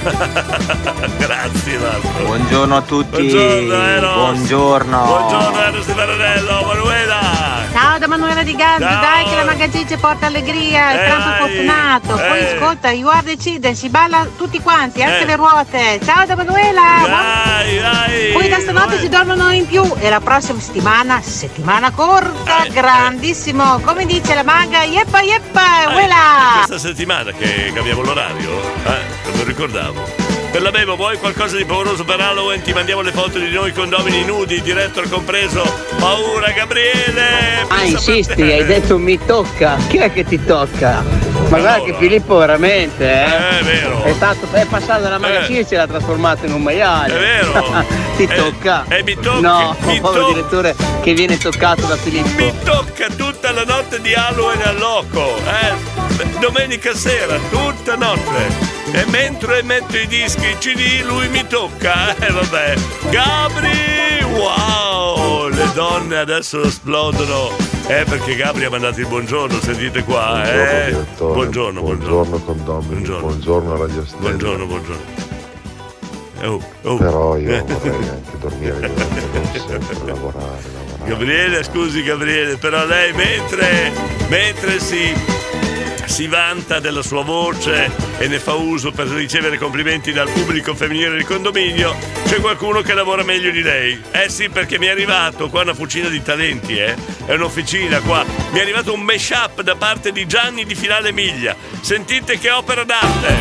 [1.18, 2.24] Grazie Marco.
[2.24, 3.10] Buongiorno a tutti.
[3.10, 4.14] Buongiorno Eros.
[4.14, 5.04] Buongiorno.
[5.04, 7.35] Buongiorno Eros di Maranello, Manuela.
[8.16, 8.78] Ciao da Manuela di Ciao.
[9.00, 12.14] dai che la Magagice porta allegria, il Eh, trampo fortunato.
[12.14, 12.54] Poi Eh.
[12.54, 15.24] ascolta, you are children, si balla tutti quanti, anche Eh.
[15.26, 16.00] le ruote.
[16.02, 16.80] Ciao da Manuela!
[17.04, 18.32] Dai, dai.
[18.32, 23.80] Poi da stanotte si dormono in più e la prossima settimana, settimana corta, Eh, grandissimo.
[23.80, 26.08] Come dice la manga, yeppa yeppa, Eh,
[26.64, 28.62] questa settimana che cambiamo l'orario?
[28.84, 30.25] Eh, non mi ricordavo.
[30.56, 32.62] Per la Bebo, vuoi qualcosa di pauroso per Halloween?
[32.62, 35.62] Ti mandiamo le foto di noi condomini nudi, direttor compreso.
[35.98, 37.66] Paura, Gabriele!
[37.68, 39.76] Ah, insisti, hai detto mi tocca.
[39.86, 41.04] Chi è che ti tocca?
[41.50, 43.24] Ma guarda che Filippo veramente, eh?
[43.26, 44.02] Eh, è vero.
[44.04, 47.14] È stato è passato dalla magazine e ce l'ha trasformato in un maiale.
[47.14, 47.84] È vero.
[48.16, 48.84] ti Eh, tocca?
[48.88, 50.34] eh, mi tocca, No, mi povero tocca.
[50.34, 52.28] direttore che viene toccato da Filippo.
[52.42, 56.05] Mi tocca tutta la notte di Halloween al loco, eh?
[56.40, 58.74] Domenica sera, tutta notte.
[58.92, 62.14] E mentre metto i dischi in CD, lui mi tocca.
[62.16, 62.74] Eh, vabbè.
[63.10, 64.24] Gabri!
[64.32, 65.48] Wow!
[65.48, 67.50] Le donne adesso esplodono.
[67.88, 70.84] Eh, perché Gabri ha mandato il buongiorno, sentite qua, Buongiorno, eh?
[70.90, 71.34] direttore.
[71.34, 72.24] Buongiorno, buongiorno.
[72.24, 74.20] Buongiorno condomini, buongiorno, Radio Stella.
[74.22, 75.24] Buongiorno, buongiorno.
[76.42, 76.96] Oh, oh.
[76.96, 77.62] Però io Eh.
[77.62, 81.04] vorrei anche dormire non sempre lavorare, lavorare.
[81.04, 83.92] Gabriele, scusi Gabriele, però lei mentre,
[84.28, 85.14] mentre si,
[86.06, 91.10] si vanta della sua voce e ne fa uso per ricevere complimenti dal pubblico femminile
[91.10, 94.00] del condominio, c'è qualcuno che lavora meglio di lei.
[94.10, 96.94] Eh sì, perché mi è arrivato qua una fucina di talenti, eh?
[97.26, 98.24] È un'officina qua.
[98.50, 101.54] Mi è arrivato un mashup da parte di Gianni di Finale Miglia.
[101.80, 103.34] Sentite che opera d'arte!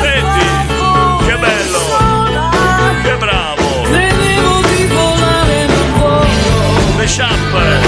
[0.00, 0.46] Senti,
[1.26, 1.80] che bello!
[3.02, 3.66] Che bravo!
[6.96, 7.87] Mashup!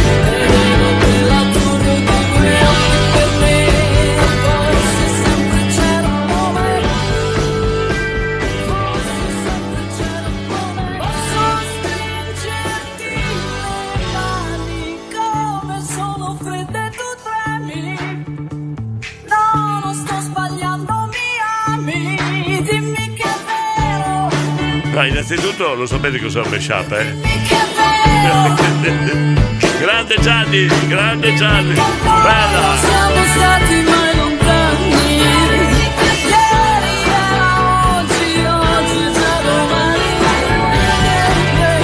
[25.01, 27.14] No, innanzitutto lo sapete cos'è un mashup, eh?
[29.81, 32.77] grande Gianni, grande Gianni, bella!
[32.77, 35.89] Siamo stati mai lontani Ieri
[37.06, 40.02] era oggi, oggi già domani
[40.68, 41.81] È è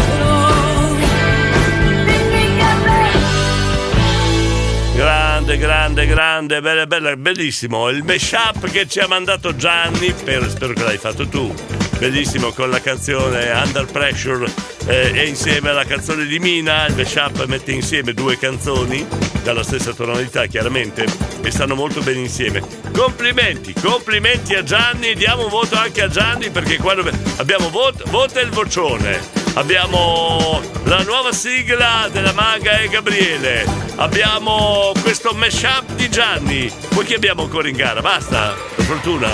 [4.95, 7.89] Grande, grande, grande, bella, bella, bellissimo.
[7.89, 11.55] Il mashup che ci ha mandato Gianni, per- spero che l'hai fatto tu.
[11.99, 14.47] Bellissimo con la canzone Under Pressure
[14.87, 16.87] eh, e insieme alla canzone di Mina.
[16.87, 19.07] Il mashup mette insieme due canzoni
[19.43, 21.07] dalla stessa tonalità, chiaramente,
[21.43, 22.63] e stanno molto bene insieme.
[22.93, 25.15] Complimenti, complimenti a Gianni.
[25.15, 26.95] Diamo un voto anche a Gianni perché qua
[27.37, 29.45] abbiamo voto, vota il vocione.
[29.55, 33.65] Abbiamo la nuova sigla della Maga e Gabriele.
[33.95, 36.71] Abbiamo questo mashup di Gianni.
[36.91, 38.03] Poi chi abbiamo ancora in gara?
[38.03, 38.55] Basta?
[38.75, 39.31] Per fortuna?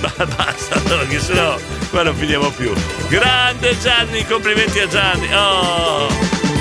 [0.00, 1.58] Ba- Basta, perché sennò
[1.94, 2.72] qua non finiamo più.
[3.08, 5.32] Grande Gianni, complimenti a Gianni.
[5.32, 6.08] Oh,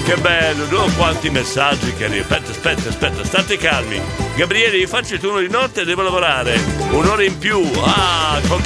[0.05, 2.35] che bello, no, quanti messaggi che arrivano.
[2.35, 3.99] Aspetta, aspetta, aspetta, state calmi.
[4.35, 6.59] Gabriele, io faccio il turno di notte e devo lavorare.
[6.89, 7.61] Un'ora in più.
[7.83, 8.61] Ah, com-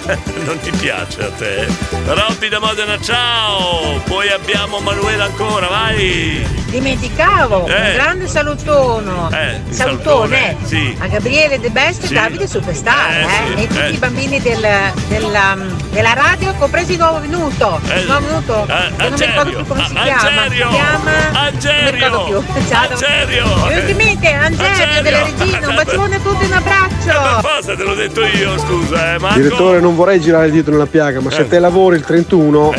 [0.46, 1.68] non ti piace a te?
[2.06, 4.00] Robby da Modena, ciao.
[4.06, 6.46] Poi abbiamo Manuela ancora, vai.
[6.68, 7.74] Dimenticavo, Eh.
[7.90, 9.30] un grande salutono.
[9.32, 10.96] Eh, salutone, salutone, sì.
[11.00, 12.14] a Gabriele De Best e Sì.
[12.14, 13.90] Davide Superstar Eh, eh, sì, e tutti eh.
[13.90, 15.58] i bambini del- della,
[15.92, 17.80] della radio, compresi il nuovo venuto.
[17.90, 20.42] Eh, Il nuovo venuto, eh, che non mi ricordo più come si Angerio, chiama.
[20.42, 21.40] Angerio, si chiama.
[21.40, 22.64] Angerio, Non mi ricordo più.
[22.70, 22.90] Ciao.
[22.90, 23.46] Angerio.
[23.64, 25.02] Ultimamente Angerio Angerio.
[25.02, 27.42] della regina, un bacione a tutti, un abbraccio.
[27.48, 29.40] Forza te l'ho detto io, scusa, eh, Marco.
[29.40, 31.48] Direttore, non vorrei girare dito nella piaga, ma se Eh.
[31.48, 32.74] te lavori il 31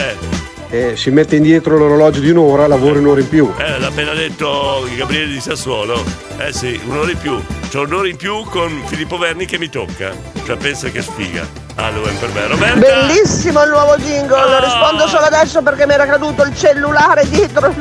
[0.70, 3.50] e si mette indietro l'orologio di un'ora, lavori un'ora in più.
[3.56, 6.02] Eh, l'ha appena detto Gabriele di Sassuolo.
[6.36, 7.40] Eh sì, un'ora in più.
[7.72, 10.12] C'ho un'ora in più con Filippo Verni che mi tocca.
[10.44, 11.46] Cioè, pensa che sfiga.
[11.76, 12.46] Halloween per me.
[12.48, 12.78] Roberta.
[12.78, 17.72] Bellissimo il nuovo jingle, rispondo solo adesso perché mi era caduto il cellulare dietro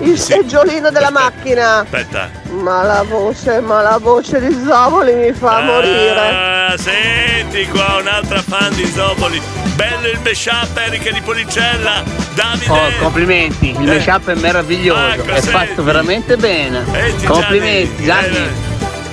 [0.00, 1.78] il seggiolino della macchina.
[1.80, 2.30] Aspetta.
[2.50, 6.18] Ma la voce, ma la voce di Zoboli mi fa morire.
[6.18, 9.40] Ah, senti qua un'altra fan di Zoboli.
[9.74, 12.02] Bello il mashup Erika di Policella.
[12.34, 12.70] Davide.
[12.70, 13.96] Oh, complimenti, il Eh.
[13.98, 15.48] mashup è meraviglioso, Ecco, è senti.
[15.48, 16.84] fatto veramente bene.
[16.90, 18.36] Senti, complimenti, Gianni.
[18.36, 18.70] Eh,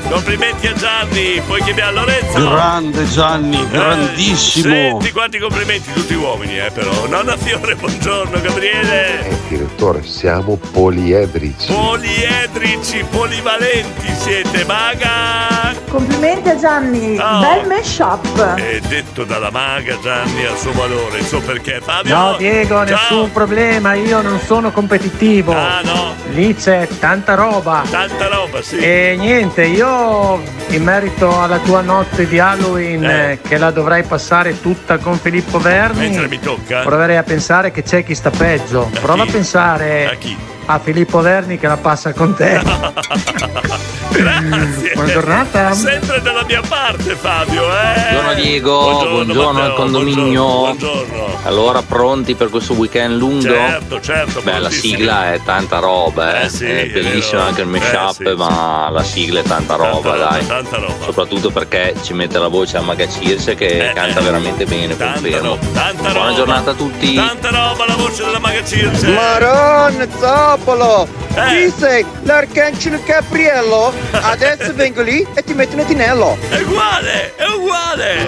[0.09, 2.49] Complimenti a Gianni, poi chiamiamo Lorenzo.
[2.49, 4.73] Grande Gianni, grandissimo.
[4.73, 7.05] Senti quanti complimenti, tutti uomini, eh, però.
[7.07, 9.68] Nonna Fiore, buongiorno, Gabriele.
[9.79, 11.71] Direttore, siamo poliedrici.
[11.71, 15.73] Poliedrici, polivalenti siete, maga.
[15.89, 17.39] Complimenti a Gianni, Oh.
[17.39, 18.55] bel mashup.
[18.55, 21.79] È detto dalla maga Gianni al suo valore, so perché.
[21.81, 22.13] Fabio.
[22.15, 22.83] No Diego, ciao.
[22.83, 25.53] nessun problema, io non sono competitivo.
[25.53, 26.13] Ah no.
[26.33, 27.81] Lì c'è tanta roba.
[27.89, 28.77] Tanta roba, sì.
[28.77, 33.31] E niente, io in merito alla tua notte di Halloween Eh.
[33.31, 36.01] eh, che la dovrai passare tutta con Filippo Verni.
[36.09, 36.81] Mentre mi tocca.
[36.81, 38.91] Proverei a pensare che c'è chi sta peggio.
[39.01, 39.67] Prova a pensare
[40.07, 40.37] A chi?
[40.71, 42.59] a Filippo Verni che la passa con te.
[44.23, 44.91] Grazie.
[44.95, 45.73] Buona giornata.
[45.73, 48.11] Sempre dalla mia parte, Fabio, eh.
[48.11, 50.45] Buongiorno Diego, buongiorno, al Matteo, condominio.
[50.45, 51.27] Buongiorno.
[51.43, 53.41] Allora, pronti per questo weekend lungo?
[53.41, 54.41] Certo, certo.
[54.41, 56.45] Beh, la sigla è tanta roba, eh.
[56.45, 58.33] Eh sì, è bellissimo anche il Eh mashup, sì, sì.
[58.35, 60.45] ma la sigla è tanta roba, roba, dai.
[60.45, 61.03] tanta roba.
[61.05, 65.53] Soprattutto perché ci mette la voce a Maga Circe che canta veramente bene, confermo.
[65.55, 66.33] Eh, Tanta Buona roba.
[66.33, 67.13] giornata a tutti.
[67.15, 69.07] Tanta roba, la voce della maga Circe.
[69.07, 71.07] Maron Zoppolo!
[71.35, 71.67] Eh.
[71.69, 72.05] Chi sei?
[72.23, 73.93] L'arcangelo Gabriello?
[74.11, 76.37] Adesso vengo lì e ti metto un tinello.
[76.49, 78.27] È uguale, è uguale.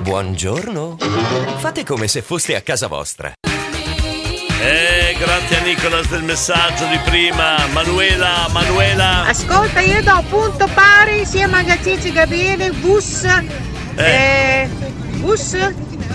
[0.00, 0.96] Buongiorno.
[1.58, 3.32] Fate come se foste a casa vostra.
[4.64, 7.66] Eh, grazie a Nicolas del messaggio di prima.
[7.72, 9.24] Manuela, Manuela.
[9.26, 13.24] Ascolta, io do punto pari sia Magazzicci Gabriele, Bus,
[13.96, 14.68] eh,
[15.16, 15.56] Bus,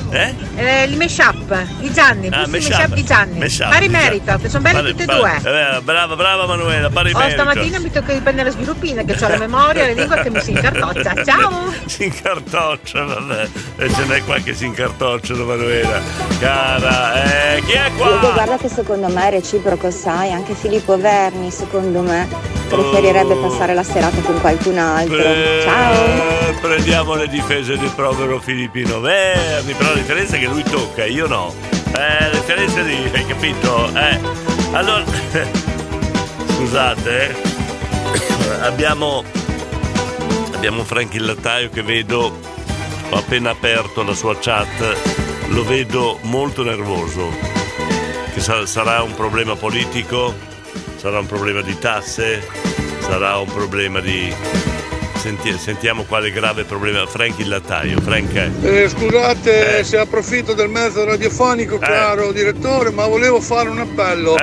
[0.10, 0.34] Eh?
[0.56, 2.94] eh, il mashup, i Gianni, Ah, mashup.
[2.94, 3.40] di Gianni.
[3.40, 5.78] Mashup, Pari merito, che sono belli Pari- tutti e pari- due.
[5.78, 7.42] eh, brava, brava Manuela, pari Oh, merito.
[7.42, 10.40] stamattina mi tocca riprendere la sviluppina che ho la memoria e la lingua che mi
[10.42, 11.14] si incartoccia.
[11.26, 11.74] Ciao!
[11.86, 13.48] si incartoccia, vabbè.
[13.78, 16.00] E ce n'è qua che si incartocciano, Manuela.
[16.40, 17.24] Cara,
[17.56, 18.10] eh, chi è qua?
[18.18, 22.28] guarda che secondo me è reciproco, sai, anche Filippo Verni, secondo me,
[22.70, 23.48] preferirebbe Oh.
[23.50, 25.18] passare la serata con qualcun altro.
[25.18, 26.56] Eh, Ciao!
[26.62, 31.54] Prendiamo le difese del povero Filippino Verni, però differenza è che lui tocca, io no.
[31.94, 33.10] Eh, la differenza di.
[33.14, 33.94] hai capito?
[33.96, 34.20] Eh.
[34.74, 35.04] Allora.
[36.56, 38.62] Scusate, eh.
[38.62, 39.24] Abbiamo.
[40.54, 42.40] Abbiamo Franchi il lattaio che vedo.
[43.10, 44.96] Ho appena aperto la sua chat.
[45.50, 47.32] Lo vedo molto nervoso.
[48.34, 50.34] Che sa- sarà un problema politico?
[50.98, 52.48] Sarà un problema di tasse?
[53.00, 54.34] Sarà un problema di.
[55.28, 57.06] Senti- sentiamo quale grave problema.
[57.06, 58.00] Frank il lattaio.
[58.00, 58.34] Frank.
[58.62, 64.38] Eh, scusate se approfitto del mezzo radiofonico, caro direttore, ma volevo fare un appello.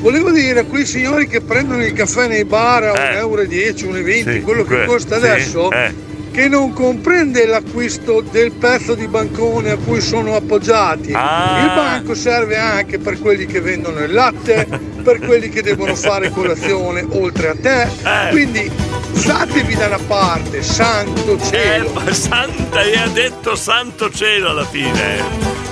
[0.00, 4.32] Volevo dire a quei signori che prendono il caffè nei bar a 1,10 euro, 1,20
[4.32, 5.94] Sì, quello che que- costa sì, adesso, eh.
[6.38, 11.12] Che non comprende l'acquisto del pezzo di bancone a cui sono appoggiati.
[11.12, 11.62] Ah.
[11.62, 14.64] Il banco serve anche per quelli che vendono il latte,
[15.02, 17.82] per quelli che devono fare colazione oltre a te.
[17.82, 18.28] Eh.
[18.30, 18.70] Quindi
[19.14, 22.00] statevi da una parte, santo cielo.
[22.06, 25.20] Eh, santa, e ha detto santo cielo alla fine.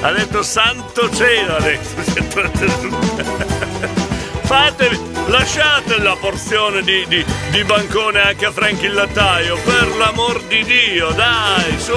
[0.01, 1.95] Ha detto santo cielo adesso.
[4.43, 10.43] Fatevi, lasciate la porzione di, di- di bancone anche a Frank il lattaio, per l'amor
[10.45, 11.93] di Dio, dai, su,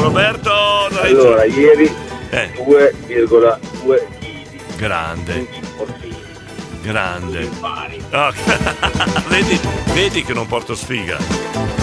[0.00, 0.86] Roberto.
[1.00, 1.58] Allora, giù.
[1.60, 1.94] ieri
[2.30, 2.50] Eh.
[2.56, 4.76] 2,2 kg.
[4.76, 5.48] Grande.
[6.82, 7.48] Grande.
[8.12, 8.32] Oh,
[9.28, 9.60] vedi,
[9.92, 11.18] vedi che non porto sfiga.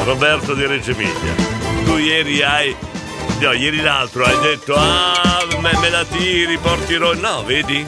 [0.05, 1.35] Roberto di Reggio Emilia.
[1.85, 2.75] Tu ieri hai.
[3.39, 7.13] No, ieri l'altro hai detto, ah, me, me la tiri, porti ro-".
[7.13, 7.85] No, vedi?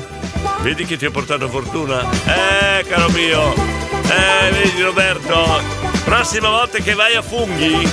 [0.61, 2.09] Vedi che ti ho portato fortuna?
[2.11, 3.53] Eh, caro mio.
[3.53, 5.61] Eh, vedi Roberto.
[6.03, 7.87] Prossima volta che vai a funghi,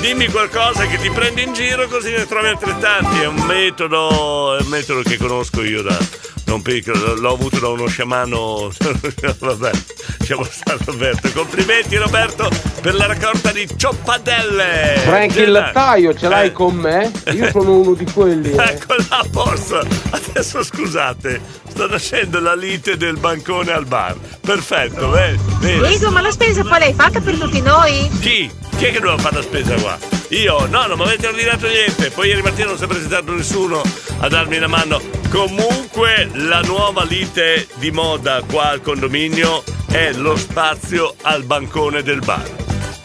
[0.00, 3.20] dimmi qualcosa che ti prendi in giro così ne trovi altrettanti.
[3.20, 5.98] È un metodo, è un metodo che conosco io da,
[6.54, 8.70] un piccolo, l'ho avuto da uno sciamano.
[9.38, 9.70] Vabbè,
[10.18, 11.30] lasciamo stare Roberto.
[11.32, 12.48] Complimenti Roberto
[12.80, 14.94] per la raccolta di cioppadelle.
[15.04, 17.10] Frank il lattaio ce l'hai con me?
[17.32, 18.50] Io sono uno di quelli.
[18.52, 18.62] eh.
[18.62, 19.86] Ecco là, posto.
[20.10, 24.16] Adesso scusate, sta nascendo la lite del bancone al bar.
[24.40, 25.38] Perfetto, vedi?
[25.60, 25.86] vedi?
[25.88, 28.08] Diego, ma la spesa poi l'hai fatta per tutti noi?
[28.20, 28.50] Chi?
[28.76, 29.98] Chi è che doveva fare la spesa qua?
[30.28, 30.66] Io?
[30.66, 32.10] No, non mi avete ordinato niente.
[32.10, 33.82] Poi ieri mattina non si è presentato nessuno
[34.18, 35.00] a darmi una mano.
[35.30, 42.20] Comunque la nuova lite di moda qua al condominio è lo spazio al bancone del
[42.20, 42.46] bar.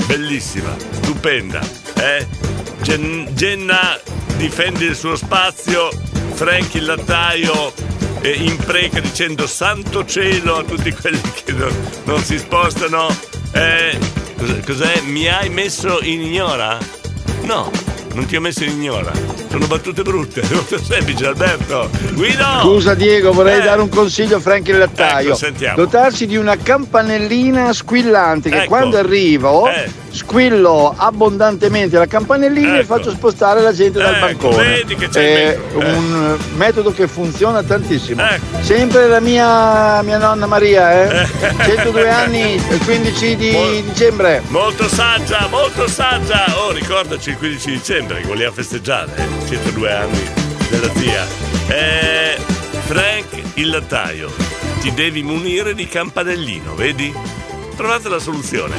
[0.05, 1.61] Bellissima, stupenda,
[1.95, 2.27] eh?
[2.81, 3.99] Gen- Genna
[4.35, 5.89] difende il suo spazio,
[6.33, 7.73] Frank il lattaio
[8.21, 11.73] eh, impreca dicendo santo cielo a tutti quelli che non,
[12.03, 13.07] non si spostano.
[13.53, 13.97] Eh,
[14.37, 15.01] cos'è, cos'è?
[15.01, 16.77] Mi hai messo in ignora?
[17.43, 17.69] No,
[18.13, 19.11] non ti ho messo in ignora.
[19.49, 21.89] Sono battute brutte, molto semplice Alberto.
[22.13, 22.43] Guido!
[22.61, 23.63] Scusa Diego, vorrei Eh.
[23.63, 25.27] dare un consiglio a Frank il lattaio.
[25.29, 25.75] Ecco, sentiamo.
[25.75, 28.67] Dotarsi di una campanellina squillante che Ecco.
[28.67, 29.89] quando arrivo Eh.
[30.13, 32.95] Squillo abbondantemente la campanellina e Ecco.
[32.95, 34.67] faccio spostare la gente dal Ecco, bancone.
[34.67, 35.93] vedi che c'è il È eh.
[35.95, 38.21] un metodo che funziona tantissimo.
[38.21, 38.61] Ecco.
[38.61, 41.27] Sempre la mia, mia nonna Maria, eh?
[41.63, 44.41] 102 anni, il 15 di dicembre.
[44.49, 46.45] Molto saggia, molto saggia!
[46.57, 50.29] Oh, ricordaci il 15 dicembre che voleva festeggiare, eh, 102 anni
[50.69, 51.25] della zia.
[51.67, 52.37] Eh,
[52.85, 53.25] Frank
[53.55, 54.31] il lattaio,
[54.81, 57.13] ti devi munire di campanellino, vedi?
[57.75, 58.75] Trovate la soluzione.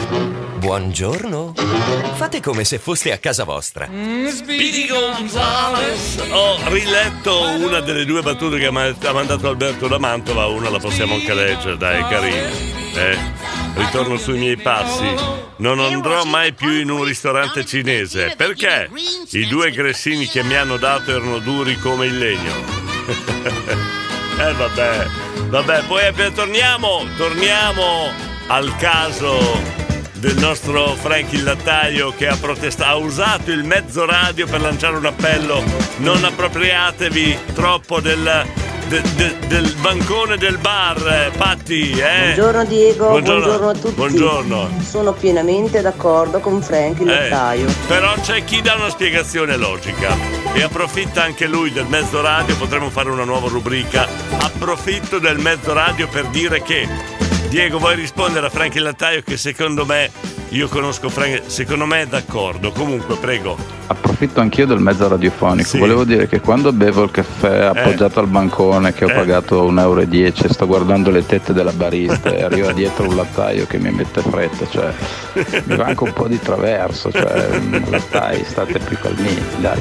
[0.58, 1.52] Buongiorno.
[2.14, 3.86] Fate come se foste a casa vostra.
[3.86, 6.22] Speedy Gonzales.
[6.30, 10.70] Ho riletto una delle due battute che ha ma- ha mandato Alberto da Mantova, una
[10.70, 12.48] la possiamo anche leggere, dai, carina.
[12.94, 13.18] Eh,
[13.74, 15.12] ritorno sui miei passi.
[15.56, 18.34] Non andrò mai più in un ristorante cinese.
[18.36, 18.90] Perché?
[19.30, 22.54] I due gressini che mi hanno dato erano duri come il legno.
[24.38, 25.06] eh vabbè,
[25.48, 29.38] vabbè, poi torniamo, torniamo al caso
[30.14, 34.96] del nostro Frank il lattaio che ha protestato, ha usato il mezzo radio per lanciare
[34.96, 35.62] un appello.
[35.98, 38.44] Non appropriatevi troppo del,
[38.88, 41.90] de- de- del bancone del bar, eh, Patti.
[41.90, 42.32] Eh?
[42.34, 43.92] Buongiorno Diego, buongiorno, a tutti.
[43.94, 44.70] Buongiorno.
[44.88, 47.66] Sono pienamente d'accordo con Frank il Eh, lattaio.
[47.86, 50.16] però c'è chi dà una spiegazione logica
[50.54, 54.06] e approfitta anche lui del mezzo radio, potremmo fare una nuova rubrica.
[54.38, 56.88] Approfitto del mezzo radio per dire che
[57.54, 60.10] Diego vuoi rispondere a Frank il lattaio che secondo me
[60.48, 62.72] io conosco Frank, secondo me è d'accordo.
[62.72, 63.56] Comunque, prego.
[63.86, 65.78] Approfitto anch'io del mezzo radiofonico.
[65.78, 69.14] Volevo dire che quando bevo il caffè appoggiato al bancone che ho Eh.
[69.14, 73.78] pagato 1,10 euro, sto guardando le tette della barista e arriva dietro un lattaio che
[73.78, 74.92] mi mette fretta, cioè
[75.66, 79.80] mi va anche un po' di traverso, cioè lattai, state più calmini, dai.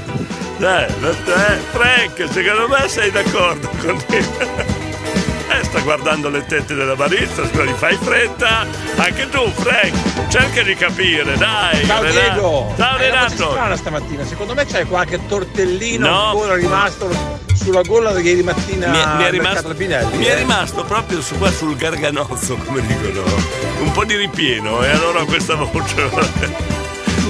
[0.60, 4.83] Eh, eh, Frank, secondo me sei d'accordo con me.
[5.74, 8.66] Eh, sta guardando le tette della barista, scusa, gli fai fretta.
[8.96, 11.84] Anche tu, Frank, cerca di capire, dai.
[11.86, 12.20] Ciao Renato.
[12.32, 12.74] Diego!
[12.78, 13.50] Ciao È Renato!
[13.50, 16.26] strana stamattina, secondo me c'è qualche tortellino No.
[16.28, 17.10] ancora rimasto
[17.56, 20.18] sulla gola di ieri mattina Mi è, mi è rimasto, Pinelli.
[20.18, 20.36] mi è eh.
[20.36, 23.24] rimasto proprio su qua sul garganozzo, come dicono,
[23.80, 26.10] un po' di ripieno e allora questa voce.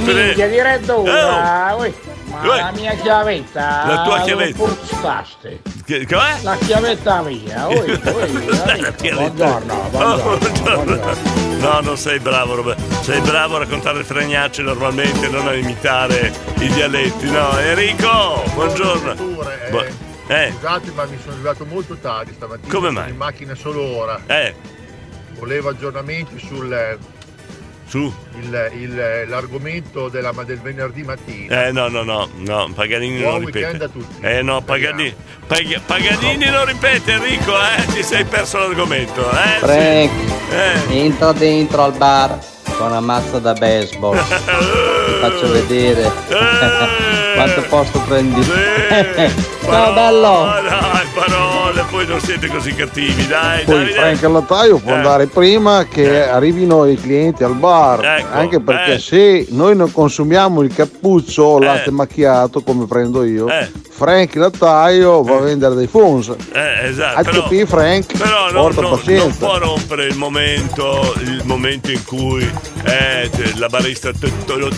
[0.03, 2.12] Minchia di Oh.
[2.41, 2.57] Ma Uè.
[2.61, 4.57] la mia chiavetta La tua chiavetta.
[4.57, 5.61] portaste?
[5.85, 6.41] Che, com'è?
[6.41, 10.99] La chiavetta mia, ui, ui, buongiorno, Oh, buongiorno.
[11.59, 12.79] No, non sei bravo, Robert.
[13.03, 17.29] Sei bravo a raccontare le fregnacce normalmente, non a imitare i dialetti.
[17.29, 19.13] No, Enrico, buongiorno.
[19.15, 19.83] Bu-
[20.27, 22.73] eh, Scusate, ma mi sono arrivato molto tardi stamattina.
[22.73, 23.09] Come sono mai?
[23.11, 24.19] In macchina solo ora.
[24.27, 24.53] eh,
[25.37, 26.97] Volevo aggiornamenti sul
[27.87, 28.11] su.
[28.39, 31.67] il- il- l'argomento della- del venerdì mattina.
[31.67, 33.89] Eh, no, no, no, no, Paganini Buon non ripete.
[34.21, 35.13] Eh, no, Paganini,
[35.45, 39.35] Pag- Paganini non ripete, Enrico, eh, ti sei perso l'argomento, eh.
[39.59, 39.59] sì.
[39.59, 40.11] Frank,
[40.89, 40.97] Eh.
[40.97, 42.39] entra dentro al bar
[42.77, 44.17] con una mazza da baseball.
[44.17, 46.11] Ti faccio vedere
[47.35, 48.43] quanto posto prendi.
[49.63, 50.45] Ciao bello!
[50.67, 53.93] Dai, parole, poi non siete così cattivi, dai, Poi Davide.
[53.93, 54.95] Frank lattaio può Eh.
[54.95, 58.99] andare prima che arrivino i clienti al bar, Ecco, anche perché eh.
[58.99, 63.69] se noi non consumiamo il cappuccio o latte macchiato come prendo io, Eh.
[63.95, 66.33] Frank lattaio va a vendere dei fons.
[66.51, 67.21] Eh, esatto.
[67.21, 72.43] Però- capire Frank, Però no, no, non può rompere il momento, il momento in cui
[72.85, 74.17] eh, c'è la barista la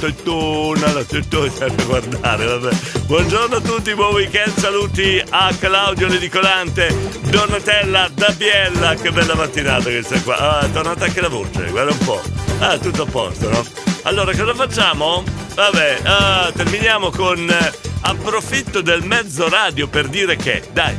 [0.02, 2.46] tettona, la tettona da guardare.
[2.46, 2.76] Vabbè.
[3.06, 6.94] Buongiorno a tutti, buon weekend, saluti a Claudio Ledicolante,
[7.30, 10.38] Donatella Dabiella, che bella mattinata questa qua.
[10.38, 12.22] Ah, è tornata anche la voce, guarda un po'.
[12.60, 13.64] Ah, tutto a posto, no?
[14.04, 15.24] Allora, cosa facciamo?
[15.56, 17.72] Vabbè, ah, terminiamo con eh,
[18.02, 20.94] approfitto del mezzo radio per dire che, dai.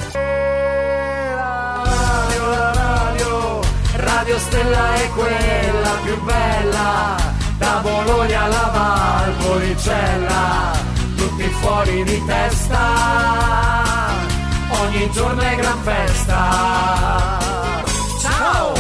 [1.35, 3.61] Radio, la radio,
[3.97, 7.17] Radio Stella è quella più bella,
[7.59, 10.73] da Bologna alla Valpolicella,
[11.17, 12.95] tutti fuori di testa,
[14.71, 17.39] ogni giorno è gran festa.
[18.23, 18.73] Ciao!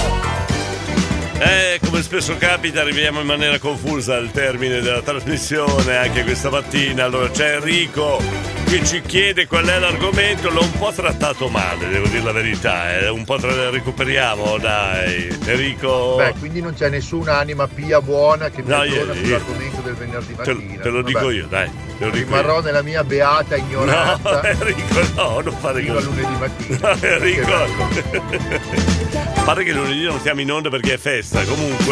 [1.38, 7.04] Eh, come spesso capita, arriviamo in maniera confusa al termine della trasmissione anche questa mattina.
[7.04, 8.20] Allora c'è Enrico
[8.66, 12.98] che ci chiede qual è l'argomento, l'ho un po' trattato male, devo dire la verità.
[12.98, 13.08] Eh.
[13.08, 15.34] Un po' tra- recuperiamo, dai.
[15.46, 16.16] Enrico.
[16.18, 20.34] Beh, quindi non c'è nessuna anima pia buona che mi No, io- sull'argomento del venerdì
[20.36, 20.82] Te, mattina.
[20.82, 21.70] te lo Vabbè, dico io, dai.
[21.98, 22.62] Te lo Rimarrò io.
[22.62, 24.32] nella mia beata ignoranza.
[24.32, 26.06] No, Enrico, no, non fare fino a così.
[26.08, 26.78] lunedì mattina.
[26.92, 27.54] No, Enrico.
[29.46, 31.85] Pare che lunedì non siamo in onda perché è festa, comunque.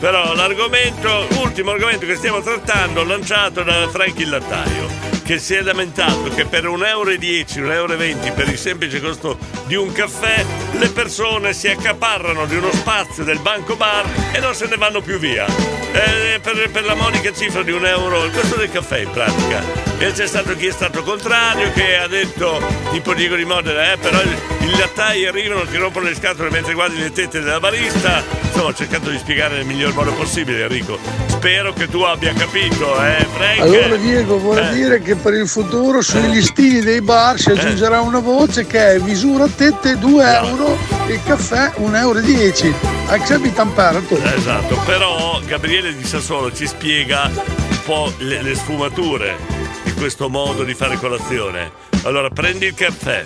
[0.00, 5.60] Però l'argomento, ultimo argomento che stiamo trattando, lanciato da Frank il Lattaio, che si è
[5.62, 9.36] lamentato che per 1,10 euro, 1,20 euro per il semplice costo
[9.66, 10.44] di un caffè,
[10.78, 15.00] le persone si accaparrano di uno spazio del banco bar e non se ne vanno
[15.00, 15.44] più via.
[15.92, 19.62] Eh, per, per la monica cifra di un euro, il costo del caffè in pratica.
[19.98, 22.62] E c'è stato chi è stato contrario, che ha detto,
[22.92, 26.98] tipo Diego di Modena, eh, però i lattai arrivano, ti rompono le scatole mentre guardi
[27.00, 28.22] le tette della barista.
[28.42, 30.98] Insomma, ho cercato di spiegare nel miglior modo possibile, Enrico.
[31.28, 33.60] Spero che tu abbia capito, eh, Frank.
[33.60, 34.72] Allora Diego vuol Eh.
[34.74, 38.98] dire che per il futuro sui listini dei bar si aggiungerà una voce che è
[38.98, 42.76] misura tette 2 euro e caffè 1,10 euro.
[43.06, 44.16] Hai capito imparato?
[44.16, 49.36] Esatto, però Gabriele di Sassuolo ci spiega un po' le, le sfumature
[49.84, 51.70] di questo modo di fare colazione.
[52.02, 53.24] Allora, prendi il caffè,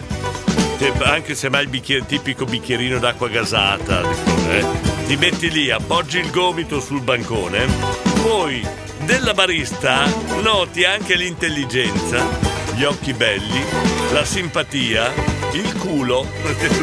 [1.05, 4.03] anche se mai il bicchiere, tipico bicchierino d'acqua gasata,
[4.49, 4.65] eh,
[5.07, 7.67] ti metti lì, appoggi il gomito sul bancone,
[8.23, 8.67] poi
[9.11, 10.05] della barista
[10.41, 12.25] noti anche l'intelligenza,
[12.77, 13.61] gli occhi belli,
[14.13, 15.13] la simpatia,
[15.53, 16.25] il culo,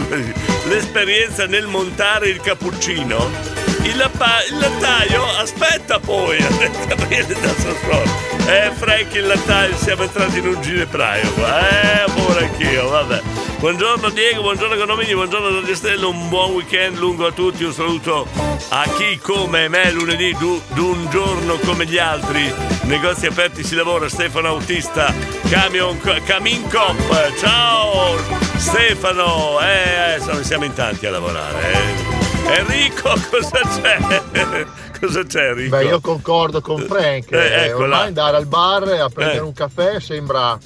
[0.67, 3.66] l'esperienza nel montare il cappuccino.
[3.87, 8.25] Il, lappa- il lattaio aspetta poi, ha detto Gabriele da Sassuolo.
[8.47, 11.69] Eh, Frank il lattaio, siamo entrati in un ginepraio qua.
[11.69, 13.21] Eh, amore anch'io, vabbè.
[13.59, 18.27] Buongiorno Diego, buongiorno Economini, buongiorno Radio Stella, un buon weekend lungo a tutti, un saluto
[18.69, 22.53] a chi come me lunedì du- d'un giorno come gli altri.
[22.83, 25.11] Negozi aperti si lavora, Stefano Autista,
[25.49, 28.15] Camion, Camin Cop, ciao
[28.57, 31.71] Stefano, eh, sono- siamo in tanti a lavorare.
[31.73, 32.16] eh.
[32.45, 34.65] Enrico, cosa c'è?
[34.99, 35.75] cosa c'è Enrico?
[35.77, 37.31] Beh, io concordo con Frank.
[37.31, 37.83] Eh, eh, eccola.
[37.83, 39.41] ormai andare al bar a prendere Eh.
[39.41, 40.57] un caffè sembra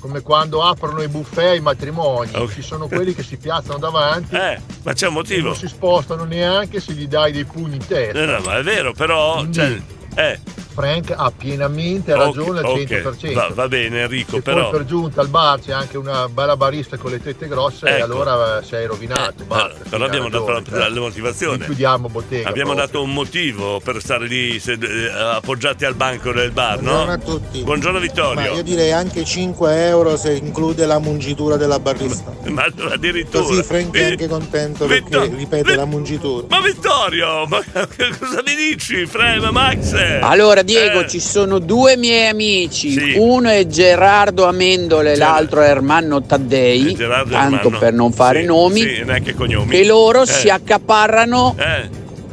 [0.00, 2.30] come quando aprono i buffet ai matrimoni.
[2.34, 2.54] Ok.
[2.54, 4.34] Ci sono quelli che si piazzano davanti.
[4.34, 5.48] Eh, ma c'è un motivo.
[5.48, 8.24] non si spostano neanche se gli dai dei pugni in testa.
[8.24, 9.46] No, no, ma è vero, però.
[9.48, 9.80] Cioè,
[10.16, 10.40] eh,
[10.72, 13.32] Frank ha pienamente ragione al ok, 100%.
[13.34, 14.68] Va, va bene Enrico, Se però.
[14.70, 17.92] poi per giunta al bar c'è anche una bella barista con le tette grosse e
[17.96, 18.04] Ecco.
[18.04, 19.44] allora eh, sei rovinato.
[19.44, 20.90] basta, Allora, però abbiamo dato la, eh.
[20.90, 21.64] la motivazione.
[21.64, 22.48] Chiudiamo bottega.
[22.48, 22.86] Abbiamo proprio.
[22.92, 27.12] dato un motivo per stare lì se- eh, appoggiati al banco del bar, Buongiorno no?
[27.12, 27.62] a tutti.
[27.62, 28.52] Buongiorno Ma Vittorio.
[28.54, 32.32] io direi anche 5 euro se include la mungitura della barista.
[32.48, 33.44] Ma addirittura.
[33.44, 36.46] Così Frank è anche contento perché Vittor- ripete la mungitura.
[36.48, 37.60] Ma Vittorio, ma
[38.18, 39.06] cosa mi dici?
[39.06, 39.92] Frema Max?
[40.20, 43.14] Allora Diego, Eh, ci sono due miei amici, Sì.
[43.18, 47.78] uno è Gerardo Amendole, l'altro è Ermanno Taddei, Gerardo tanto Ermanno.
[47.78, 49.74] per non fare Sì, nomi, Sì, neanche cognomi.
[49.76, 51.88] e loro Eh, si accaparrano Eh,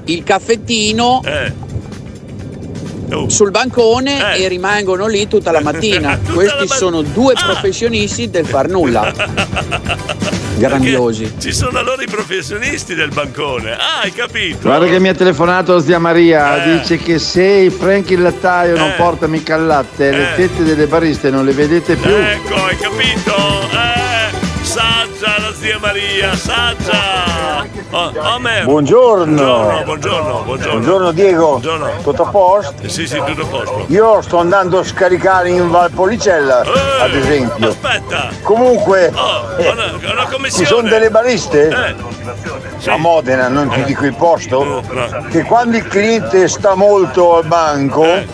[0.05, 1.51] il caffettino eh.
[3.11, 3.29] Oh.
[3.29, 4.43] sul bancone Eh.
[4.43, 6.17] e rimangono lì tutta la mattina.
[6.21, 7.43] Tutta Questi la ma- sono due Ah.
[7.45, 9.11] professionisti del far nulla.
[10.57, 11.35] Grandiosi.
[11.39, 13.71] Ci sono allora i professionisti del bancone.
[13.73, 14.57] Ah, hai capito?
[14.67, 16.77] Guarda che mi ha telefonato zia Maria, Eh.
[16.79, 18.93] dice che se il Frank il lattaio non Eh.
[18.97, 20.11] porta mica il latte, Eh.
[20.11, 22.11] le tette delle bariste non le vedete più.
[22.11, 23.33] Ecco, hai capito?
[23.71, 24.08] Eh,
[25.19, 27.67] saggia la zia Maria, saggia.
[27.91, 28.63] Oh, Omer.
[28.63, 29.35] Buongiorno.
[29.35, 30.71] Buongiorno, buongiorno, buongiorno.
[30.71, 31.47] Buongiorno Diego.
[31.59, 31.89] Buongiorno.
[32.03, 32.73] Tutto a posto?
[32.83, 33.85] Eh, Sì, sì, tutto a posto.
[33.87, 37.67] Io sto andando a scaricare in Valpolicella, Eh, ad esempio.
[37.69, 38.29] Aspetta.
[38.43, 44.05] Comunque, Oh, eh, una, una ci sono delle bariste Eh, a Modena, non ti dico
[44.05, 45.25] il posto, Eh, no.
[45.29, 48.27] che quando il cliente sta molto al banco Eh.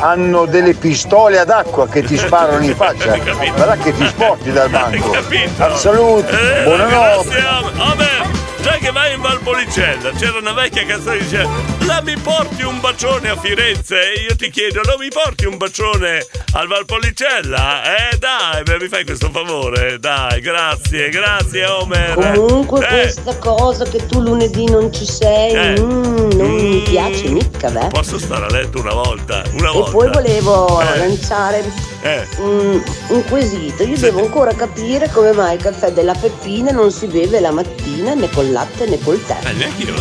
[0.00, 3.16] Hanno delle pistole ad acqua che ti sparano in faccia.
[3.54, 5.10] Guarda che ti sporti dal banco.
[5.10, 5.76] capito?
[5.76, 8.43] Salute, Eh, buonanotte.
[8.64, 11.50] Già che vai in Valpolicella, c'era una vecchia canzone che diceva
[11.86, 14.12] La mi porti un bacione a Firenze?
[14.14, 16.24] E io ti chiedo, non mi porti un bacione
[16.54, 17.82] al Valpolicella?
[18.10, 19.98] Eh dai, beh, mi fai questo favore?
[19.98, 22.14] Dai, grazie, grazie Omer.
[22.34, 25.80] Comunque Eh, questa cosa che tu lunedì non ci sei, Eh.
[25.80, 27.88] mm, non mi piace mica, beh.
[27.88, 29.42] Posso stare a letto una volta?
[29.58, 29.90] Una E volta.
[29.90, 30.96] poi volevo Eh.
[30.98, 31.64] lanciare
[32.00, 32.26] Eh.
[32.40, 33.82] mm, un quesito.
[33.82, 38.14] Io devo ancora capire come mai il caffè della Peppina non si beve la mattina
[38.14, 39.36] né col latte né col tè.
[39.44, 39.94] Eh, neanche io.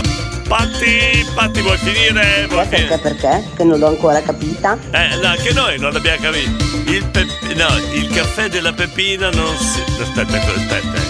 [0.48, 2.46] Patti, Patti, vuoi finire?
[2.48, 2.98] Vuoi Perché, finire?
[3.00, 3.44] perché?
[3.56, 4.78] Che non l'ho ancora capita.
[4.92, 6.64] Eh, no, che noi non abbiamo capito.
[6.92, 9.82] Il, pep- no, il caffè della Peppina non si.
[10.02, 11.02] Aspetta, aspetta.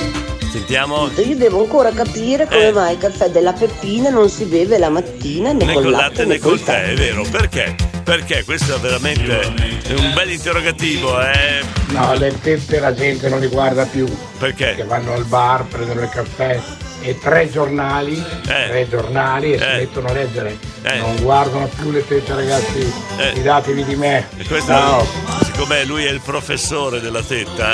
[0.51, 1.09] Sentiamo.
[1.15, 2.71] Io devo ancora capire come Eh.
[2.71, 6.25] mai il caffè della Peppina non si beve la mattina né, Né col col latte
[6.25, 6.65] né col tè.
[6.71, 7.25] tè, è vero.
[7.29, 7.75] Perché?
[8.03, 8.43] Perché?
[8.43, 9.51] Questo è veramente
[9.97, 11.61] un bel interrogativo, eh?
[11.87, 14.05] No, le tette la gente non li guarda più.
[14.37, 14.75] Perché?
[14.75, 16.59] Che vanno al bar, prendono il caffè
[17.03, 20.57] e tre giornali, tre giornali e si mettono a leggere.
[20.83, 20.97] Eh.
[20.97, 23.31] Non guardano più le tette ragazzi, Eh.
[23.33, 24.27] fidatevi di me.
[24.47, 25.05] Questo, Ciao.
[25.43, 27.71] siccome lui è il professore della tetta,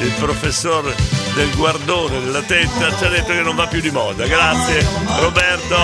[0.00, 0.82] il professor
[1.34, 4.26] del guardone della tetta, ci ha detto che non va più di moda.
[4.26, 4.84] Grazie
[5.20, 5.76] Roberto.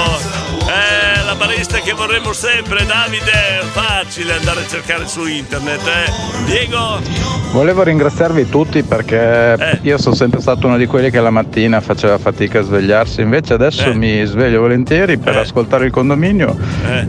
[0.67, 5.81] Eh, la barista che vorremmo sempre, Davide, facile andare a cercare su internet.
[5.87, 6.45] Eh.
[6.45, 9.79] Diego, Volevo ringraziarvi tutti perché Eh.
[9.83, 13.55] io sono sempre stato uno di quelli che la mattina faceva fatica a svegliarsi, invece
[13.55, 13.95] adesso Eh.
[13.95, 16.55] mi sveglio volentieri per ascoltare il condominio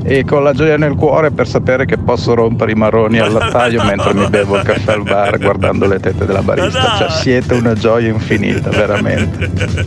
[0.03, 3.83] e con la gioia nel cuore per sapere che posso rompere i marroni al lattaio
[3.83, 6.96] mentre mi bevo il caffè al bar guardando le tette della barista.
[6.97, 9.49] Cioè, siete una gioia infinita, veramente.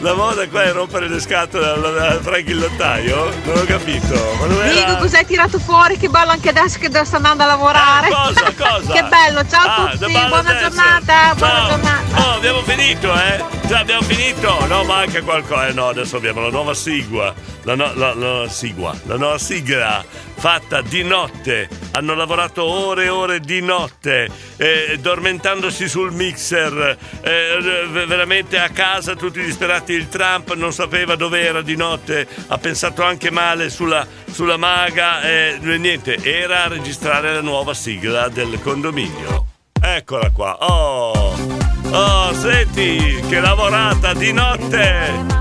[0.00, 3.30] la moda qua è rompere le scatole al, al Frank il lottaio?
[3.44, 4.14] Non ho capito.
[4.40, 4.72] Ma non era...
[4.72, 5.96] Dico cos'hai tirato fuori?
[5.96, 8.08] Che bello anche adesso che sta andando a lavorare.
[8.10, 8.92] cosa, cosa?
[8.92, 11.68] che bello, ciao Ah, a tutti, The Ball buona giornata, buona Ciao.
[11.68, 12.00] giornata.
[12.28, 13.61] Oh, abbiamo finito, eh?
[13.72, 14.66] Già abbiamo finito?
[14.66, 15.68] No, manca qualcosa.
[15.68, 17.34] Eh no, adesso abbiamo la nuova sigla.
[17.62, 18.94] La, no- la- la sigla.
[19.04, 20.04] La nuova sigla
[20.34, 21.70] fatta di notte.
[21.92, 24.28] Hanno lavorato ore e ore di notte,
[24.58, 29.94] eh, dormentandosi sul mixer, eh, veramente a casa tutti disperati.
[29.94, 35.22] Il Trump non sapeva dove era di notte, ha pensato anche male sulla, sulla maga.
[35.22, 39.46] eh, niente, era a registrare la nuova sigla del condominio.
[39.80, 40.58] Eccola qua.
[40.60, 41.61] Oh,
[41.92, 45.40] oh, senti, che lavorata di notte.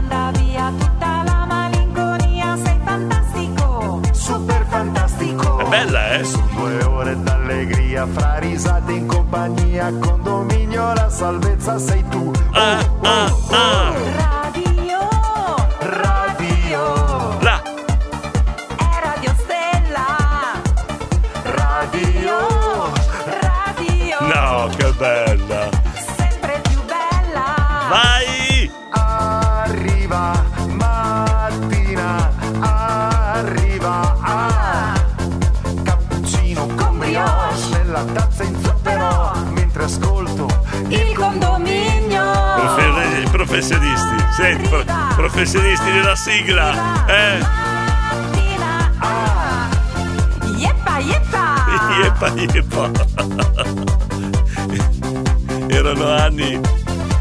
[4.12, 5.60] Super fantastico.
[5.60, 6.26] È bella, eh?
[6.56, 12.32] Due ore d'allegria fra risate in compagnia, condominio la salvezza sei tu.
[12.52, 14.31] Ah, ah, ah.
[44.42, 44.84] Senti, pro-
[45.16, 47.06] professionisti della sigla.
[47.08, 47.40] Eh,
[50.58, 51.66] Yeppa, yeppa.
[52.02, 52.92] Yeppa, yeppa.
[55.70, 56.60] Erano anni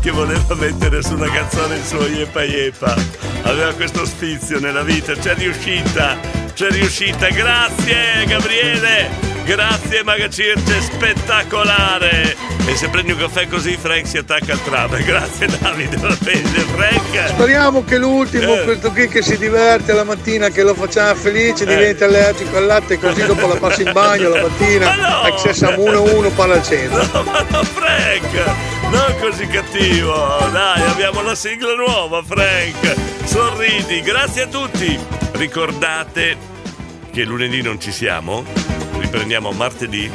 [0.01, 2.94] che voleva mettere su una canzone il suo Yeppa Yeppa.
[3.42, 6.16] Aveva questo sfizio nella vita, c'è riuscita,
[6.55, 7.28] c'è riuscita.
[7.28, 9.09] Grazie Gabriele,
[9.51, 12.36] grazie Magacirce, spettacolare.
[12.66, 14.97] E se prendi un caffè così Frank si attacca al tram.
[15.02, 17.28] Grazie Davide, la pensi Frank?
[17.31, 18.62] Speriamo che l'ultimo, Eh.
[18.62, 22.98] questo qui che si diverte la mattina, che lo facciamo felice, diventi allergico al latte
[23.01, 26.55] così dopo la passi in bagno la mattina e se siamo uno a uno parla
[26.55, 26.98] al centro.
[27.12, 28.44] No, ma no, Frank!
[28.90, 30.48] Non così cattivo!
[30.52, 32.94] Dai, abbiamo la sigla nuova, Frank!
[33.24, 34.97] Sorridi, grazie a tutti!
[35.32, 36.36] Ricordate
[37.12, 38.44] che lunedì non ci siamo,
[39.01, 40.10] riprendiamo martedì.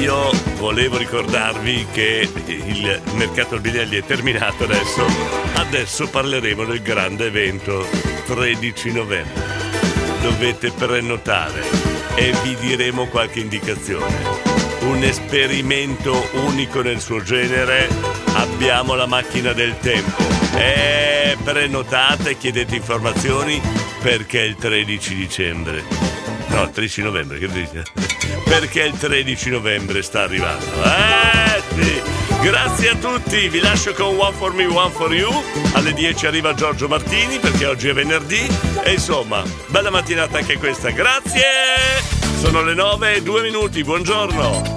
[0.00, 5.06] Io volevo ricordarvi che il mercato albinelli è terminato adesso.
[5.54, 7.86] Adesso parleremo del grande evento
[8.26, 9.44] 13 novembre.
[10.22, 11.62] Dovete prenotare
[12.14, 14.54] e vi diremo qualche indicazione.
[14.80, 17.88] Un esperimento unico nel suo genere.
[18.34, 20.22] Abbiamo la macchina del tempo.
[20.56, 23.60] E prenotate, chiedete informazioni
[24.02, 26.05] perché il 13 dicembre.
[26.48, 27.84] No, il 13 novembre, che dice?
[28.44, 30.64] Perché il 13 novembre sta arrivando.
[30.82, 32.02] Eh sì!
[32.42, 35.32] Grazie a tutti, vi lascio con One for Me, One for You.
[35.72, 38.46] Alle 10 arriva Giorgio Martini perché oggi è venerdì.
[38.84, 40.90] E insomma, bella mattinata anche questa.
[40.90, 41.42] Grazie!
[42.38, 44.74] Sono le 9 e 2 minuti, buongiorno!